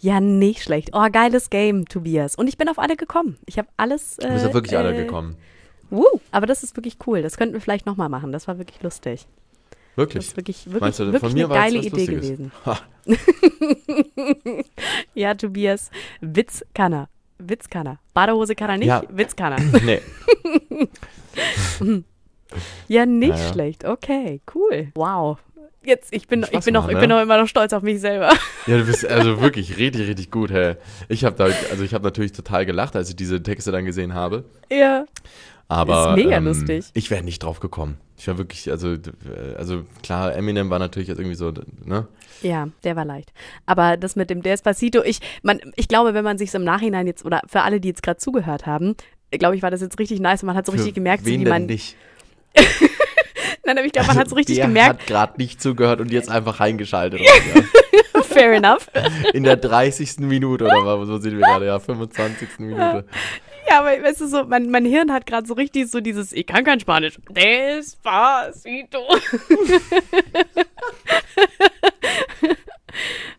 Ja, 0.00 0.20
nicht 0.20 0.62
schlecht. 0.62 0.90
Oh, 0.94 1.06
geiles 1.12 1.48
Game, 1.50 1.84
Tobias. 1.86 2.34
Und 2.34 2.48
ich 2.48 2.58
bin 2.58 2.68
auf 2.68 2.78
alle 2.78 2.96
gekommen. 2.96 3.38
Ich 3.46 3.56
habe 3.58 3.68
alles. 3.76 4.18
Äh, 4.18 4.26
Du 4.26 4.32
bist 4.34 4.46
ja 4.46 4.54
wirklich 4.54 4.76
alle 4.76 4.94
äh, 4.94 5.04
gekommen. 5.04 5.36
Woo, 5.90 6.04
aber 6.30 6.46
das 6.46 6.62
ist 6.62 6.76
wirklich 6.76 6.96
cool. 7.06 7.22
Das 7.22 7.36
könnten 7.36 7.54
wir 7.54 7.60
vielleicht 7.60 7.86
nochmal 7.86 8.08
machen. 8.08 8.32
Das 8.32 8.48
war 8.48 8.58
wirklich 8.58 8.82
lustig. 8.82 9.26
Das 9.96 9.96
Wirklich. 9.96 10.26
ist 10.28 10.36
wirklich, 10.36 10.66
wirklich, 10.66 10.80
Meinst 10.80 11.00
du, 11.00 11.12
wirklich 11.12 11.34
eine 11.34 11.48
geile 11.48 11.78
Idee 11.78 11.88
Lustiges? 11.90 12.28
gewesen. 12.28 12.52
Ja, 15.14 15.34
Tobias, 15.34 15.90
Witz 16.20 16.64
kann 16.74 16.92
er. 16.92 17.08
Witz 17.38 17.68
kann 17.68 17.86
er. 17.86 17.98
Badehose 18.14 18.54
kann 18.54 18.70
er 18.70 18.78
nicht, 18.78 18.88
Ja. 18.88 19.02
Witz 19.10 19.34
kann 19.36 19.52
er. 19.52 19.60
nee. 19.82 20.00
Ja, 22.88 23.06
nicht 23.06 23.30
Ja, 23.30 23.36
ja. 23.36 23.52
schlecht. 23.52 23.84
Okay, 23.84 24.40
cool. 24.54 24.88
Wow. 24.94 25.38
Jetzt, 25.82 26.12
ich 26.12 26.28
bin, 26.28 26.44
Spaß 26.44 26.58
ich 26.58 26.64
bin 26.66 26.74
noch, 26.74 26.82
gemacht, 26.86 26.96
ich 26.96 27.00
bin 27.00 27.08
ne? 27.08 27.14
noch 27.16 27.22
immer 27.22 27.38
noch 27.38 27.46
stolz 27.48 27.72
auf 27.72 27.82
mich 27.82 28.00
selber. 28.00 28.28
Ja, 28.66 28.76
du 28.76 28.84
bist 28.84 29.06
also 29.06 29.40
wirklich 29.40 29.78
richtig, 29.78 30.06
richtig 30.08 30.30
gut, 30.30 30.50
hä. 30.50 30.76
Ich 31.08 31.24
habe 31.24 31.36
da, 31.36 31.44
also 31.44 31.82
ich 31.82 31.94
habe 31.94 32.04
natürlich 32.04 32.32
total 32.32 32.66
gelacht, 32.66 32.96
als 32.96 33.08
ich 33.08 33.16
diese 33.16 33.42
Texte 33.42 33.72
dann 33.72 33.86
gesehen 33.86 34.12
habe. 34.14 34.44
ja. 34.70 35.04
Aber 35.70 36.10
Ist 36.10 36.24
mega 36.24 36.36
ähm, 36.38 36.46
lustig. 36.46 36.86
ich 36.94 37.12
wäre 37.12 37.22
nicht 37.22 37.44
drauf 37.44 37.60
gekommen. 37.60 37.96
Ich 38.18 38.26
war 38.26 38.38
wirklich, 38.38 38.68
also, 38.72 38.94
äh, 38.94 38.98
also 39.56 39.84
klar, 40.02 40.34
Eminem 40.34 40.68
war 40.68 40.80
natürlich 40.80 41.08
jetzt 41.08 41.18
irgendwie 41.18 41.36
so, 41.36 41.52
ne? 41.84 42.08
Ja, 42.42 42.68
der 42.82 42.96
war 42.96 43.04
leicht. 43.04 43.32
Aber 43.66 43.96
das 43.96 44.16
mit 44.16 44.30
dem 44.30 44.42
Despacito, 44.42 45.00
ich, 45.04 45.20
man, 45.44 45.60
ich 45.76 45.86
glaube, 45.86 46.12
wenn 46.12 46.24
man 46.24 46.38
sich 46.38 46.52
im 46.54 46.64
Nachhinein 46.64 47.06
jetzt, 47.06 47.24
oder 47.24 47.40
für 47.46 47.60
alle, 47.62 47.80
die 47.80 47.86
jetzt 47.86 48.02
gerade 48.02 48.18
zugehört 48.18 48.66
haben, 48.66 48.96
glaube 49.30 49.54
ich, 49.54 49.62
war 49.62 49.70
das 49.70 49.80
jetzt 49.80 49.96
richtig 50.00 50.18
nice 50.18 50.42
und 50.42 50.48
man 50.48 50.56
hat 50.56 50.66
so 50.66 50.72
richtig 50.72 50.90
Für 50.90 50.94
gemerkt, 50.94 51.22
so 51.24 51.30
wen 51.30 51.40
wie 51.40 51.44
denn 51.44 51.52
man. 51.52 51.66
nicht? 51.66 51.94
Nein, 53.64 53.78
aber 53.78 53.86
ich 53.86 53.92
glaube, 53.92 54.08
man 54.08 54.18
hat 54.18 54.28
so 54.28 54.34
richtig 54.34 54.56
Der 54.56 54.66
gemerkt, 54.66 55.02
hat 55.02 55.06
gerade 55.06 55.32
nicht 55.38 55.62
zugehört 55.62 56.00
und 56.00 56.10
jetzt 56.10 56.30
einfach 56.30 56.58
reingeschaltet. 56.58 57.20
oder? 57.20 58.24
fair 58.24 58.54
enough. 58.54 58.88
In 59.34 59.44
der 59.44 59.56
30. 59.56 60.18
Minute 60.18 60.64
oder 60.64 60.84
was, 60.84 61.06
so 61.06 61.18
sind 61.18 61.38
wir 61.38 61.46
gerade, 61.46 61.66
ja, 61.66 61.78
25. 61.78 62.48
Minute. 62.58 63.04
Ja, 63.70 63.80
aber 63.80 63.90
weißt 64.02 64.20
du 64.22 64.26
so, 64.26 64.44
mein, 64.44 64.70
mein 64.70 64.84
Hirn 64.84 65.12
hat 65.12 65.26
gerade 65.26 65.46
so 65.46 65.54
richtig 65.54 65.88
so 65.90 66.00
dieses, 66.00 66.32
ich 66.32 66.46
kann 66.46 66.64
kein 66.64 66.80
Spanisch. 66.80 67.20
Despacito. 67.30 68.98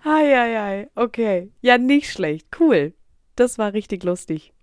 Ei, 0.03 0.37
ei, 0.39 0.59
ei. 0.59 0.89
Okay. 0.95 1.51
Ja, 1.61 1.77
nicht 1.77 2.11
schlecht. 2.11 2.47
Cool. 2.59 2.93
Das 3.35 3.57
war 3.57 3.73
richtig 3.73 4.03
lustig. 4.03 4.53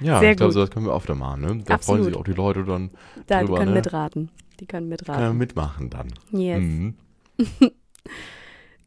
Ja, 0.00 0.18
Sehr 0.20 0.32
ich 0.32 0.36
glaube, 0.36 0.52
sowas 0.52 0.70
können 0.70 0.86
wir 0.86 0.94
öfter 0.94 1.14
machen, 1.14 1.40
ne? 1.40 1.62
Da 1.64 1.74
Absolut. 1.74 2.00
freuen 2.02 2.12
sich 2.12 2.20
auch 2.20 2.24
die 2.24 2.32
Leute 2.32 2.64
dann. 2.64 2.90
Da, 3.26 3.40
die 3.40 3.46
drüber, 3.46 3.58
können 3.58 3.70
ne? 3.72 3.78
mitraten. 3.78 4.30
Die 4.60 4.66
können 4.66 4.90
Können 4.90 4.90
mitraten. 4.90 5.38
mitmachen 5.38 5.90
dann. 5.90 6.12
Yes. 6.32 6.60
Mhm. 6.60 6.94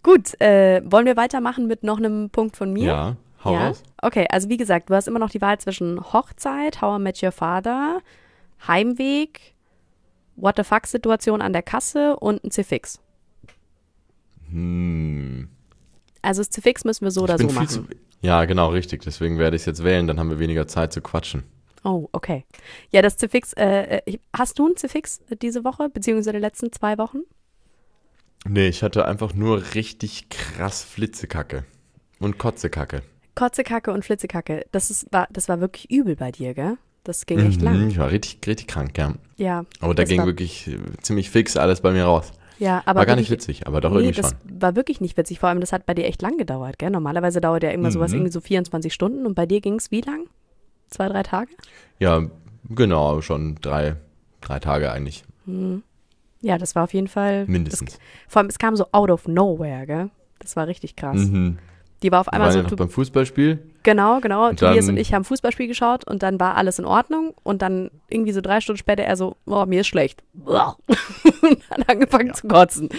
Gut, 0.04 0.40
äh, 0.40 0.82
wollen 0.86 1.06
wir 1.06 1.18
weitermachen 1.18 1.68
mit 1.68 1.84
noch 1.84 1.98
einem 1.98 2.30
Punkt 2.30 2.56
von 2.56 2.72
mir? 2.72 2.86
Ja, 2.86 3.18
hau 3.48 3.54
ja? 3.54 3.68
raus. 3.68 3.84
Okay, 4.02 4.28
also 4.30 4.50
wie 4.50 4.58
gesagt, 4.58 4.90
du 4.90 4.96
hast 4.96 5.08
immer 5.08 5.20
noch 5.20 5.30
die 5.30 5.42
Wahl 5.42 5.58
zwischen 5.60 6.00
Hochzeit, 6.14 6.82
How 6.82 7.00
I 7.00 7.02
Met 7.02 7.22
Your 7.24 7.32
Father, 7.32 8.02
Heimweg, 8.68 9.56
What 10.36 10.56
the 10.58 10.64
Fuck-Situation 10.64 11.42
an 11.42 11.54
der 11.54 11.64
Kasse 11.64 12.16
und 12.18 12.44
ein 12.44 12.52
Cifix. 12.52 13.00
Hm. 14.52 15.50
Also 16.22 16.42
das 16.42 16.52
Cifix 16.52 16.84
müssen 16.84 17.06
wir 17.06 17.12
so 17.12 17.24
oder 17.24 17.36
ich 17.36 17.40
bin 17.40 17.50
so 17.50 17.56
machen. 17.56 17.68
zu, 17.68 17.86
ja, 18.22 18.46
genau, 18.46 18.70
richtig. 18.70 19.04
Deswegen 19.04 19.38
werde 19.38 19.56
ich 19.56 19.64
es 19.64 19.66
jetzt 19.66 19.84
wählen, 19.84 20.08
dann 20.08 20.20
haben 20.20 20.30
wir 20.30 20.40
weniger 20.40 20.68
Zeit 20.68 20.94
zu 20.94 21.02
quatschen. 21.02 21.44
Oh, 21.84 22.10
okay. 22.12 22.46
Ja, 22.92 23.02
das 23.02 23.18
Cifix, 23.18 23.54
äh, 23.54 24.02
äh, 24.06 24.20
hast 24.36 24.60
du 24.60 24.68
ein 24.68 24.76
Cifix 24.78 25.22
diese 25.42 25.64
Woche, 25.64 25.90
beziehungsweise 25.90 26.34
die 26.34 26.40
letzten 26.40 26.72
zwei 26.72 26.98
Wochen? 26.98 27.20
Nee, 28.46 28.68
ich 28.68 28.84
hatte 28.84 29.06
einfach 29.06 29.34
nur 29.34 29.74
richtig 29.74 30.30
krass 30.30 30.84
Flitzekacke. 30.84 31.66
Und 32.20 32.38
Kotzekacke. 32.38 33.04
Kotzekacke 33.38 33.92
und 33.92 34.04
Flitzekacke. 34.04 34.66
Das, 34.72 34.90
ist, 34.92 35.08
war, 35.12 35.28
das 35.32 35.48
war 35.48 35.60
wirklich 35.62 35.90
übel 35.92 36.16
bei 36.16 36.32
dir, 36.32 36.54
gell? 36.54 36.78
Das 37.04 37.26
ging 37.26 37.40
echt 37.40 37.62
lang. 37.62 37.84
Mhm, 37.84 37.90
Ich 37.90 37.98
war 38.00 38.12
richtig, 38.12 38.40
richtig 38.46 38.68
krank, 38.68 38.98
ja. 38.98 39.14
Ja. 39.38 39.66
Aber 39.80 39.94
da 39.96 40.04
ging 40.04 40.26
wirklich 40.26 40.68
äh, 40.68 40.78
ziemlich 41.02 41.30
fix 41.30 41.56
alles 41.56 41.80
bei 41.82 41.92
mir 41.92 42.04
raus. 42.06 42.34
ja, 42.60 42.82
aber 42.86 43.00
war 43.00 43.06
gar 43.06 43.16
nicht 43.16 43.30
witzig, 43.32 43.66
aber 43.68 43.80
doch 43.80 43.92
nee, 43.92 44.00
irgendwie 44.00 44.20
das 44.22 44.32
schon. 44.32 44.62
war 44.62 44.76
wirklich 44.76 45.00
nicht 45.00 45.16
witzig. 45.16 45.40
Vor 45.40 45.48
allem, 45.50 45.62
das 45.62 45.72
hat 45.72 45.86
bei 45.86 45.94
dir 45.94 46.06
echt 46.06 46.22
lang 46.22 46.38
gedauert, 46.38 46.78
gell? 46.80 46.90
Normalerweise 46.90 47.40
dauert 47.40 47.64
ja 47.64 47.70
immer 47.70 47.92
sowas 47.92 48.12
Mhm. 48.12 48.18
irgendwie 48.18 48.32
so 48.34 48.42
24 48.42 48.94
Stunden 48.94 49.26
und 49.26 49.36
bei 49.36 49.46
dir 49.46 49.62
ging 49.62 49.76
es 49.76 49.92
wie 49.92 50.02
lang? 50.02 50.28
Zwei, 50.90 51.08
drei 51.08 51.24
Tage? 51.24 51.52
Ja, 52.00 52.24
genau, 52.70 53.22
schon 53.22 53.56
drei, 53.62 53.96
drei 54.42 54.60
Tage 54.60 54.92
eigentlich. 54.92 55.24
Ja, 56.42 56.58
das 56.58 56.76
war 56.76 56.84
auf 56.84 56.94
jeden 56.94 57.08
Fall. 57.08 57.46
Mindestens. 57.48 57.92
Das, 57.94 58.00
vor 58.28 58.42
allem, 58.42 58.50
es 58.50 58.60
kam 58.60 58.76
so 58.76 58.88
out 58.92 59.10
of 59.12 59.28
nowhere, 59.28 59.86
gell? 59.86 60.10
Das 60.40 60.56
war 60.56 60.68
richtig 60.68 60.96
krass. 60.96 61.18
Mhm. 61.18 61.58
Die 62.04 62.12
war 62.12 62.20
auf 62.22 62.30
einmal 62.30 62.52
so. 62.52 62.60
ja 62.60 62.64
noch 62.64 62.72
beim 62.76 62.90
Fußballspiel. 62.90 63.60
genau, 63.84 64.20
genau. 64.20 64.50
Und 64.50 64.60
Tobias 64.60 64.88
und 64.88 64.98
ich 64.98 65.14
haben 65.14 65.24
Fußballspiel 65.24 65.68
geschaut 65.68 66.08
und 66.08 66.22
dann 66.22 66.40
war 66.40 66.56
alles 66.56 66.78
in 66.78 66.86
Ordnung 66.86 67.34
und 67.44 67.62
dann 67.64 67.90
irgendwie 68.08 68.32
so 68.34 68.42
drei 68.42 68.62
Stunden 68.62 68.78
später 68.78 69.04
er 69.04 69.16
so, 69.18 69.36
oh, 69.48 69.66
mir 69.66 69.82
ist 69.82 69.88
schlecht. 69.88 70.24
und 70.46 71.70
hat 71.72 71.90
angefangen 71.90 72.34
zu 72.34 72.48
kotzen. 72.48 72.90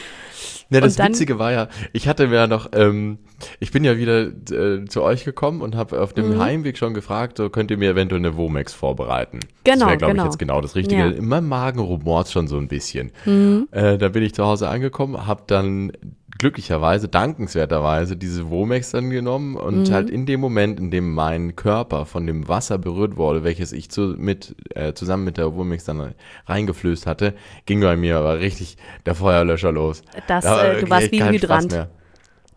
Ja, 0.71 0.81
das 0.81 0.97
dann- 0.97 1.13
Witzige 1.13 1.39
war 1.39 1.53
ja, 1.53 1.69
ich 1.93 2.09
hatte 2.09 2.27
mir 2.29 2.35
ja 2.37 2.47
noch, 2.47 2.71
ähm, 2.75 3.19
ich 3.61 3.71
bin 3.71 3.85
ja 3.85 3.97
wieder 3.97 4.27
äh, 4.51 4.85
zu 4.87 5.03
euch 5.03 5.25
gekommen 5.25 5.63
und 5.63 5.77
habe 5.77 6.01
auf 6.01 6.13
dem 6.13 6.35
Mhm. 6.35 6.41
Heimweg 6.41 6.77
schon 6.77 6.93
gefragt, 6.93 7.39
so 7.39 7.49
könnt 7.49 7.71
ihr 7.71 7.79
mir 7.79 7.91
eventuell 7.91 8.21
eine 8.21 8.37
Womex 8.37 8.75
vorbereiten. 8.75 9.41
Genau, 9.65 9.79
Das 9.81 9.87
wäre, 9.89 9.97
glaube 9.97 10.13
genau. 10.15 10.23
ich, 10.25 10.27
jetzt 10.31 10.39
genau 10.39 10.61
das 10.61 10.75
Richtige. 10.77 11.01
Ja. 11.03 11.09
In 11.09 11.27
meinem 11.29 11.49
Magen 11.49 11.79
rumort 11.81 12.29
schon 12.31 12.49
so 12.49 12.59
ein 12.59 12.69
bisschen. 12.69 13.13
Mhm. 13.25 13.69
Äh, 13.71 13.97
da 13.97 14.09
bin 14.09 14.23
ich 14.23 14.35
zu 14.35 14.45
Hause 14.45 14.69
angekommen, 14.69 15.27
habe 15.27 15.45
dann 15.47 15.93
glücklicherweise, 16.38 17.09
dankenswerterweise 17.09 18.16
diese 18.16 18.48
Womex 18.51 18.92
dann 18.92 19.11
genommen 19.11 19.57
und 19.57 19.88
Mhm. 19.88 19.92
halt 19.92 20.11
in 20.11 20.24
dem 20.24 20.40
Moment, 20.40 20.79
in 20.81 20.90
dem 20.90 21.12
mein 21.12 21.57
Körper 21.57 22.07
von 22.07 22.27
dem 22.27 22.48
Wasser 22.48 22.79
berührt 22.79 23.16
wurde, 23.16 23.44
welches 23.44 23.72
ich 23.72 23.90
zu, 23.90 24.14
mit, 24.16 24.55
äh, 24.74 24.92
zusammen 24.94 25.24
mit 25.24 25.37
der 25.37 25.55
Womex 25.55 25.85
dann 25.85 26.14
reingeflößt 26.46 27.07
hatte, 27.07 27.35
ging 27.66 27.81
bei 27.81 27.96
mir 27.96 28.18
aber 28.18 28.38
richtig 28.38 28.77
der 29.05 29.14
Feuerlöscher 29.14 29.72
los. 29.72 30.03
Das, 30.27 30.44
Da 30.44 30.57
war 30.57 30.64
äh, 30.64 30.81
du 30.81 30.90
warst 30.90 31.12
wie 31.12 31.22
ein 31.22 31.33
Hydrant. 31.33 31.88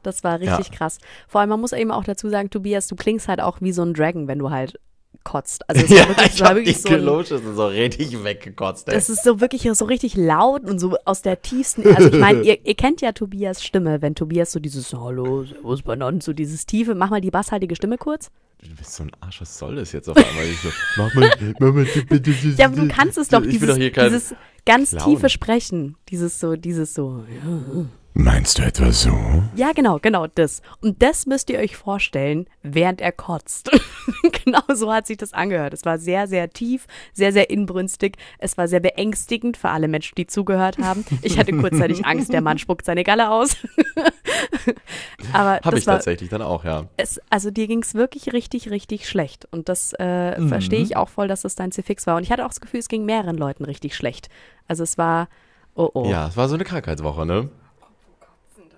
Das 0.04 0.24
war 0.24 0.40
richtig 0.40 0.72
krass. 0.72 0.98
Vor 1.28 1.42
allem, 1.42 1.50
man 1.52 1.60
muss 1.62 1.74
eben 1.74 1.92
auch 1.92 2.04
dazu 2.04 2.30
sagen, 2.30 2.50
Tobias, 2.50 2.88
du 2.88 2.96
klingst 2.96 3.28
halt 3.28 3.40
auch 3.42 3.62
wie 3.62 3.72
so 3.72 3.84
ein 3.84 3.94
Dragon, 3.94 4.28
wenn 4.28 4.40
du 4.40 4.50
halt 4.50 4.80
kotzt. 5.24 5.68
Also 5.70 5.84
es 5.84 5.90
war 5.92 5.98
Ja, 5.98 6.08
wirklich, 6.10 6.34
ich 6.34 6.42
war 6.42 6.56
wirklich 6.56 6.82
so 6.82 6.90
ein, 6.90 6.96
Geloche 6.96 7.40
so 7.56 7.66
richtig 7.68 8.24
weggekotzt, 8.24 8.88
ey. 8.88 8.94
Das 8.96 9.10
ist 9.10 9.24
so 9.24 9.40
wirklich 9.42 9.68
so 9.74 9.86
richtig 9.86 10.16
laut 10.16 10.64
und 10.70 10.80
so 10.80 10.98
aus 11.06 11.22
der 11.22 11.42
tiefsten. 11.42 11.88
Also 11.96 12.10
ich 12.10 12.20
meine, 12.20 12.42
ihr, 12.44 12.66
ihr 12.66 12.76
kennt 12.76 13.02
ja 13.02 13.12
Tobias 13.12 13.64
Stimme, 13.64 14.02
wenn 14.02 14.16
Tobias 14.16 14.52
so 14.52 14.60
dieses 14.60 14.94
Hallo, 14.94 15.46
Servus, 15.46 15.82
Bananen, 15.84 16.22
so 16.22 16.34
dieses 16.34 16.66
tiefe, 16.66 16.96
mach 16.96 17.10
mal 17.10 17.22
die 17.22 17.32
basshaltige 17.32 17.76
Stimme 17.76 17.98
kurz. 17.98 18.30
Du 18.64 18.76
bist 18.76 18.94
so 18.94 19.04
ein 19.04 19.12
Arsch, 19.22 19.42
was 19.42 19.58
soll 19.58 19.76
das 19.76 19.92
jetzt 19.92 20.08
auf 20.08 20.16
einmal? 20.18 20.46
Ich 20.46 20.60
so, 20.62 20.70
mach 20.98 21.14
mal, 21.16 21.32
mach 21.60 21.74
mal, 21.74 21.88
bitte, 22.10 22.32
Ja, 22.58 22.68
aber 22.68 22.76
du 22.76 22.88
kannst 22.90 23.18
es 23.18 23.28
doch, 23.30 23.42
dieses, 23.42 23.68
doch 23.68 23.76
dieses 23.78 24.36
ganz 24.66 24.92
Clown. 24.92 25.06
tiefe 25.16 25.30
Sprechen, 25.30 25.96
dieses 26.10 26.40
so, 26.40 26.56
dieses 26.56 26.94
so. 26.94 27.24
Ja. 27.44 27.86
Meinst 28.14 28.58
du 28.58 28.64
etwa 28.64 28.92
so? 28.92 29.18
Ja, 29.56 29.72
genau, 29.72 29.98
genau 30.00 30.28
das. 30.28 30.62
Und 30.82 31.02
das 31.02 31.26
müsst 31.28 31.50
ihr 31.50 31.60
euch 31.60 31.78
vorstellen, 31.78 32.46
während 32.62 33.00
er 33.00 33.14
kotzt. 33.14 33.72
genau 34.46 34.60
so 34.74 34.92
hat 34.92 35.08
sich 35.08 35.16
das 35.16 35.32
angehört. 35.32 35.74
Es 35.74 35.86
war 35.86 35.98
sehr, 35.98 36.28
sehr 36.28 36.50
tief, 36.50 36.88
sehr, 37.14 37.32
sehr 37.32 37.50
inbrünstig. 37.50 38.18
Es 38.38 38.58
war 38.58 38.68
sehr 38.68 38.82
beängstigend 38.82 39.56
für 39.56 39.70
alle 39.70 39.88
Menschen, 39.88 40.16
die 40.16 40.28
zugehört 40.28 40.78
haben. 40.78 41.06
Ich 41.22 41.40
hatte 41.40 41.54
kurzzeitig 41.54 42.06
Angst, 42.06 42.34
der 42.34 42.42
Mann 42.42 42.58
spuckt 42.58 42.86
seine 42.86 43.06
Galle 43.06 43.32
aus. 43.32 43.56
Aber 45.34 45.52
Hab 45.54 45.64
das 45.72 45.80
ich 45.80 45.88
war, 45.88 45.96
tatsächlich 45.96 46.30
dann 46.30 46.42
auch, 46.42 46.66
ja. 46.66 46.88
es, 46.98 47.22
also 47.30 47.50
dir 47.50 47.68
ging 47.68 47.82
es 47.82 47.94
wirklich 47.94 48.34
richtig, 48.34 48.70
richtig 48.72 49.08
schlecht. 49.08 49.48
Und 49.52 49.70
das 49.70 49.94
äh, 50.00 50.38
Mhm. 50.40 50.50
verstehe 50.50 50.82
ich 50.82 50.98
auch 50.98 51.10
voll, 51.10 51.28
dass 51.30 51.42
das 51.42 51.56
dein 51.56 51.72
Zifix 51.72 52.06
war. 52.08 52.18
Und 52.18 52.24
ich 52.24 52.32
hatte 52.32 52.44
auch 52.46 52.50
das 52.50 52.62
Gefühl, 52.62 52.80
es 52.82 52.90
ging 52.90 53.06
mehreren 53.06 53.38
Leuten 53.38 53.64
richtig 53.66 53.96
schlecht. 53.96 54.30
Also 54.68 54.84
es 54.84 54.98
war, 54.98 55.30
oh 55.76 55.90
oh, 55.94 56.10
Ja, 56.10 56.28
es 56.28 56.36
war 56.38 56.50
so 56.50 56.56
eine 56.56 56.64
Krankheitswoche, 56.66 57.26
ne? 57.26 57.50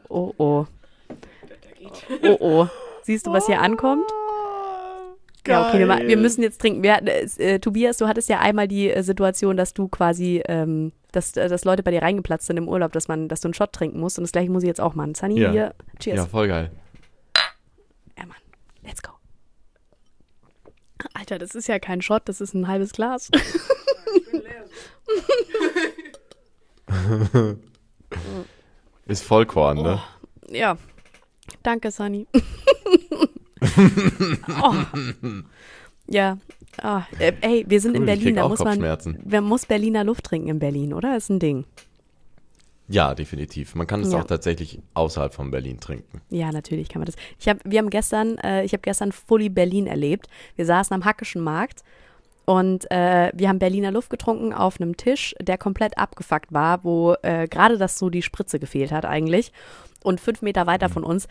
Oh 0.09 0.33
oh. 0.37 0.65
Oh 2.23 2.37
oh. 2.39 2.67
Siehst 3.03 3.27
du, 3.27 3.31
was 3.33 3.45
hier 3.45 3.61
ankommt? 3.61 4.09
Ja, 5.45 5.67
okay, 5.67 5.79
wir, 5.79 6.07
wir 6.07 6.17
müssen 6.17 6.41
jetzt 6.41 6.61
trinken. 6.61 6.83
Wir, 6.83 6.95
hatten, 6.95 7.07
äh, 7.07 7.59
Tobias, 7.59 7.97
du 7.97 8.07
hattest 8.07 8.29
ja 8.29 8.39
einmal 8.39 8.69
die 8.69 8.89
äh, 8.89 9.03
Situation, 9.03 9.57
dass 9.57 9.73
du 9.73 9.89
quasi, 9.89 10.41
ähm, 10.47 10.93
dass, 11.11 11.35
äh, 11.35 11.49
dass 11.49 11.65
Leute 11.65 11.83
bei 11.83 11.91
dir 11.91 12.01
reingeplatzt 12.01 12.47
sind 12.47 12.55
im 12.55 12.69
Urlaub, 12.69 12.93
dass 12.93 13.09
man, 13.09 13.27
dass 13.27 13.41
du 13.41 13.49
einen 13.49 13.53
Shot 13.53 13.73
trinken 13.73 13.99
musst. 13.99 14.17
Und 14.17 14.23
das 14.23 14.31
gleiche 14.31 14.49
muss 14.49 14.63
ich 14.63 14.67
jetzt 14.67 14.79
auch 14.79 14.95
machen. 14.95 15.15
Sunny, 15.15 15.41
Ja. 15.41 15.51
hier, 15.51 15.75
cheers. 15.99 16.15
Ja, 16.17 16.25
voll 16.27 16.47
geil. 16.47 16.71
Ja, 18.17 18.25
Mann. 18.25 18.37
Let's 18.83 19.03
go. 19.03 19.11
Alter, 21.13 21.37
das 21.37 21.53
ist 21.55 21.67
ja 21.67 21.77
kein 21.77 22.01
Shot, 22.01 22.29
das 22.29 22.39
ist 22.39 22.53
ein 22.53 22.69
halbes 22.69 22.93
Glas. 22.93 23.29
Ist 29.05 29.23
Vollkorn, 29.23 29.81
ne? 29.81 30.01
Ja. 30.49 30.77
Danke, 31.61 31.91
Sunny. 31.91 32.27
oh. 34.61 34.73
Ja. 36.07 36.37
Äh, 37.19 37.33
ey, 37.41 37.65
wir 37.67 37.79
sind 37.81 37.95
in 37.95 38.03
Cool, 38.03 38.09
ich 38.09 38.19
Berlin, 38.19 38.35
da 38.35 38.47
muss 38.47 38.59
man, 38.59 38.79
man 39.25 39.43
muss 39.43 39.65
Berliner 39.65 40.03
Luft 40.03 40.23
trinken 40.25 40.49
in 40.49 40.59
Berlin, 40.59 40.93
oder? 40.93 41.15
Ist 41.17 41.29
ein 41.29 41.39
Ding. 41.39 41.65
Ja, 42.87 43.15
definitiv. 43.15 43.75
Man 43.75 43.87
kann 43.87 44.01
es 44.01 44.11
Ja. 44.11 44.19
auch 44.19 44.25
tatsächlich 44.25 44.79
außerhalb 44.93 45.33
von 45.33 45.51
Berlin 45.51 45.79
trinken. 45.79 46.21
Ja, 46.29 46.51
natürlich 46.51 46.89
kann 46.89 46.99
man 46.99 47.05
das. 47.05 47.15
Ich 47.39 47.47
hab, 47.47 47.59
wir 47.63 47.79
haben 47.79 47.89
gestern, 47.89 48.37
äh, 48.39 48.63
ich 48.65 48.73
habe 48.73 48.81
gestern 48.81 49.11
Fully 49.11 49.49
Berlin 49.49 49.87
erlebt. 49.87 50.27
Wir 50.55 50.65
saßen 50.65 50.93
am 50.93 51.05
Hackischen 51.05 51.41
Markt 51.41 51.83
und 52.45 52.89
äh, 52.91 53.31
wir 53.33 53.47
haben 53.47 53.59
Berliner 53.59 53.91
Luft 53.91 54.09
getrunken 54.09 54.53
auf 54.53 54.79
einem 54.79 54.97
Tisch, 54.97 55.33
der 55.39 55.57
komplett 55.57 55.97
abgefuckt 55.97 56.51
war, 56.51 56.83
wo 56.83 57.15
äh, 57.21 57.47
gerade 57.47 57.77
das 57.77 57.97
so 57.97 58.09
die 58.09 58.21
Spritze 58.21 58.59
gefehlt 58.59 58.91
hat 58.91 59.05
eigentlich. 59.05 59.51
Und 60.03 60.19
fünf 60.19 60.41
Meter 60.41 60.67
weiter 60.67 60.89
von 60.89 61.03
uns 61.03 61.27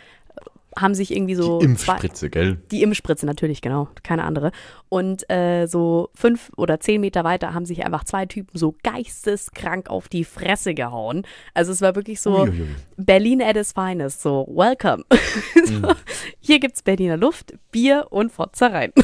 haben 0.79 0.95
sich 0.95 1.15
irgendwie 1.15 1.35
so 1.35 1.59
Die 1.59 1.75
zwei, 1.75 1.93
Impfspritze, 1.95 2.31
gell? 2.31 2.59
die 2.71 2.83
Impfspritze 2.83 3.27
natürlich, 3.27 3.61
genau, 3.61 3.89
keine 4.03 4.25
andere. 4.25 4.53
Und 4.89 5.29
äh, 5.31 5.67
so 5.67 6.11
fünf 6.15 6.51
oder 6.57 6.81
zehn 6.81 7.01
Meter 7.01 7.25
weiter 7.25 7.55
haben 7.55 7.65
sich 7.65 7.85
einfach 7.85 8.05
zwei 8.05 8.27
Typen 8.27 8.57
so 8.59 8.75
geisteskrank 8.83 9.91
auf 9.91 10.09
die 10.09 10.25
Fresse 10.25 10.75
gehauen. 10.75 11.25
Also 11.55 11.73
es 11.73 11.81
war 11.81 11.95
wirklich 11.95 12.21
so 12.21 12.43
Uiuiui. 12.43 12.67
Berlin 12.97 13.43
at 13.43 13.57
its 13.57 13.73
finest, 13.73 14.23
so 14.23 14.47
welcome. 14.49 15.05
so, 15.65 15.95
Hier 16.41 16.61
gibt's 16.61 16.83
Berliner 16.83 17.17
Luft, 17.17 17.55
Bier 17.71 18.07
und 18.11 18.33
Fotzereien. 18.33 18.93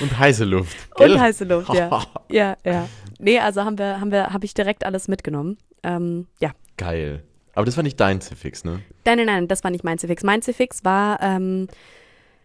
Und 0.00 0.18
heiße 0.18 0.44
Luft. 0.44 0.76
Und 0.94 1.06
gell? 1.06 1.18
heiße 1.18 1.44
Luft, 1.44 1.72
ja. 1.74 2.02
Ja, 2.30 2.56
ja. 2.64 2.88
Nee, 3.18 3.38
also 3.38 3.62
haben 3.64 3.78
wir, 3.78 4.00
haben 4.00 4.10
wir, 4.10 4.32
habe 4.32 4.44
ich 4.44 4.54
direkt 4.54 4.84
alles 4.84 5.06
mitgenommen. 5.06 5.58
Ähm, 5.82 6.26
ja. 6.40 6.52
Geil. 6.76 7.24
Aber 7.54 7.66
das 7.66 7.76
war 7.76 7.82
nicht 7.82 8.00
dein 8.00 8.20
Zifix, 8.20 8.64
ne? 8.64 8.80
Nein, 9.04 9.18
nein, 9.18 9.26
nein, 9.26 9.48
das 9.48 9.62
war 9.64 9.70
nicht 9.70 9.84
mein 9.84 9.98
Zifix. 9.98 10.22
Mein 10.22 10.42
Zifix 10.42 10.84
war, 10.84 11.20
ähm, 11.22 11.68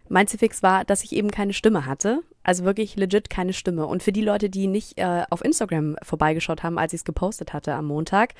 mein 0.08 0.26
Zifix 0.26 0.62
war, 0.62 0.84
dass 0.84 1.02
ich 1.02 1.12
eben 1.12 1.30
keine 1.30 1.52
Stimme 1.52 1.86
hatte. 1.86 2.22
Also 2.42 2.64
wirklich 2.64 2.96
legit 2.96 3.28
keine 3.28 3.52
Stimme. 3.52 3.86
Und 3.86 4.02
für 4.02 4.12
die 4.12 4.22
Leute, 4.22 4.48
die 4.48 4.66
nicht 4.68 4.98
äh, 4.98 5.24
auf 5.28 5.44
Instagram 5.44 5.96
vorbeigeschaut 6.02 6.62
haben, 6.62 6.78
als 6.78 6.94
ich 6.94 7.00
es 7.00 7.04
gepostet 7.04 7.52
hatte 7.52 7.74
am 7.74 7.86
Montag, 7.86 8.34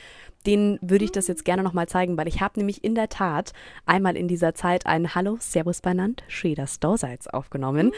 denen 0.46 0.78
würde 0.80 1.04
ich 1.04 1.12
das 1.12 1.26
jetzt 1.26 1.44
gerne 1.44 1.62
nochmal 1.62 1.88
zeigen, 1.88 2.16
weil 2.16 2.28
ich 2.28 2.40
habe 2.40 2.58
nämlich 2.58 2.84
in 2.84 2.94
der 2.94 3.10
Tat 3.10 3.52
einmal 3.84 4.16
in 4.16 4.28
dieser 4.28 4.54
Zeit 4.54 4.86
ein 4.86 5.14
Hallo, 5.14 5.36
Servus 5.40 5.82
benannt, 5.82 6.22
du 6.80 6.96
seid 6.96 7.34
aufgenommen, 7.34 7.92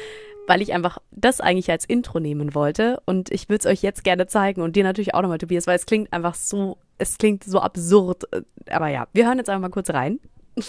weil 0.49 0.63
ich 0.63 0.73
einfach 0.73 0.99
das 1.13 1.41
eigentlich 1.41 1.71
als 1.71 1.85
Intro 1.85 2.19
nehmen 2.19 2.57
wollte. 2.57 3.01
Und 3.07 3.31
ich 3.31 3.49
würde 3.49 3.61
es 3.61 3.67
euch 3.67 3.83
jetzt 3.83 4.03
gerne 4.03 4.27
zeigen 4.27 4.63
und 4.63 4.75
dir 4.75 4.83
natürlich 4.83 5.15
auch 5.15 5.23
nochmal, 5.23 5.39
Tobias, 5.39 5.69
weil 5.69 5.77
es 5.77 5.87
klingt 5.87 6.13
einfach 6.13 6.35
so, 6.35 6.77
es 7.01 7.19
klingt 7.19 7.45
so 7.45 7.61
absurd. 7.61 8.25
Aber 8.71 8.89
ja, 8.89 9.09
wir 9.13 9.27
hören 9.27 9.39
jetzt 9.39 9.49
einfach 9.49 9.63
mal 9.63 9.71
kurz 9.71 9.91
rein. 9.91 10.21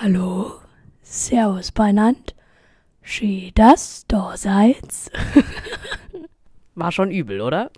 Hallo, 0.00 0.52
Servus 1.02 1.70
benannt. 1.70 2.34
Schön, 3.02 3.52
dass 3.54 4.06
du 4.08 4.20
seid. 4.34 4.78
War 6.74 6.90
schon 6.90 7.10
übel, 7.10 7.40
oder? 7.40 7.70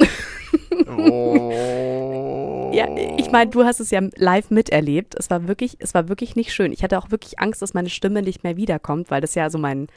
Oh. 0.88 2.70
Ja, 2.72 2.88
ich 3.18 3.30
meine, 3.30 3.50
du 3.50 3.64
hast 3.64 3.80
es 3.80 3.90
ja 3.90 4.00
live 4.16 4.50
miterlebt. 4.50 5.14
Es 5.18 5.28
war 5.28 5.46
wirklich, 5.48 5.76
es 5.80 5.92
war 5.92 6.08
wirklich 6.08 6.36
nicht 6.36 6.54
schön. 6.54 6.72
Ich 6.72 6.82
hatte 6.82 6.98
auch 6.98 7.10
wirklich 7.10 7.38
Angst, 7.38 7.60
dass 7.60 7.74
meine 7.74 7.90
Stimme 7.90 8.22
nicht 8.22 8.42
mehr 8.44 8.56
wiederkommt, 8.56 9.10
weil 9.10 9.20
das 9.20 9.34
ja 9.34 9.50
so 9.50 9.58
mein 9.58 9.88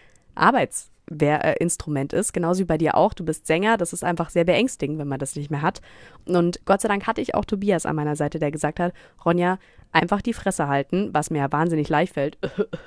Arbeitsinstrument 1.12 2.14
ist. 2.14 2.34
Genauso 2.34 2.60
wie 2.62 2.66
bei 2.66 2.78
dir 2.78 2.96
auch. 2.96 3.14
Du 3.14 3.24
bist 3.26 3.48
Sänger. 3.48 3.78
Das 3.78 3.94
ist 3.94 4.04
einfach 4.04 4.30
sehr 4.30 4.44
beängstigend, 4.46 5.00
wenn 5.00 5.08
man 5.08 5.20
das 5.20 5.36
nicht 5.36 5.52
mehr 5.52 5.62
hat. 5.62 5.82
Und 6.26 6.66
Gott 6.66 6.82
sei 6.82 6.88
Dank 6.88 7.08
hatte 7.08 7.22
ich 7.22 7.36
auch 7.36 7.46
Tobias 7.46 7.86
an 7.86 7.96
meiner 7.96 8.16
Seite, 8.16 8.40
der 8.40 8.52
gesagt 8.52 8.80
hat, 8.80 8.94
Ronja, 9.26 9.58
einfach 9.92 10.22
die 10.22 10.34
Fresse 10.34 10.68
halten, 10.68 11.10
was 11.14 11.32
mir 11.32 11.40
ja 11.40 11.52
wahnsinnig 11.52 11.90
leicht 11.90 12.14
fällt, 12.14 12.38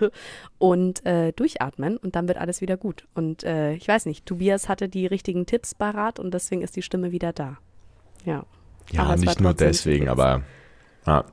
und 0.59 1.05
äh, 1.05 1.33
durchatmen 1.33 1.97
und 1.97 2.15
dann 2.15 2.29
wird 2.29 2.39
alles 2.39 2.61
wieder 2.61 2.77
gut. 2.77 3.07
Und 3.15 3.43
äh, 3.45 3.75
ich 3.75 3.89
weiß 3.89 4.07
nicht, 4.07 4.27
Tobias 4.27 4.69
hatte 4.69 4.89
die 4.89 5.07
richtigen 5.07 5.47
Tipps 5.47 5.75
parat 5.75 6.19
und 6.21 6.33
deswegen 6.33 6.63
ist 6.63 6.77
die 6.77 6.83
Stimme 6.83 7.11
wieder 7.13 7.33
da. 7.33 7.59
Ja. 8.25 8.45
Ja, 8.93 9.03
Aber 9.05 9.17
nicht 9.17 9.41
nur 9.41 9.55
deswegen, 9.55 10.09
aber 10.09 10.43
ja. 11.07 11.25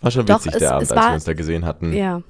war 0.00 0.10
schon 0.10 0.26
Doch, 0.26 0.36
witzig, 0.38 0.52
es- 0.54 0.58
der 0.60 0.74
Abend, 0.74 0.90
als 0.90 0.96
war- 0.98 1.08
wir 1.10 1.14
uns 1.14 1.24
da 1.24 1.32
gesehen 1.34 1.66
hatten. 1.66 1.92
Ja. 1.92 2.22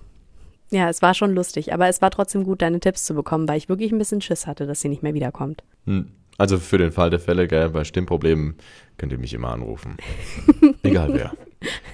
Ja, 0.71 0.89
es 0.89 1.03
war 1.03 1.15
schon 1.15 1.35
lustig, 1.35 1.73
aber 1.73 1.89
es 1.89 2.01
war 2.01 2.11
trotzdem 2.11 2.45
gut, 2.45 2.63
deine 2.63 2.81
Tipps 2.81 3.05
zu 3.05 3.15
bekommen, 3.15 3.49
weil 3.49 3.59
ich 3.59 3.69
wirklich 3.69 3.91
ein 3.93 3.99
bisschen 3.99 4.21
Schiss 4.21 4.47
hatte, 4.47 4.67
dass 4.67 4.81
sie 4.81 4.89
nicht 4.89 5.03
mehr 5.03 5.15
wiederkommt. 5.15 5.65
Hm. 5.87 6.13
Also 6.39 6.59
für 6.59 6.79
den 6.79 6.91
Fall 6.91 7.11
der 7.11 7.21
Fälle, 7.21 7.47
gell, 7.49 7.69
bei 7.69 7.85
Stimmproblemen 7.85 8.57
könnt 8.97 9.13
ihr 9.13 9.19
mich 9.19 9.35
immer 9.35 9.51
anrufen. 9.51 9.99
Egal 10.83 11.13
wer. 11.13 11.35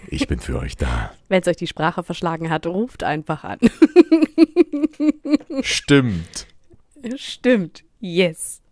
Ich 0.07 0.29
bin 0.29 0.39
für 0.39 0.59
euch 0.61 0.77
da. 0.77 1.11
Wenn 1.29 1.41
es 1.41 1.49
euch 1.49 1.57
die 1.57 1.67
Sprache 1.67 2.05
verschlagen 2.05 2.49
hat, 2.49 2.65
ruft 2.67 3.03
einfach 3.03 3.43
an. 3.43 3.59
Stimmt. 5.63 6.47
Stimmt. 7.17 7.83
Yes. 7.99 8.63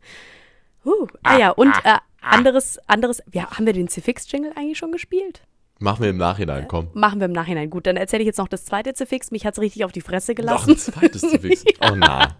Uh, 0.84 1.08
ah 1.24 1.38
ja, 1.38 1.50
und 1.50 1.74
äh, 1.82 1.96
anderes, 2.20 2.78
anderes, 2.86 3.20
ja, 3.32 3.50
haben 3.50 3.66
wir 3.66 3.72
den 3.72 3.88
Cifix-Jingle 3.88 4.52
eigentlich 4.54 4.78
schon 4.78 4.92
gespielt? 4.92 5.42
Machen 5.80 6.02
wir 6.02 6.10
im 6.10 6.16
Nachhinein, 6.16 6.66
komm. 6.68 6.88
Machen 6.94 7.20
wir 7.20 7.26
im 7.26 7.32
Nachhinein. 7.32 7.68
Gut, 7.68 7.86
dann 7.86 7.96
erzähle 7.96 8.22
ich 8.22 8.26
jetzt 8.26 8.38
noch 8.38 8.48
das 8.48 8.64
zweite 8.64 8.94
Cifix. 8.94 9.30
Mich 9.30 9.44
hat's 9.44 9.58
richtig 9.58 9.84
auf 9.84 9.92
die 9.92 10.00
Fresse 10.00 10.32
Noch 10.32 10.36
gelassen. 10.36 10.70
ein 10.70 10.78
zweites 10.78 11.20
Zifix. 11.22 11.64
Oh 11.80 11.94
na. 11.96 12.34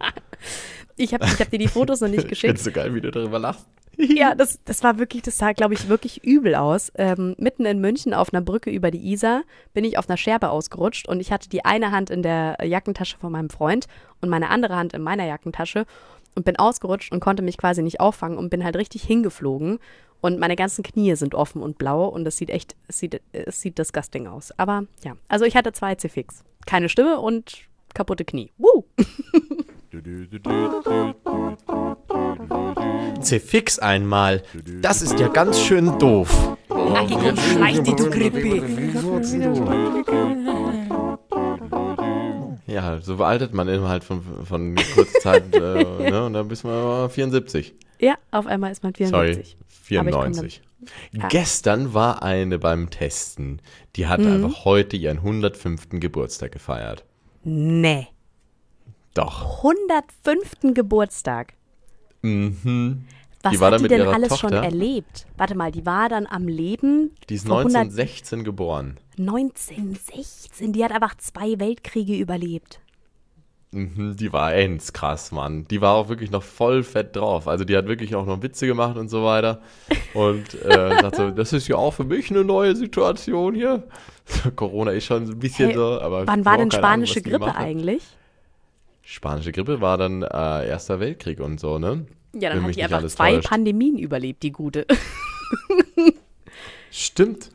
Ich 0.96 1.12
habe 1.12 1.24
ich 1.24 1.40
hab 1.40 1.50
dir 1.50 1.58
die 1.58 1.66
Fotos 1.68 2.00
noch 2.00 2.08
nicht 2.08 2.22
Ich 2.24 2.28
geschickt. 2.28 2.50
find's 2.52 2.64
so 2.64 2.70
geil, 2.70 2.94
wie 2.94 3.00
du 3.00 3.10
darüber 3.10 3.38
lachst. 3.38 3.66
Ja, 3.96 4.34
das, 4.34 4.58
das 4.64 4.82
war 4.82 4.98
wirklich, 4.98 5.22
das 5.22 5.38
sah, 5.38 5.52
glaube 5.52 5.74
ich, 5.74 5.88
wirklich 5.88 6.24
übel 6.24 6.56
aus. 6.56 6.90
Ähm, 6.96 7.36
mitten 7.38 7.64
in 7.64 7.80
München 7.80 8.12
auf 8.12 8.34
einer 8.34 8.42
Brücke 8.42 8.68
über 8.70 8.90
die 8.90 9.12
Isar 9.12 9.42
bin 9.72 9.84
ich 9.84 9.98
auf 9.98 10.08
einer 10.08 10.16
Scherbe 10.16 10.50
ausgerutscht 10.50 11.06
und 11.08 11.20
ich 11.20 11.30
hatte 11.30 11.48
die 11.48 11.64
eine 11.64 11.92
Hand 11.92 12.10
in 12.10 12.22
der 12.24 12.56
Jackentasche 12.64 13.16
von 13.18 13.30
meinem 13.30 13.50
Freund 13.50 13.86
und 14.20 14.30
meine 14.30 14.50
andere 14.50 14.74
Hand 14.74 14.94
in 14.94 15.02
meiner 15.02 15.24
Jackentasche 15.26 15.86
und 16.34 16.44
bin 16.44 16.56
ausgerutscht 16.56 17.12
und 17.12 17.20
konnte 17.20 17.42
mich 17.42 17.56
quasi 17.58 17.82
nicht 17.82 18.00
auffangen 18.00 18.38
und 18.38 18.50
bin 18.50 18.64
halt 18.64 18.76
richtig 18.76 19.02
hingeflogen 19.02 19.78
und 20.24 20.38
meine 20.38 20.56
ganzen 20.56 20.82
Knie 20.82 21.14
sind 21.16 21.34
offen 21.34 21.62
und 21.62 21.76
blau 21.76 22.08
und 22.08 22.26
es 22.26 22.38
sieht 22.38 22.48
echt, 22.48 22.74
es 22.88 22.98
sieht, 22.98 23.20
es 23.32 23.60
sieht 23.60 23.76
disgusting 23.76 24.26
aus. 24.26 24.58
Aber 24.58 24.86
ja, 25.04 25.16
also 25.28 25.44
ich 25.44 25.54
hatte 25.54 25.72
zwei 25.72 25.94
Cifix. 25.96 26.44
Keine 26.64 26.88
Stimme 26.88 27.20
und 27.20 27.68
kaputte 27.92 28.24
Knie. 28.24 28.50
Woo! 28.56 28.84
Zifix 33.20 33.78
einmal. 33.78 34.42
Das 34.80 35.02
ist 35.02 35.20
ja 35.20 35.28
ganz 35.28 35.60
schön 35.60 35.98
doof. 35.98 36.56
Ja, 42.74 43.00
so 43.00 43.16
altert 43.22 43.54
man 43.54 43.68
innerhalb 43.68 44.02
von, 44.04 44.22
von 44.44 44.74
kurzer 44.94 45.18
Zeit, 45.20 45.54
äh, 45.54 45.60
ne? 46.10 46.24
Und 46.26 46.32
dann 46.34 46.48
bist 46.48 46.64
man 46.64 47.08
74. 47.08 47.74
Ja, 48.00 48.16
auf 48.30 48.46
einmal 48.46 48.72
ist 48.72 48.82
man 48.82 48.94
74. 48.94 49.56
Sorry, 49.88 49.98
Aber 49.98 50.08
ich 50.08 50.14
komm 50.14 50.24
94. 50.24 50.62
Ja. 51.12 51.28
Gestern 51.28 51.94
war 51.94 52.22
eine 52.22 52.58
beim 52.58 52.90
Testen, 52.90 53.62
die 53.96 54.06
hat 54.06 54.20
Mhm. 54.20 54.32
einfach 54.44 54.64
heute 54.64 54.96
ihren 54.96 55.18
105. 55.18 56.00
Geburtstag 56.00 56.52
gefeiert. 56.52 57.04
Nee. 57.44 58.08
Doch. 59.14 59.62
105. 59.62 60.74
Geburtstag. 60.74 61.54
Mhm. 62.22 63.04
Was 63.44 63.52
Die 63.52 63.60
war 63.60 63.72
hat 63.72 63.80
die 63.80 63.88
denn 63.88 64.08
alles 64.08 64.38
schon 64.38 64.50
Tochter. 64.50 64.64
erlebt? 64.64 65.26
Warte 65.36 65.54
mal, 65.54 65.70
die 65.70 65.84
war 65.84 66.08
dann 66.08 66.26
am 66.26 66.48
Leben 66.48 67.10
Die 67.28 67.34
ist 67.34 67.46
vor 67.46 67.58
1916 67.58 68.42
geboren. 68.42 68.96
1916. 69.18 70.72
Die 70.72 70.82
hat 70.82 70.92
einfach 70.92 71.14
zwei 71.18 71.58
Weltkriege 71.60 72.16
überlebt. 72.16 72.80
Mhm, 73.72 74.16
die 74.16 74.32
war 74.32 74.54
ends 74.54 74.92
krass, 74.92 75.30
Mann. 75.30 75.66
Die 75.68 75.80
war 75.80 75.94
auch 75.94 76.08
wirklich 76.08 76.30
noch 76.30 76.42
voll 76.42 76.82
fett 76.84 77.16
drauf. 77.16 77.46
Also 77.46 77.64
die 77.64 77.76
hat 77.76 77.86
wirklich 77.86 78.14
auch 78.14 78.24
noch 78.24 78.40
Witze 78.42 78.66
gemacht 78.66 78.96
und 78.96 79.08
so 79.08 79.24
weiter. 79.24 79.60
Und 80.14 80.54
äh, 80.62 80.96
sagt 81.02 81.16
so, 81.16 81.30
das 81.30 81.52
ist 81.52 81.68
ja 81.68 81.76
auch 81.76 81.90
für 81.90 82.04
mich 82.04 82.30
eine 82.30 82.44
neue 82.44 82.74
Situation 82.76 83.54
hier. 83.54 83.82
Corona 84.56 84.92
ist 84.92 85.04
schon 85.04 85.24
ein 85.24 85.38
bisschen 85.38 85.70
Hey, 85.70 85.76
so, 85.76 86.00
aber 86.00 86.26
Wann 86.26 86.44
war 86.44 86.56
denn 86.56 86.70
Ahnung, 86.70 86.70
spanische 86.70 87.20
die 87.20 87.28
Grippe 87.30 87.54
eigentlich? 87.56 88.04
Spanische 89.02 89.52
Grippe 89.52 89.80
war 89.82 89.98
dann 89.98 90.22
äh, 90.22 90.66
Erster 90.68 90.98
Weltkrieg 91.00 91.40
und 91.40 91.60
so, 91.60 91.78
ne? 91.78 92.06
Ja, 92.40 92.50
dann 92.50 92.62
hat 92.62 92.76
die 92.76 92.82
einfach 92.82 93.04
zwei 93.06 93.36
täuscht. 93.36 93.48
Pandemien 93.48 93.98
überlebt, 93.98 94.42
die 94.42 94.52
gute. 94.52 94.86
Stimmt. 96.90 97.50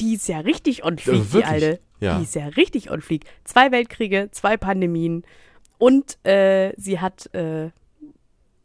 Die 0.00 0.14
ist 0.14 0.28
ja 0.28 0.40
richtig 0.40 0.84
on 0.84 0.96
Ja, 0.96 1.02
fleek, 1.02 1.30
die 1.32 1.44
alte. 1.44 1.80
Ja. 2.00 2.18
Die 2.18 2.24
ist 2.24 2.34
ja 2.34 2.46
richtig 2.48 2.90
on 2.90 3.00
fleek. 3.00 3.24
Zwei 3.44 3.70
Weltkriege, 3.70 4.28
zwei 4.32 4.56
Pandemien 4.56 5.24
und 5.78 6.18
äh, 6.24 6.72
sie 6.76 7.00
hat 7.00 7.32
äh, 7.34 7.70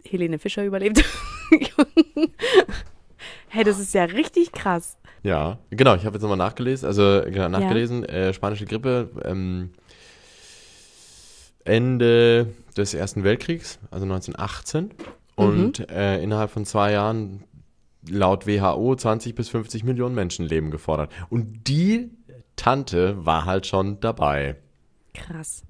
Helene 0.03 0.39
Fischer 0.39 0.63
überlebt. 0.63 1.03
hey, 3.47 3.63
das 3.63 3.79
ist 3.79 3.93
ja 3.93 4.05
richtig 4.05 4.51
krass. 4.51 4.97
Ja, 5.23 5.59
genau, 5.71 5.95
ich 5.95 6.05
habe 6.05 6.15
jetzt 6.15 6.21
nochmal 6.21 6.37
nachgelesen, 6.37 6.87
also 6.87 7.21
genau, 7.25 7.49
nachgelesen, 7.49 8.05
äh, 8.05 8.33
spanische 8.33 8.65
Grippe, 8.65 9.09
ähm, 9.25 9.71
Ende 11.65 12.53
des 12.77 12.93
Ersten 12.93 13.23
Weltkriegs, 13.23 13.79
also 13.89 14.05
1918. 14.05 14.91
Und 15.45 15.89
äh, 15.89 16.21
innerhalb 16.21 16.51
von 16.51 16.65
zwei 16.65 16.91
Jahren 16.91 17.43
laut 18.09 18.47
WHO 18.47 18.95
20 18.95 19.35
bis 19.35 19.49
50 19.49 19.83
Millionen 19.83 20.15
Menschenleben 20.15 20.71
gefordert. 20.71 21.11
Und 21.29 21.67
die 21.67 22.09
Tante 22.55 23.25
war 23.25 23.45
halt 23.45 23.67
schon 23.67 23.99
dabei. 23.99 24.55
Krass. 25.13 25.63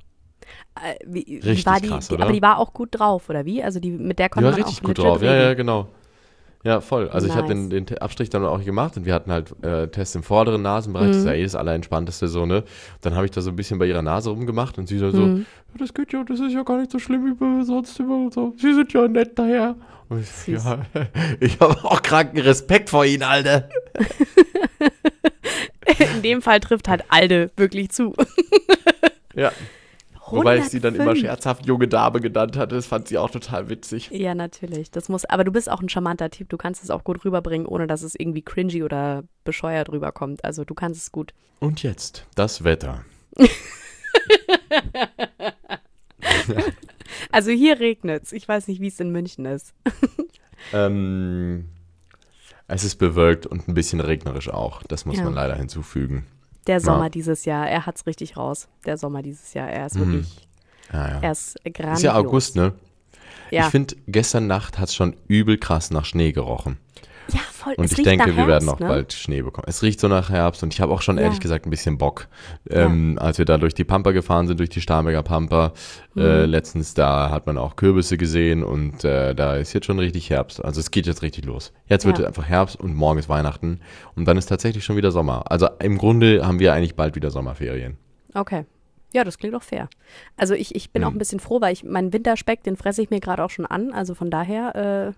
Äh, 0.75 0.95
wie, 1.05 1.39
Richtig 1.39 1.65
war 1.65 1.79
die, 1.79 1.87
krass, 1.89 2.07
die, 2.07 2.13
oder? 2.13 2.23
Aber 2.23 2.33
die 2.33 2.41
war 2.41 2.59
auch 2.59 2.73
gut 2.73 2.89
drauf, 2.91 3.29
oder 3.29 3.45
wie? 3.45 3.63
Also 3.63 3.79
die, 3.79 3.91
mit 3.91 4.19
der 4.19 4.29
konnte 4.29 4.45
war 4.45 4.51
man 4.51 4.61
richtig 4.61 4.79
auch 4.79 4.87
gut 4.87 4.97
drauf, 4.99 5.21
ja, 5.21 5.31
reden. 5.31 5.43
ja, 5.43 5.53
genau. 5.53 5.89
Ja, 6.67 6.81
voll. 6.81 7.07
Also 7.09 7.27
ich 7.27 7.33
habe 7.33 7.47
den, 7.47 7.69
Nice. 7.69 7.85
den 7.85 7.97
Abstrich 7.99 8.29
dann 8.29 8.43
auch 8.43 8.61
gemacht 8.61 8.97
und 8.97 9.05
wir 9.05 9.13
hatten 9.13 9.31
halt 9.31 9.53
äh, 9.63 9.87
Tests 9.87 10.15
im 10.15 10.23
vorderen 10.23 10.61
Nasenbereich, 10.63 11.07
das 11.09 11.17
ist 11.19 11.25
ja 11.25 11.31
Mhm. 11.31 11.37
eh 11.39 11.43
das 11.43 11.55
Allerentspannteste 11.55 12.27
so, 12.27 12.45
ne? 12.45 12.63
Dann 13.01 13.15
habe 13.15 13.23
ich 13.25 13.31
da 13.31 13.39
so 13.39 13.51
ein 13.51 13.55
bisschen 13.55 13.79
bei 13.79 13.85
ihrer 13.85 14.01
Nase 14.01 14.31
rumgemacht 14.31 14.77
und 14.77 14.87
sie 14.87 14.97
so, 14.97 15.11
so 15.11 15.21
Mhm. 15.21 15.45
ja, 15.73 15.79
das 15.79 15.93
geht 15.93 16.11
ja, 16.11 16.23
das 16.25 16.41
ist 16.41 16.51
ja 16.53 16.63
gar 16.63 16.79
nicht 16.79 16.91
so 16.91 16.99
schlimm 16.99 17.25
wie 17.25 17.33
bei 17.35 17.63
sonst 17.63 17.97
immer 18.01 18.17
und 18.17 18.33
so. 18.33 18.53
Sie 18.57 18.73
sind 18.73 18.91
ja 18.91 19.07
nett 19.07 19.39
daher. 19.39 19.75
Und 20.09 20.19
ich, 20.21 20.29
Süß. 20.29 20.65
ja, 20.65 20.79
ich 21.39 21.57
habe 21.61 21.75
auch 21.85 22.01
kranken 22.01 22.39
Respekt 22.39 22.89
vor 22.89 23.05
Ihnen, 23.05 23.23
Alter. 23.23 23.69
In 26.15 26.21
dem 26.21 26.41
Fall 26.41 26.59
trifft 26.59 26.89
halt 26.89 27.03
Alde 27.09 27.49
wirklich 27.55 27.91
zu. 27.91 28.13
Ja. 29.35 29.51
Wobei 30.31 30.57
ich 30.57 30.65
sie 30.65 30.79
dann 30.79 30.95
immer 30.95 31.11
105. 31.11 31.25
scherzhaft 31.27 31.65
junge 31.65 31.87
Dame 31.87 32.19
genannt 32.19 32.57
hatte, 32.57 32.75
das 32.75 32.85
fand 32.87 33.07
sie 33.07 33.17
auch 33.17 33.29
total 33.29 33.69
witzig. 33.69 34.09
Ja, 34.11 34.35
natürlich. 34.35 34.91
Das 34.91 35.09
muss, 35.09 35.25
aber 35.25 35.43
du 35.43 35.51
bist 35.51 35.69
auch 35.71 35.81
ein 35.81 35.89
charmanter 35.89 36.29
Typ. 36.29 36.49
Du 36.49 36.57
kannst 36.57 36.83
es 36.83 36.89
auch 36.89 37.03
gut 37.03 37.23
rüberbringen, 37.23 37.65
ohne 37.67 37.87
dass 37.87 38.01
es 38.03 38.13
irgendwie 38.17 38.41
cringy 38.41 38.83
oder 38.83 39.23
bescheuert 39.43 39.89
rüberkommt. 39.91 40.43
Also 40.43 40.63
du 40.65 40.73
kannst 40.73 41.01
es 41.01 41.11
gut. 41.11 41.33
Und 41.59 41.83
jetzt 41.83 42.25
das 42.35 42.63
Wetter. 42.63 43.03
Also 47.31 47.51
hier 47.51 47.79
regnet's. 47.79 48.31
Ich 48.31 48.47
weiß 48.47 48.67
nicht, 48.67 48.81
wie 48.81 48.87
es 48.87 48.99
in 48.99 49.11
München 49.11 49.45
ist. 49.45 49.73
Ähm, 50.73 51.65
es 52.67 52.83
ist 52.83 52.95
bewölkt 52.95 53.45
und 53.45 53.67
ein 53.67 53.75
bisschen 53.75 53.99
regnerisch 54.01 54.49
auch. 54.49 54.81
Das 54.83 55.05
muss 55.05 55.17
Ja. 55.17 55.23
man 55.23 55.33
leider 55.35 55.55
hinzufügen. 55.55 56.25
Der 56.67 56.79
Sommer 56.81 57.03
Ja. 57.03 57.09
dieses 57.09 57.45
Jahr, 57.45 57.67
er 57.69 57.85
hat's 57.85 58.05
richtig 58.05 58.37
raus. 58.37 58.67
Der 58.85 58.97
Sommer 58.97 59.21
dieses 59.21 59.53
Jahr, 59.53 59.69
er 59.69 59.85
ist 59.85 59.95
Mhm. 59.95 59.99
wirklich, 60.13 60.47
Ja, 60.93 61.09
ja. 61.09 61.19
er 61.21 61.31
ist 61.31 61.55
grandios. 61.63 61.97
Ist 61.99 62.03
ja 62.03 62.15
August, 62.15 62.55
ne? 62.55 62.73
Ja, 63.51 63.65
Ich 63.65 63.71
finde, 63.71 63.95
gestern 64.07 64.47
Nacht 64.47 64.77
hat 64.77 64.89
es 64.89 64.95
schon 64.95 65.15
übel 65.27 65.57
krass 65.57 65.89
nach 65.91 66.03
Schnee 66.05 66.31
gerochen. 66.33 66.77
Ja 67.33 67.39
voll. 67.51 67.73
Und 67.77 67.85
es 67.85 67.91
ich 67.97 68.03
denke, 68.03 68.27
wir 68.27 68.35
werden 68.37 68.49
Herbst, 68.49 68.67
noch 68.67 68.79
ne? 68.79 68.87
bald 68.87 69.13
Schnee 69.13 69.41
bekommen. 69.41 69.65
Es 69.67 69.81
riecht 69.83 69.99
so 69.99 70.07
nach 70.07 70.29
Herbst 70.29 70.63
und 70.63 70.73
ich 70.73 70.81
habe 70.81 70.91
auch 70.93 71.01
schon 71.01 71.17
Ja. 71.17 71.23
ehrlich 71.23 71.39
gesagt 71.39 71.65
ein 71.65 71.69
bisschen 71.69 71.97
Bock. 71.97 72.27
Ähm, 72.69 73.17
Als 73.19 73.37
wir 73.37 73.45
da 73.45 73.57
durch 73.57 73.73
die 73.73 73.83
Pampa 73.83 74.11
gefahren 74.11 74.47
sind, 74.47 74.59
durch 74.59 74.69
die 74.69 74.81
Starnberger 74.81 75.23
Pampa, 75.23 75.73
äh, 76.15 76.43
Mhm. 76.45 76.49
letztens, 76.51 76.93
da 76.93 77.29
hat 77.29 77.45
man 77.47 77.57
auch 77.57 77.75
Kürbisse 77.75 78.17
gesehen 78.17 78.63
und 78.63 79.03
äh, 79.03 79.33
da 79.35 79.55
ist 79.55 79.73
jetzt 79.73 79.85
schon 79.85 79.99
richtig 79.99 80.29
Herbst. 80.29 80.63
Also 80.63 80.79
es 80.79 80.91
geht 80.91 81.05
jetzt 81.07 81.21
richtig 81.21 81.45
los. 81.45 81.73
Jetzt 81.87 82.05
wird 82.05 82.17
Ja. 82.17 82.23
es 82.23 82.27
einfach 82.27 82.45
Herbst 82.45 82.79
und 82.79 82.93
morgen 82.95 83.19
ist 83.19 83.29
Weihnachten 83.29 83.79
und 84.15 84.25
dann 84.25 84.37
ist 84.37 84.47
tatsächlich 84.47 84.83
schon 84.85 84.95
wieder 84.95 85.11
Sommer. 85.11 85.51
Also 85.51 85.67
im 85.79 85.97
Grunde 85.97 86.45
haben 86.45 86.59
wir 86.59 86.73
eigentlich 86.73 86.95
bald 86.95 87.15
wieder 87.15 87.31
Sommerferien. 87.31 87.97
Okay. 88.33 88.65
Ja, 89.13 89.23
das 89.23 89.37
klingt 89.37 89.55
doch 89.55 89.63
fair. 89.63 89.87
Also 90.35 90.53
ich, 90.53 90.75
ich 90.75 90.91
bin 90.91 91.01
Hm. 91.01 91.07
auch 91.09 91.13
ein 91.13 91.17
bisschen 91.17 91.39
froh, 91.39 91.61
weil 91.61 91.71
ich 91.73 91.83
meinen 91.85 92.11
Winterspeck, 92.11 92.61
den 92.63 92.75
fresse 92.75 93.01
ich 93.01 93.09
mir 93.09 93.21
gerade 93.21 93.43
auch 93.43 93.49
schon 93.49 93.65
an. 93.65 93.93
Also 93.93 94.13
von 94.15 94.29
daher 94.29 94.75
äh, 94.75 95.13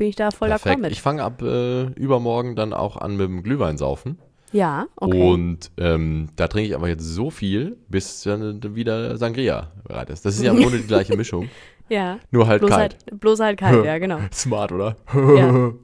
bin 0.00 0.08
ich 0.08 0.16
da 0.16 0.30
voll 0.30 0.50
d'accord 0.50 0.78
mit. 0.78 0.92
Ich 0.92 1.02
fange 1.02 1.22
ab 1.22 1.42
äh, 1.42 1.82
übermorgen 1.92 2.56
dann 2.56 2.72
auch 2.72 2.96
an 2.96 3.18
mit 3.18 3.26
dem 3.26 3.42
Glühwein 3.42 3.76
saufen. 3.76 4.18
ja, 4.50 4.86
okay. 4.96 5.30
Und 5.30 5.70
ähm, 5.76 6.30
da 6.36 6.48
trinke 6.48 6.70
ich 6.70 6.74
aber 6.74 6.88
jetzt 6.88 7.04
so 7.04 7.28
viel, 7.28 7.76
bis 7.88 8.22
dann 8.22 8.74
wieder 8.74 9.18
Sangria 9.18 9.70
bereit 9.86 10.08
ist. 10.08 10.24
Das 10.24 10.36
ist 10.36 10.42
ja 10.42 10.52
im 10.52 10.62
Grunde 10.62 10.78
die 10.78 10.86
gleiche 10.86 11.14
Mischung, 11.18 11.50
ja. 11.90 12.18
nur 12.30 12.46
halt 12.46 12.60
Bloß 12.60 12.70
kalt. 12.70 12.96
halt, 13.04 13.20
bloß 13.20 13.40
halt 13.40 13.58
kalt, 13.58 13.84
ja, 13.84 13.98
genau. 13.98 14.20
Smart, 14.32 14.72
oder? 14.72 14.96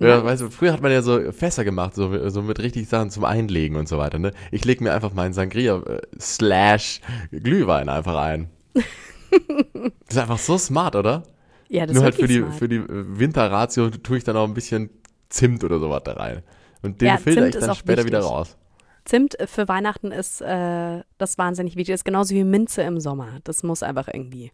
Ja. 0.00 0.08
Ja, 0.08 0.24
weißt 0.24 0.42
du, 0.42 0.50
früher 0.50 0.72
hat 0.72 0.82
man 0.82 0.90
ja 0.90 1.02
so 1.02 1.30
Fässer 1.30 1.64
gemacht, 1.64 1.94
so, 1.94 2.28
so 2.28 2.42
mit 2.42 2.58
richtig 2.58 2.88
Sachen 2.88 3.10
zum 3.10 3.24
Einlegen 3.24 3.76
und 3.76 3.88
so 3.88 3.96
weiter. 3.96 4.18
Ne? 4.18 4.32
Ich 4.50 4.64
lege 4.64 4.82
mir 4.82 4.92
einfach 4.92 5.12
meinen 5.12 5.32
Sangria 5.32 5.76
äh, 5.76 6.00
slash 6.18 7.00
Glühwein 7.30 7.88
einfach 7.88 8.16
ein. 8.16 8.50
das 8.72 10.16
ist 10.16 10.18
einfach 10.18 10.38
so 10.38 10.58
smart, 10.58 10.96
oder? 10.96 11.22
Ja, 11.68 11.86
das 11.86 11.94
Nur 11.94 12.04
halt 12.04 12.14
für 12.14 12.26
die, 12.28 12.38
smart. 12.38 12.54
für 12.54 12.68
die 12.68 12.76
äh, 12.76 12.84
Winterratio 12.88 13.90
tue 13.90 14.18
ich 14.18 14.24
dann 14.24 14.36
auch 14.36 14.46
ein 14.46 14.54
bisschen 14.54 14.90
Zimt 15.28 15.64
oder 15.64 15.78
sowas 15.78 16.02
da 16.04 16.12
rein. 16.12 16.42
Und 16.82 17.00
den 17.00 17.08
Ja, 17.08 17.16
filter 17.16 17.42
Zimt 17.42 17.54
ich 17.54 17.60
dann 17.60 17.74
später 17.74 18.04
wieder 18.04 18.18
wichtig. 18.18 18.32
raus. 18.32 18.56
Zimt 19.04 19.36
für 19.46 19.68
Weihnachten 19.68 20.12
ist 20.12 20.40
äh, 20.40 21.02
das 21.18 21.36
wahnsinnig 21.38 21.76
wichtig. 21.76 21.92
Das 21.92 22.00
ist 22.00 22.04
genauso 22.04 22.34
wie 22.34 22.44
Minze 22.44 22.82
im 22.82 23.00
Sommer. 23.00 23.28
Das 23.44 23.62
muss 23.62 23.82
einfach 23.82 24.08
irgendwie. 24.12 24.52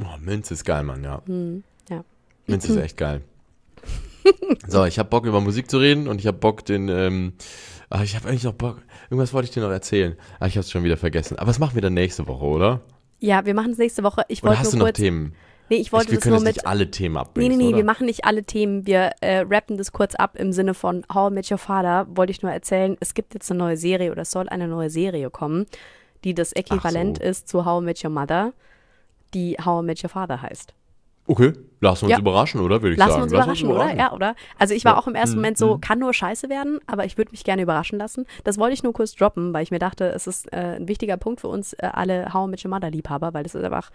Oh, 0.00 0.16
Minze 0.18 0.54
ist 0.54 0.64
geil, 0.64 0.82
Mann, 0.82 1.04
ja. 1.04 1.22
Hm, 1.26 1.62
ja. 1.88 2.04
Minze 2.46 2.72
ist 2.72 2.78
echt 2.78 2.96
geil. 2.96 3.22
So, 4.68 4.84
ich 4.84 4.98
habe 4.98 5.08
Bock 5.08 5.24
über 5.24 5.40
Musik 5.40 5.70
zu 5.70 5.78
reden 5.78 6.06
und 6.06 6.20
ich 6.20 6.26
habe 6.26 6.36
Bock 6.36 6.64
den, 6.64 6.88
ähm, 6.88 7.32
ach, 7.88 8.02
ich 8.02 8.14
habe 8.14 8.28
eigentlich 8.28 8.44
noch 8.44 8.52
Bock, 8.52 8.76
irgendwas 9.04 9.32
wollte 9.32 9.46
ich 9.48 9.50
dir 9.54 9.62
noch 9.62 9.70
erzählen. 9.70 10.16
Ah, 10.38 10.46
ich 10.46 10.54
habe 10.56 10.60
es 10.60 10.70
schon 10.70 10.84
wieder 10.84 10.98
vergessen. 10.98 11.38
Aber 11.38 11.46
das 11.46 11.58
machen 11.58 11.74
wir 11.74 11.82
dann 11.82 11.94
nächste 11.94 12.26
Woche, 12.28 12.44
oder? 12.44 12.80
Ja, 13.18 13.44
wir 13.46 13.54
machen 13.54 13.72
es 13.72 13.78
nächste 13.78 14.02
Woche. 14.02 14.22
Ich 14.28 14.42
wollte 14.42 14.58
hast 14.58 14.72
du 14.72 14.76
nur 14.76 14.86
noch 14.86 14.88
kurz. 14.92 14.98
Themen? 14.98 15.34
Nee, 15.70 15.76
ich 15.76 15.92
wollte 15.92 16.08
wir 16.10 16.16
das 16.16 16.24
können 16.24 16.34
nur 16.36 16.42
mit. 16.44 16.56
nicht 16.56 16.66
alle 16.66 16.90
Themen 16.90 17.14
Nee, 17.14 17.20
abbringen, 17.20 17.50
nee, 17.56 17.56
nee, 17.64 17.68
oder? 17.68 17.76
wir 17.78 17.84
machen 17.84 18.06
nicht 18.06 18.24
alle 18.24 18.42
Themen. 18.44 18.86
Wir 18.86 19.12
äh, 19.20 19.44
rappen 19.48 19.76
das 19.78 19.92
kurz 19.92 20.14
ab 20.16 20.36
im 20.36 20.52
Sinne 20.52 20.74
von 20.74 21.04
How 21.12 21.30
I 21.30 21.34
Met 21.34 21.50
Your 21.50 21.58
Father. 21.58 22.06
Wollte 22.10 22.32
ich 22.32 22.42
nur 22.42 22.52
erzählen, 22.52 22.96
es 23.00 23.14
gibt 23.14 23.34
jetzt 23.34 23.50
eine 23.50 23.58
neue 23.58 23.76
Serie 23.76 24.10
oder 24.12 24.22
es 24.22 24.30
soll 24.30 24.48
eine 24.48 24.66
neue 24.68 24.90
Serie 24.90 25.30
kommen, 25.30 25.66
die 26.24 26.34
das 26.34 26.52
Äquivalent 26.52 27.18
so. 27.18 27.24
ist 27.24 27.48
zu 27.48 27.64
How 27.64 27.80
I 27.80 27.84
Met 27.86 28.04
Your 28.04 28.10
Mother, 28.10 28.52
die 29.32 29.56
How 29.64 29.82
I 29.82 29.86
Met 29.86 30.02
Your 30.02 30.10
Father 30.10 30.42
heißt. 30.42 30.74
Okay, 31.26 31.52
lassen 31.80 32.02
wir 32.02 32.06
uns 32.06 32.10
Ja. 32.10 32.18
überraschen, 32.18 32.60
oder? 32.60 32.82
Würde 32.82 32.94
ich 32.94 32.98
Lassen 32.98 33.10
wir 33.10 33.12
sagen. 33.12 33.22
uns 33.22 33.32
überraschen, 33.32 33.70
oder? 33.70 33.94
Ja, 33.94 34.12
oder? 34.12 34.34
Also 34.58 34.74
ich 34.74 34.84
war 34.84 34.94
Ja. 34.94 34.98
auch 34.98 35.06
im 35.06 35.14
ersten 35.14 35.36
Mhm, 35.36 35.42
Moment 35.42 35.58
so, 35.58 35.76
mhm. 35.76 35.80
kann 35.80 36.00
nur 36.00 36.12
scheiße 36.12 36.48
werden, 36.48 36.80
aber 36.88 37.04
ich 37.04 37.16
würde 37.18 37.30
mich 37.30 37.44
gerne 37.44 37.62
überraschen 37.62 38.00
lassen. 38.00 38.26
Das 38.42 38.58
wollte 38.58 38.74
ich 38.74 38.82
nur 38.82 38.92
kurz 38.92 39.14
droppen, 39.14 39.52
weil 39.52 39.62
ich 39.62 39.70
mir 39.70 39.78
dachte, 39.78 40.06
es 40.06 40.26
ist 40.26 40.52
äh, 40.52 40.76
ein 40.78 40.88
wichtiger 40.88 41.16
Punkt 41.18 41.40
für 41.40 41.46
uns 41.46 41.72
äh, 41.74 41.88
alle 41.92 42.34
How 42.34 42.48
I 42.48 42.50
Met 42.50 42.64
Your 42.64 42.70
Mother 42.70 42.90
Liebhaber, 42.90 43.32
weil 43.32 43.44
das 43.44 43.54
ist 43.54 43.62
einfach 43.62 43.90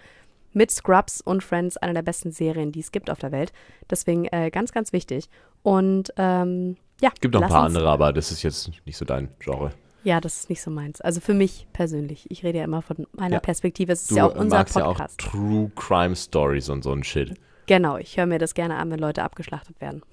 mit 0.56 0.72
Scrubs 0.72 1.22
und 1.22 1.43
Friends 1.43 1.78
eine 1.78 1.93
der 1.93 2.01
besten 2.01 2.32
Serien, 2.32 2.72
die 2.72 2.80
es 2.80 2.91
gibt 2.91 3.10
auf 3.10 3.20
der 3.20 3.32
Welt. 3.32 3.53
Deswegen 3.89 4.26
äh, 4.26 4.49
ganz, 4.49 4.72
ganz 4.72 4.91
wichtig. 4.93 5.30
Und 5.64 6.12
ähm, 6.18 6.78
ja, 7.01 7.12
Gibt 7.22 7.34
noch 7.36 7.41
ein 7.43 7.49
paar 7.49 7.66
andere, 7.66 7.89
aber 7.89 8.14
das 8.14 8.32
ist 8.32 8.41
jetzt 8.43 8.72
nicht 8.86 8.97
so 8.97 9.06
dein 9.06 9.30
Genre. 9.39 9.72
Ja, 10.03 10.22
das 10.22 10.36
ist 10.41 10.49
nicht 10.49 10.62
so 10.62 10.70
meins. 10.72 11.01
Also 11.01 11.20
für 11.20 11.34
mich 11.34 11.68
persönlich. 11.74 12.30
Ich 12.30 12.43
rede 12.43 12.60
ja 12.60 12.64
immer 12.64 12.82
von 12.82 13.08
meiner 13.14 13.36
Ja. 13.36 13.39
Perspektive. 13.39 13.91
Es 13.91 14.03
ist 14.03 14.12
Du 14.12 14.16
ja 14.16 14.26
auch 14.28 14.36
unser 14.36 14.58
magst 14.58 14.76
Podcast. 14.76 15.22
ja 15.22 15.28
auch 15.28 15.32
True 15.32 15.72
Crime 15.76 16.16
Stories 16.16 16.70
und 16.70 16.84
so 16.84 16.91
ein 16.91 17.03
Shit. 17.03 17.34
Genau, 17.66 17.97
ich 17.97 18.16
höre 18.16 18.28
mir 18.28 18.38
das 18.39 18.53
gerne 18.53 18.76
an, 18.78 18.91
wenn 18.91 18.99
Leute 18.99 19.24
abgeschlachtet 19.24 19.82
werden. 19.82 20.03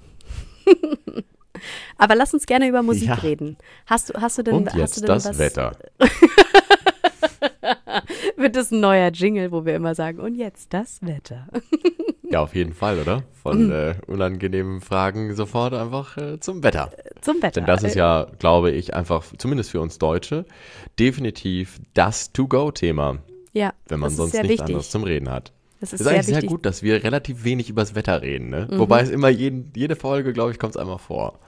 Aber 1.98 2.14
lass 2.14 2.32
uns 2.34 2.46
gerne 2.46 2.66
über 2.66 2.82
Musik 2.82 3.08
Ja. 3.08 3.14
reden. 3.14 3.56
Hast 3.86 4.08
du, 4.10 4.14
hast 4.20 4.38
du 4.38 4.42
denn, 4.42 4.54
Und 4.54 4.66
hast 4.68 4.74
du 4.74 4.80
jetzt 4.80 5.00
denn 5.00 5.06
das 5.06 5.26
was, 5.26 5.38
Wetter. 5.38 5.72
Wird 8.36 8.56
das 8.56 8.70
ein 8.70 8.80
neuer 8.80 9.10
Jingle, 9.10 9.52
wo 9.52 9.64
wir 9.64 9.74
immer 9.74 9.94
sagen, 9.94 10.18
und 10.20 10.34
jetzt 10.34 10.72
das 10.74 10.98
Wetter. 11.02 11.48
Ja, 12.30 12.40
auf 12.40 12.54
jeden 12.54 12.72
Fall, 12.72 12.98
oder? 12.98 13.24
Von 13.42 13.66
Mhm. 13.66 13.72
äh, 13.72 13.94
unangenehmen 14.06 14.80
Fragen 14.80 15.34
sofort 15.34 15.74
einfach 15.74 16.16
äh, 16.16 16.40
zum 16.40 16.62
Wetter. 16.62 16.90
Zum 17.20 17.42
Wetter. 17.42 17.60
Denn 17.60 17.66
das 17.66 17.82
ist 17.82 17.94
Äh, 17.94 17.98
ja, 17.98 18.26
glaube 18.38 18.70
ich, 18.70 18.94
einfach, 18.94 19.22
zumindest 19.36 19.70
für 19.70 19.82
uns 19.82 19.98
Deutsche, 19.98 20.46
definitiv 20.98 21.78
das 21.92 22.32
To-Go-Thema, 22.32 23.18
ja, 23.52 23.74
wenn 23.88 24.00
man 24.00 24.08
sonst 24.08 24.32
sehr 24.32 24.42
nichts 24.44 24.52
wichtig. 24.60 24.66
anderes 24.66 24.90
zum 24.90 25.02
Reden 25.04 25.30
hat. 25.30 25.52
Das 25.80 25.92
ist, 25.92 26.00
ist 26.00 26.06
sehr 26.06 26.14
eigentlich 26.14 26.26
sehr 26.26 26.36
wichtig. 26.36 26.48
gut, 26.50 26.64
dass 26.64 26.82
wir 26.82 27.04
relativ 27.04 27.44
wenig 27.44 27.68
übers 27.68 27.94
Wetter 27.94 28.22
reden, 28.22 28.48
ne? 28.48 28.66
Mhm. 28.70 28.78
Wobei 28.78 29.02
es 29.02 29.10
immer 29.10 29.28
jeden, 29.28 29.70
jede 29.76 29.94
Folge, 29.96 30.32
glaube 30.32 30.52
ich, 30.52 30.58
kommt 30.58 30.74
es 30.74 30.80
einmal 30.80 30.96
vor. 30.98 31.38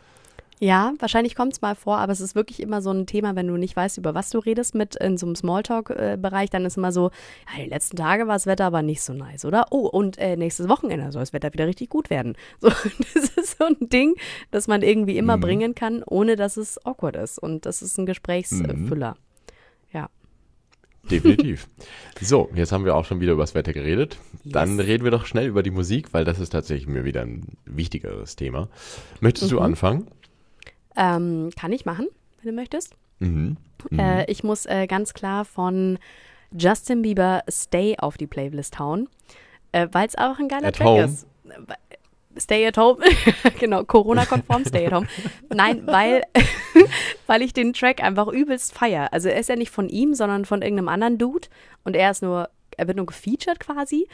Ja, 0.61 0.95
wahrscheinlich 1.01 1.35
kommt 1.35 1.53
es 1.53 1.61
mal 1.63 1.75
vor, 1.75 1.99
aber 1.99 2.13
es 2.13 2.21
ist 2.21 2.35
wirklich 2.37 2.61
immer 2.61 2.81
so 2.81 2.91
ein 2.91 3.07
Thema, 3.07 3.35
wenn 3.35 3.49
du 3.49 3.57
nicht 3.57 3.75
weißt, 3.77 3.99
über 3.99 4.15
was 4.15 4.31
du 4.31 4.39
redest 4.39 4.75
mit 4.75 4.95
in 4.97 5.19
so 5.19 5.27
einem 5.27 5.35
Smalltalk-Bereich, 5.35 6.49
dann 6.49 6.65
ist 6.65 6.77
immer 6.77 6.93
so, 6.93 7.11
ja, 7.57 7.65
die 7.65 7.69
letzten 7.69 7.97
Tage 7.97 8.27
war 8.29 8.35
das 8.37 8.47
Wetter 8.47 8.65
aber 8.67 8.81
nicht 8.83 9.03
so 9.03 9.13
nice, 9.13 9.45
oder? 9.45 9.67
Oh, 9.73 9.87
und 9.89 10.17
äh, 10.19 10.37
nächstes 10.37 10.69
Wochenende 10.69 11.11
soll 11.13 11.23
das 11.23 11.33
Wetter 11.33 11.53
wieder 11.53 11.67
richtig 11.67 11.91
gut 11.91 12.09
werden. 12.09 12.37
So, 12.61 12.69
das 12.69 13.31
ist 13.37 13.59
so 13.59 13.65
ein 13.65 13.89
Ding, 13.89 14.15
das 14.53 14.69
man 14.69 14.83
irgendwie 14.83 15.19
immer 15.19 15.37
Mhm. 15.37 15.41
bringen 15.41 15.75
kann, 15.75 16.03
ohne 16.07 16.37
dass 16.37 16.57
es 16.57 16.79
awkward 16.87 17.17
ist. 17.17 17.39
Und 17.39 17.67
das 17.67 17.83
ist 17.83 17.99
ein 17.99 18.07
Gesprächsfüller. 18.07 19.17
Ja. 19.93 20.09
Definitiv. 21.11 21.67
so, 22.23 22.49
jetzt 22.55 22.73
haben 22.73 22.85
wir 22.85 22.95
auch 22.97 23.05
schon 23.05 23.21
wieder 23.21 23.33
über 23.33 23.43
das 23.43 23.55
Wetter 23.55 23.73
geredet. 23.73 24.19
Dann 24.45 24.79
Yes. 24.79 24.87
reden 24.87 25.05
wir 25.05 25.11
doch 25.11 25.27
schnell 25.27 25.49
über 25.49 25.63
die 25.63 25.71
Musik, 25.73 26.15
weil 26.15 26.25
das 26.25 26.39
ist 26.39 26.51
tatsächlich 26.51 26.87
mir 26.89 27.05
wieder 27.05 27.23
ein 27.23 27.59
wichtigeres 27.67 28.37
Thema. 28.37 28.69
Möchtest 29.21 29.51
du 29.51 29.57
Mhm. 29.57 29.63
anfangen? 29.63 30.07
Ähm, 30.97 31.51
kann 31.59 31.73
ich 31.73 31.85
machen, 31.85 32.07
wenn 32.41 32.51
du 32.51 32.61
möchtest. 32.61 32.95
Mhm. 33.19 33.57
Mhm. 33.91 33.99
Äh, 33.99 34.31
ich 34.31 34.45
muss 34.45 34.67
äh, 34.67 34.87
ganz 34.87 35.15
klar 35.15 35.45
von 35.45 35.99
Justin 36.57 37.03
Bieber 37.03 37.43
Stay 37.49 37.97
auf 37.99 38.17
die 38.17 38.27
Playlist 38.27 38.79
hauen, 38.79 39.09
äh, 39.73 39.89
weil 39.93 40.07
es 40.07 40.17
auch 40.17 40.39
ein 40.39 40.49
geiler 40.49 40.69
At 40.69 40.77
Track 40.77 40.87
home? 40.87 41.05
ist. 41.05 41.27
Stay 42.37 42.67
at 42.67 42.77
home, 42.77 42.99
genau, 43.61 43.85
Corona-konform 43.85 44.65
Stay 44.65 44.87
at 44.87 44.93
home. 44.93 45.07
Nein, 45.55 45.87
weil, 45.87 46.23
weil 47.27 47.43
ich 47.43 47.53
den 47.53 47.73
Track 47.73 48.03
einfach 48.03 48.27
übelst 48.27 48.75
feier. 48.75 49.13
Also 49.13 49.29
er 49.29 49.39
ist 49.39 49.49
ja 49.49 49.57
nicht 49.57 49.71
von 49.71 49.89
ihm, 49.89 50.15
sondern 50.15 50.45
von 50.45 50.63
irgendeinem 50.63 50.89
anderen 50.89 51.19
Dude 51.19 51.49
und 51.85 51.95
er 51.95 52.11
ist 52.11 52.23
nur, 52.23 52.49
er 52.77 52.89
wird 52.89 52.97
nur 52.97 53.07
gefeatured 53.07 53.61
quasi. 53.61 54.09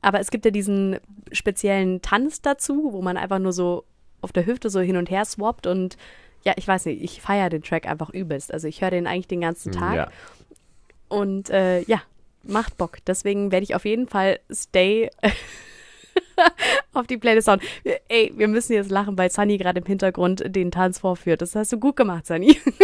Aber 0.00 0.20
es 0.20 0.30
gibt 0.30 0.44
ja 0.44 0.50
diesen 0.50 0.98
speziellen 1.32 2.00
Tanz 2.00 2.40
dazu, 2.40 2.92
wo 2.92 3.02
man 3.02 3.16
einfach 3.16 3.38
nur 3.38 3.52
so 3.52 3.84
auf 4.22 4.32
der 4.32 4.46
Hüfte 4.46 4.70
so 4.70 4.80
hin 4.80 4.96
und 4.96 5.10
her 5.10 5.24
swappt 5.24 5.66
und 5.66 5.96
ja, 6.46 6.54
ich 6.56 6.66
weiß 6.66 6.86
nicht, 6.86 7.02
ich 7.02 7.20
feiere 7.20 7.50
den 7.50 7.62
Track 7.62 7.86
einfach 7.86 8.08
übelst. 8.10 8.54
Also 8.54 8.68
ich 8.68 8.80
höre 8.80 8.90
den 8.92 9.06
eigentlich 9.06 9.26
den 9.28 9.40
ganzen 9.42 9.72
Tag 9.72 9.94
Ja. 9.96 10.08
und 11.08 11.50
äh, 11.50 11.80
ja, 11.82 12.00
macht 12.44 12.78
Bock. 12.78 12.98
Deswegen 13.06 13.50
werde 13.52 13.64
ich 13.64 13.74
auf 13.74 13.84
jeden 13.84 14.06
Fall 14.08 14.38
Stay 14.50 15.10
auf 16.94 17.06
die 17.08 17.16
Playlist 17.18 17.48
hauen. 17.48 17.60
Ey, 18.08 18.32
wir 18.36 18.48
müssen 18.48 18.72
jetzt 18.74 18.90
lachen, 18.90 19.18
weil 19.18 19.30
Sunny 19.30 19.58
gerade 19.58 19.80
im 19.80 19.86
Hintergrund 19.86 20.44
den 20.54 20.70
Tanz 20.70 21.00
vorführt. 21.00 21.42
Das 21.42 21.54
hast 21.56 21.72
du 21.72 21.78
gut 21.80 21.96
gemacht, 21.96 22.26
Sunny. 22.26 22.56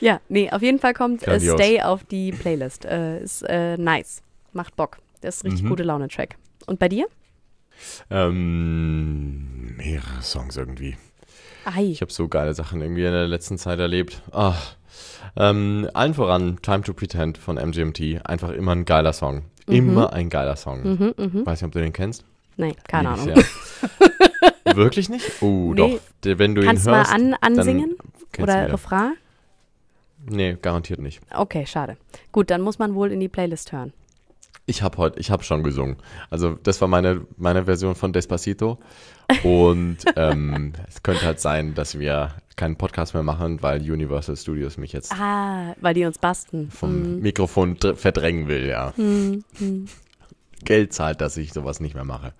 ja, 0.00 0.20
nee, 0.28 0.50
auf 0.50 0.62
jeden 0.62 0.78
Fall 0.78 0.94
kommt 0.94 1.26
äh. 1.26 1.40
Stay 1.40 1.80
auf 1.82 2.04
die 2.04 2.32
Playlist. 2.32 2.84
Äh, 2.84 3.22
ist 3.22 3.42
äh, 3.42 3.76
nice. 3.76 4.22
Macht 4.52 4.76
Bock. 4.76 4.98
Das 5.20 5.36
ist 5.36 5.44
richtig 5.44 5.62
Mhm. 5.64 5.68
gute 5.68 5.82
Laune-Track. 5.82 6.36
Und 6.66 6.78
bei 6.78 6.88
dir? 6.88 7.06
Ähm, 8.10 9.76
mehrere 9.76 10.22
Songs 10.22 10.56
irgendwie. 10.56 10.96
Ei. 11.64 11.84
Ich 11.84 12.00
habe 12.00 12.12
so 12.12 12.28
geile 12.28 12.54
Sachen 12.54 12.80
irgendwie 12.80 13.04
in 13.04 13.12
der 13.12 13.28
letzten 13.28 13.58
Zeit 13.58 13.78
erlebt. 13.78 14.22
Ah. 14.32 14.54
Ähm, 15.36 15.88
allen 15.94 16.14
voran 16.14 16.58
Time 16.62 16.82
to 16.82 16.92
Pretend 16.94 17.38
von 17.38 17.56
MGMT. 17.56 18.24
Einfach 18.24 18.50
immer 18.50 18.72
ein 18.72 18.84
geiler 18.84 19.12
Song. 19.12 19.42
Immer 19.66 20.12
ein 20.12 20.30
geiler 20.30 20.56
Song. 20.56 20.82
Mhm, 20.82 21.14
mhm. 21.16 21.46
Weiß 21.46 21.60
nicht, 21.60 21.66
ob 21.68 21.72
du 21.72 21.78
den 21.80 21.92
kennst. 21.92 22.24
Nee, 22.56 22.74
keine 22.88 23.10
Ahnung. 23.10 23.34
Wirklich 24.74 25.08
nicht? 25.08 25.42
Oh, 25.42 25.72
Nee. 25.74 26.00
doch. 26.24 26.38
Wenn 26.38 26.54
du 26.54 26.62
Kannst 26.62 26.86
du 26.86 26.90
ihn 26.90 26.92
mal 26.92 26.98
hörst, 26.98 27.12
an, 27.12 27.34
ansingen? 27.40 27.96
kennst 28.32 28.38
du 28.38 28.42
Oder 28.42 28.54
ihn 28.62 28.66
ja. 28.66 28.72
Refrain? 28.72 29.12
Nee, 30.28 30.56
garantiert 30.60 30.98
nicht. 31.00 31.20
Okay, 31.32 31.64
schade. 31.66 31.96
Gut, 32.32 32.50
dann 32.50 32.60
muss 32.60 32.78
man 32.78 32.94
wohl 32.94 33.12
in 33.12 33.20
die 33.20 33.28
Playlist 33.28 33.72
hören. 33.72 33.92
Ich 34.70 34.82
habe 34.82 34.98
heute, 34.98 35.18
ich 35.18 35.30
habe 35.32 35.42
schon 35.42 35.64
gesungen. 35.64 35.96
Also 36.30 36.54
das 36.62 36.80
war 36.80 36.86
meine, 36.86 37.22
meine 37.36 37.64
Version 37.64 37.96
von 37.96 38.12
Despacito. 38.12 38.78
Und 39.42 39.96
ähm, 40.16 40.72
es 40.88 41.02
könnte 41.02 41.24
halt 41.26 41.40
sein, 41.40 41.74
dass 41.74 41.98
wir 41.98 42.34
keinen 42.54 42.76
Podcast 42.76 43.14
mehr 43.14 43.24
machen, 43.24 43.62
weil 43.62 43.80
Universal 43.80 44.36
Studios 44.36 44.76
mich 44.76 44.92
jetzt 44.92 45.12
Ah, 45.12 45.74
weil 45.80 45.94
die 45.94 46.04
uns 46.04 46.18
basten. 46.18 46.70
vom 46.70 47.16
Mhm. 47.16 47.20
Mikrofon 47.20 47.76
dr- 47.78 47.96
verdrängen 47.96 48.46
will, 48.48 48.66
ja. 48.66 48.92
Mhm. 48.96 49.44
Mhm. 49.58 49.88
Geld 50.64 50.92
zahlt, 50.92 51.20
dass 51.20 51.36
ich 51.36 51.52
sowas 51.52 51.80
nicht 51.80 51.94
mehr 51.94 52.04
mache. 52.04 52.32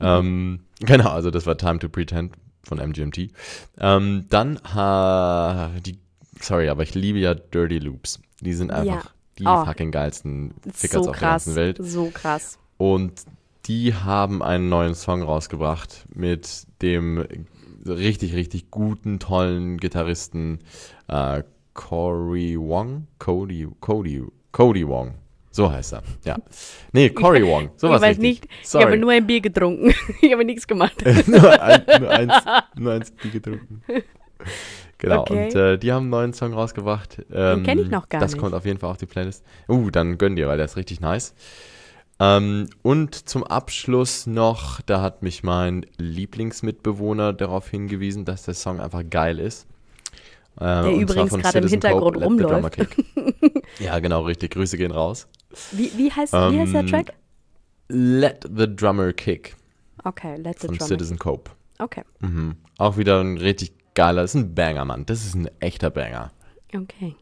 ähm, 0.00 0.60
genau, 0.80 1.10
also 1.10 1.30
das 1.30 1.46
war 1.46 1.56
Time 1.56 1.78
to 1.78 1.88
Pretend 1.88 2.34
von 2.64 2.78
MGMT. 2.78 3.30
Ähm, 3.78 4.26
dann 4.28 4.60
ha, 4.74 5.70
die, 5.86 5.98
sorry, 6.40 6.68
aber 6.68 6.82
ich 6.82 6.94
liebe 6.94 7.18
ja 7.18 7.34
Dirty 7.34 7.78
Loops. 7.78 8.20
Die 8.40 8.52
sind 8.52 8.70
einfach 8.72 9.10
die 9.40 9.46
Oh. 9.46 9.64
fucking 9.64 9.90
geilsten 9.90 10.54
Fickers 10.72 11.04
So 11.04 11.10
auf 11.10 11.18
der 11.18 11.28
ganzen 11.28 11.50
krass. 11.50 11.56
Welt. 11.56 11.78
So 11.80 12.10
krass. 12.12 12.58
Und 12.76 13.22
die 13.66 13.94
haben 13.94 14.42
einen 14.42 14.68
neuen 14.68 14.94
Song 14.94 15.22
rausgebracht 15.22 16.06
mit 16.14 16.66
dem 16.82 17.24
richtig, 17.86 18.34
richtig 18.34 18.70
guten, 18.70 19.18
tollen 19.18 19.78
Gitarristen 19.78 20.60
äh, 21.08 21.42
Cory 21.74 22.56
Wong. 22.58 23.06
Cody, 23.18 23.68
Cody, 23.80 24.22
Cody 24.52 24.86
Wong. 24.86 25.14
So 25.52 25.70
heißt 25.70 25.94
er. 25.94 26.02
Ja. 26.24 26.36
Nee, 26.92 27.10
Cory 27.10 27.44
Wong. 27.44 27.70
Sowas 27.76 27.96
ich 27.96 28.02
weiß 28.02 28.18
richtig. 28.18 28.22
nicht, 28.22 28.46
ich 28.62 28.68
Sorry. 28.68 28.84
habe 28.84 28.96
nur 28.98 29.10
ein 29.10 29.26
Bier 29.26 29.40
getrunken. 29.40 29.92
ich 30.20 30.32
habe 30.32 30.44
nichts 30.44 30.66
gemacht. 30.66 31.02
nur, 31.26 31.60
ein, 31.62 31.82
nur 32.00 32.10
eins, 32.10 32.34
nur 32.76 32.92
eins 32.92 33.10
Bier 33.10 33.30
getrunken. 33.32 33.82
Genau, 35.00 35.22
Okay. 35.22 35.46
und 35.46 35.54
äh, 35.54 35.78
die 35.78 35.92
haben 35.92 36.02
einen 36.04 36.10
neuen 36.10 36.32
Song 36.34 36.52
rausgebracht. 36.52 37.22
Ähm, 37.32 37.62
kenn 37.64 37.78
ich 37.78 37.88
noch 37.90 38.08
gar 38.08 38.20
das 38.20 38.32
nicht. 38.32 38.40
kommt 38.40 38.54
auf 38.54 38.64
jeden 38.66 38.78
Fall 38.78 38.90
auf 38.90 38.96
die 38.98 39.06
Playlist. 39.06 39.42
Uh, 39.68 39.90
dann 39.90 40.18
gönn 40.18 40.36
dir, 40.36 40.46
weil 40.46 40.56
der 40.58 40.66
ist 40.66 40.76
richtig 40.76 41.00
nice. 41.00 41.34
Ähm, 42.18 42.68
und 42.82 43.14
zum 43.14 43.42
Abschluss 43.44 44.26
noch, 44.26 44.82
da 44.82 45.00
hat 45.00 45.22
mich 45.22 45.42
mein 45.42 45.86
Lieblingsmitbewohner 45.96 47.32
darauf 47.32 47.68
hingewiesen, 47.70 48.24
dass 48.24 48.42
der 48.44 48.54
Song 48.54 48.78
einfach 48.80 49.02
geil 49.08 49.38
ist. 49.38 49.66
Äh, 50.56 50.64
Der 50.64 50.92
übrigens 50.94 51.30
gerade 51.30 51.58
im 51.58 51.68
Citizen 51.68 51.68
Hintergrund 51.70 52.14
Cope, 52.16 52.18
Let 52.20 52.28
the 52.30 52.36
Drummer 52.44 52.70
rumläuft. 52.70 52.96
Kick. 53.54 53.64
ja, 53.78 53.98
genau, 54.00 54.22
richtig. 54.22 54.50
Grüße 54.52 54.76
gehen 54.76 54.90
raus. 54.90 55.28
Wie, 55.72 55.90
wie, 55.96 56.10
heißt, 56.12 56.32
wie 56.32 56.58
heißt 56.58 56.74
der 56.74 56.80
Ähm, 56.82 56.86
Track? 56.88 57.12
Let 57.88 58.48
the 58.54 58.66
Drummer 58.76 59.12
Kick 59.12 59.56
Okay, 60.04 60.36
Let 60.36 60.58
the 60.60 60.66
von 60.68 60.76
Drum. 60.76 60.88
Citizen 60.88 61.18
Cope. 61.18 61.50
Okay, 61.78 62.02
Mhm. 62.20 62.56
Auch 62.78 62.96
wieder 62.98 63.20
ein 63.20 63.36
richtig 63.38 63.72
geiler, 63.94 64.22
das 64.22 64.34
ist 64.34 64.40
ein 64.40 64.54
Banger, 64.54 64.84
Mann. 64.84 65.06
Das 65.06 65.24
ist 65.24 65.34
ein 65.34 65.48
echter 65.60 65.90
Banger. 65.90 66.30
okay. 66.74 67.16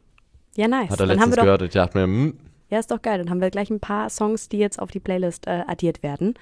Ja, 0.57 0.67
nice. 0.67 0.91
Hat 0.91 1.01
er 1.01 1.07
letztens 1.07 1.37
doch, 1.37 1.43
gehört 1.43 1.61
und 1.63 1.69
ich 1.69 1.75
dachte 1.75 1.99
mir, 1.99 2.05
hm, 2.05 2.39
ja, 2.71 2.79
ist 2.79 2.91
doch 2.91 3.01
geil. 3.01 3.19
Dann 3.19 3.31
haben 3.31 3.41
wir 3.41 3.51
gleich 3.51 3.71
ein 3.71 3.81
paar 3.81 4.11
Songs, 4.11 4.49
die 4.49 4.59
jetzt 4.59 4.79
auf 4.79 4.91
die 4.91 5.01
Playlist 5.01 5.47
äh, 5.47 5.63
addiert 5.67 6.03
werden. 6.03 6.35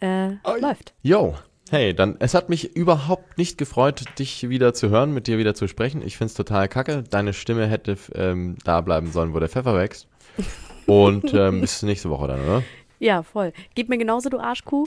Äh, 0.00 0.36
läuft. 0.58 0.94
yo, 1.02 1.34
hey, 1.70 1.94
dann, 1.94 2.16
es 2.20 2.32
hat 2.32 2.48
mich 2.48 2.74
überhaupt 2.74 3.36
nicht 3.36 3.58
gefreut, 3.58 4.02
dich 4.18 4.48
wieder 4.48 4.72
zu 4.72 4.88
hören, 4.88 5.12
mit 5.12 5.26
dir 5.26 5.36
wieder 5.36 5.54
zu 5.54 5.68
sprechen. 5.68 6.00
Ich 6.00 6.16
find's 6.16 6.32
total 6.32 6.68
kacke. 6.68 7.02
Deine 7.02 7.34
Stimme 7.34 7.66
hätte 7.66 7.98
ähm, 8.14 8.56
da 8.64 8.80
bleiben 8.80 9.12
sollen, 9.12 9.34
wo 9.34 9.38
der 9.40 9.50
Pfeffer 9.50 9.74
wächst. 9.74 10.08
Und 10.86 11.34
ähm, 11.34 11.60
bis 11.60 11.82
nächste 11.82 12.08
Woche 12.08 12.28
dann, 12.28 12.40
oder? 12.40 12.62
Ja, 12.98 13.22
voll. 13.22 13.52
Gib 13.74 13.88
mir 13.88 13.98
genauso, 13.98 14.28
du 14.28 14.38
Arschkuh. 14.38 14.86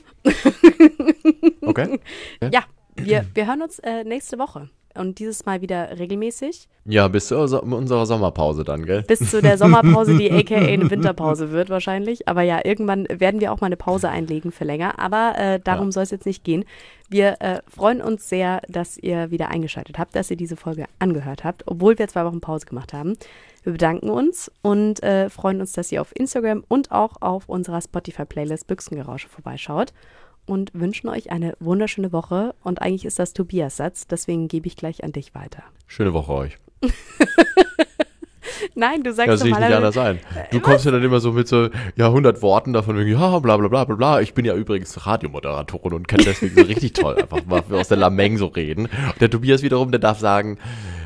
Okay? 1.61 1.99
Ja, 2.51 2.63
wir, 2.95 3.25
wir 3.33 3.47
hören 3.47 3.61
uns 3.61 3.79
äh, 3.79 4.03
nächste 4.03 4.37
Woche. 4.39 4.69
Und 4.95 5.17
dieses 5.17 5.47
Mal 5.47 5.59
wieder 5.61 5.97
regelmäßig. 5.97 6.67
Ja, 6.85 7.07
bis 7.07 7.25
zu 7.27 7.47
so- 7.47 7.63
unserer 7.63 8.05
Sommerpause 8.05 8.63
dann, 8.63 8.85
gell? 8.85 9.01
Bis 9.01 9.27
zu 9.31 9.41
der 9.41 9.57
Sommerpause, 9.57 10.15
die 10.15 10.31
aka 10.31 10.53
eine 10.53 10.87
Winterpause 10.91 11.51
wird 11.51 11.71
wahrscheinlich. 11.71 12.27
Aber 12.27 12.43
ja, 12.43 12.59
irgendwann 12.63 13.07
werden 13.09 13.41
wir 13.41 13.51
auch 13.51 13.59
mal 13.59 13.65
eine 13.67 13.75
Pause 13.75 14.09
einlegen 14.09 14.51
für 14.51 14.65
länger. 14.65 14.99
Aber 14.99 15.33
äh, 15.35 15.59
darum 15.59 15.87
Ja. 15.87 15.91
soll 15.93 16.03
es 16.03 16.11
jetzt 16.11 16.27
nicht 16.27 16.43
gehen. 16.43 16.63
Wir 17.09 17.41
äh, 17.41 17.61
freuen 17.67 18.01
uns 18.03 18.29
sehr, 18.29 18.61
dass 18.69 18.95
ihr 18.99 19.31
wieder 19.31 19.49
eingeschaltet 19.49 19.97
habt, 19.97 20.15
dass 20.15 20.29
ihr 20.29 20.37
diese 20.37 20.57
Folge 20.57 20.85
angehört 20.99 21.43
habt, 21.43 21.63
obwohl 21.65 21.97
wir 21.97 22.07
zwei 22.07 22.23
Wochen 22.25 22.39
Pause 22.39 22.67
gemacht 22.67 22.93
haben. 22.93 23.17
Wir 23.63 23.71
bedanken 23.73 24.11
uns 24.11 24.51
und 24.61 25.01
äh, 25.01 25.27
freuen 25.31 25.59
uns, 25.59 25.71
dass 25.71 25.91
ihr 25.91 26.01
auf 26.01 26.11
Instagram 26.15 26.63
und 26.67 26.91
auch 26.91 27.13
auf 27.19 27.49
unserer 27.49 27.81
Spotify-Playlist 27.81 28.67
Büchsengerausche 28.67 29.27
vorbeischaut 29.27 29.91
und 30.45 30.71
wünschen 30.73 31.09
euch 31.09 31.31
eine 31.31 31.55
wunderschöne 31.59 32.11
Woche. 32.11 32.55
Und 32.63 32.81
eigentlich 32.81 33.05
ist 33.05 33.19
das 33.19 33.33
Tobias 33.33 33.77
Satz, 33.77 34.07
deswegen 34.07 34.47
gebe 34.47 34.67
ich 34.67 34.75
gleich 34.75 35.03
an 35.03 35.11
dich 35.11 35.35
weiter. 35.35 35.63
Schöne 35.87 36.13
Woche 36.13 36.33
euch. 36.33 36.57
Nein, 38.75 39.03
du 39.03 39.13
sagst 39.13 39.27
Ja, 39.27 39.37
sehe 39.37 39.51
ich 39.51 39.57
nicht 39.57 39.73
anders 39.73 39.97
ein. 39.97 40.19
Du 40.51 40.59
kommst 40.59 40.85
ja 40.85 40.91
dann 40.91 41.03
immer 41.03 41.19
so 41.19 41.31
mit 41.31 41.47
so, 41.47 41.69
ja, 41.95 42.07
100 42.07 42.41
Worten 42.41 42.73
davon, 42.73 42.97
wegen, 42.97 43.11
ja, 43.11 43.39
bla, 43.39 43.57
bla, 43.57 43.67
bla, 43.67 43.85
bla, 43.85 43.95
bla. 43.95 44.21
Ich 44.21 44.33
bin 44.33 44.45
ja 44.45 44.55
übrigens 44.55 45.05
Radiomoderatorin 45.05 45.93
und 45.93 46.07
kann 46.07 46.21
deswegen 46.25 46.55
so 46.55 46.61
richtig 46.61 46.93
toll 46.93 47.15
einfach 47.21 47.45
mal 47.45 47.63
aus 47.71 47.89
der 47.89 47.97
Lameng 47.97 48.37
so 48.37 48.47
reden. 48.47 48.85
Und 48.85 49.21
der 49.21 49.29
Tobias 49.29 49.61
wiederum, 49.61 49.91
der 49.91 49.99
darf 49.99 50.19
sagen, 50.19 50.57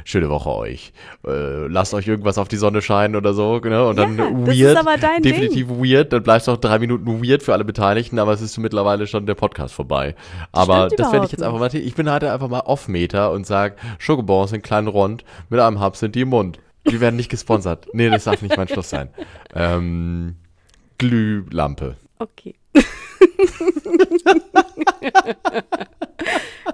schöne 0.08 0.30
Woche 0.30 0.50
euch. 0.56 0.94
Äh, 1.28 1.68
lasst 1.68 1.94
euch 1.94 2.08
irgendwas 2.08 2.38
auf 2.38 2.48
die 2.48 2.56
Sonne 2.56 2.82
scheinen 2.82 3.18
oder 3.18 3.34
so, 3.34 3.60
genau. 3.60 3.90
Und 3.90 3.98
dann 3.98 4.18
Ja, 4.18 4.24
weird. 4.32 4.48
das 4.48 4.58
ist 4.58 4.78
aber 4.78 4.98
dein 4.98 5.22
definitiv 5.22 5.68
weird. 5.70 6.14
Dann 6.14 6.24
bleibst 6.24 6.48
du 6.48 6.54
auch 6.54 6.58
drei 6.58 6.80
Minuten 6.80 7.22
weird 7.22 7.44
für 7.44 7.52
alle 7.54 7.66
Beteiligten, 7.66 8.18
aber 8.18 8.32
es 8.32 8.42
ist 8.42 8.58
mittlerweile 8.58 9.06
schon 9.06 9.26
der 9.26 9.36
Podcast 9.36 9.74
vorbei. 9.74 10.16
Aber 10.54 10.86
Stimmt 10.86 11.00
das 11.02 11.12
werde 11.12 11.26
ich 11.26 11.32
jetzt 11.34 11.44
einfach 11.44 11.60
mal, 11.60 11.76
ich 11.76 11.96
bin 11.96 12.10
heute 12.10 12.32
einfach 12.32 12.48
mal 12.48 12.62
off-Meter 12.62 13.32
und 13.32 13.46
sag, 13.46 13.76
Schokobons 14.00 14.52
sind 14.52 14.64
klein 14.64 14.88
rund, 14.88 15.26
mit 15.50 15.60
einem 15.60 15.82
Hub 15.82 15.98
sind 15.98 16.16
die 16.16 16.22
im 16.22 16.30
Mund. 16.30 16.60
Die 16.90 17.02
werden 17.02 17.18
nicht 17.18 17.30
gesponsert. 17.30 17.88
Nee, 17.94 18.10
das 18.10 18.24
darf 18.24 18.42
nicht 18.42 18.56
mein 18.56 18.70
Schluss 18.70 18.90
sein. 18.90 19.10
Ähm, 19.54 20.38
Glühlampe. 20.98 21.98
Okay. 22.20 22.56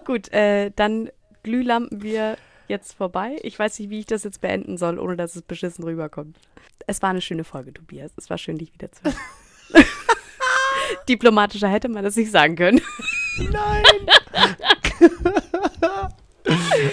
Gut, 0.05 0.31
äh, 0.31 0.71
dann 0.75 1.09
Glühlampen 1.43 2.03
wir 2.03 2.37
jetzt 2.73 2.93
vorbei. 2.93 3.37
Ich 3.43 3.57
weiß 3.57 3.79
nicht, 3.79 3.89
wie 3.89 3.99
ich 3.99 4.05
das 4.05 4.23
jetzt 4.23 4.41
beenden 4.41 4.77
soll, 4.77 4.99
ohne 4.99 5.15
dass 5.15 5.35
es 5.35 5.43
beschissen 5.43 5.83
rüberkommt. 5.83 6.37
Es 6.87 7.01
war 7.01 7.11
eine 7.11 7.21
schöne 7.21 7.43
Folge, 7.43 7.73
Tobias. 7.73 8.11
Es 8.17 8.29
war 8.29 8.37
schön, 8.37 8.57
dich 8.57 8.73
wieder 8.73 8.91
zu 8.91 9.03
hören. 9.03 9.15
Diplomatischer 11.07 11.69
hätte 11.69 11.87
man 11.87 12.03
das 12.03 12.15
nicht 12.15 12.31
sagen 12.31 12.55
können. 12.55 12.81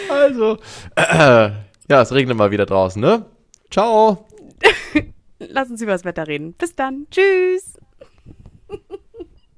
Also, 0.09 0.59
äh, 0.95 1.51
ja, 1.89 2.03
es 2.03 2.13
regnet 2.13 2.37
mal 2.37 2.51
wieder 2.51 2.67
draußen, 2.67 3.01
ne? 3.01 3.27
Ciao. 3.71 4.27
Lass 5.39 5.71
uns 5.71 5.83
über 5.83 5.93
das 5.93 6.05
Wetter 6.05 6.27
reden. 6.27 6.53
Bis 6.55 6.75
dann. 6.75 7.07
Tschüss. 7.11 7.70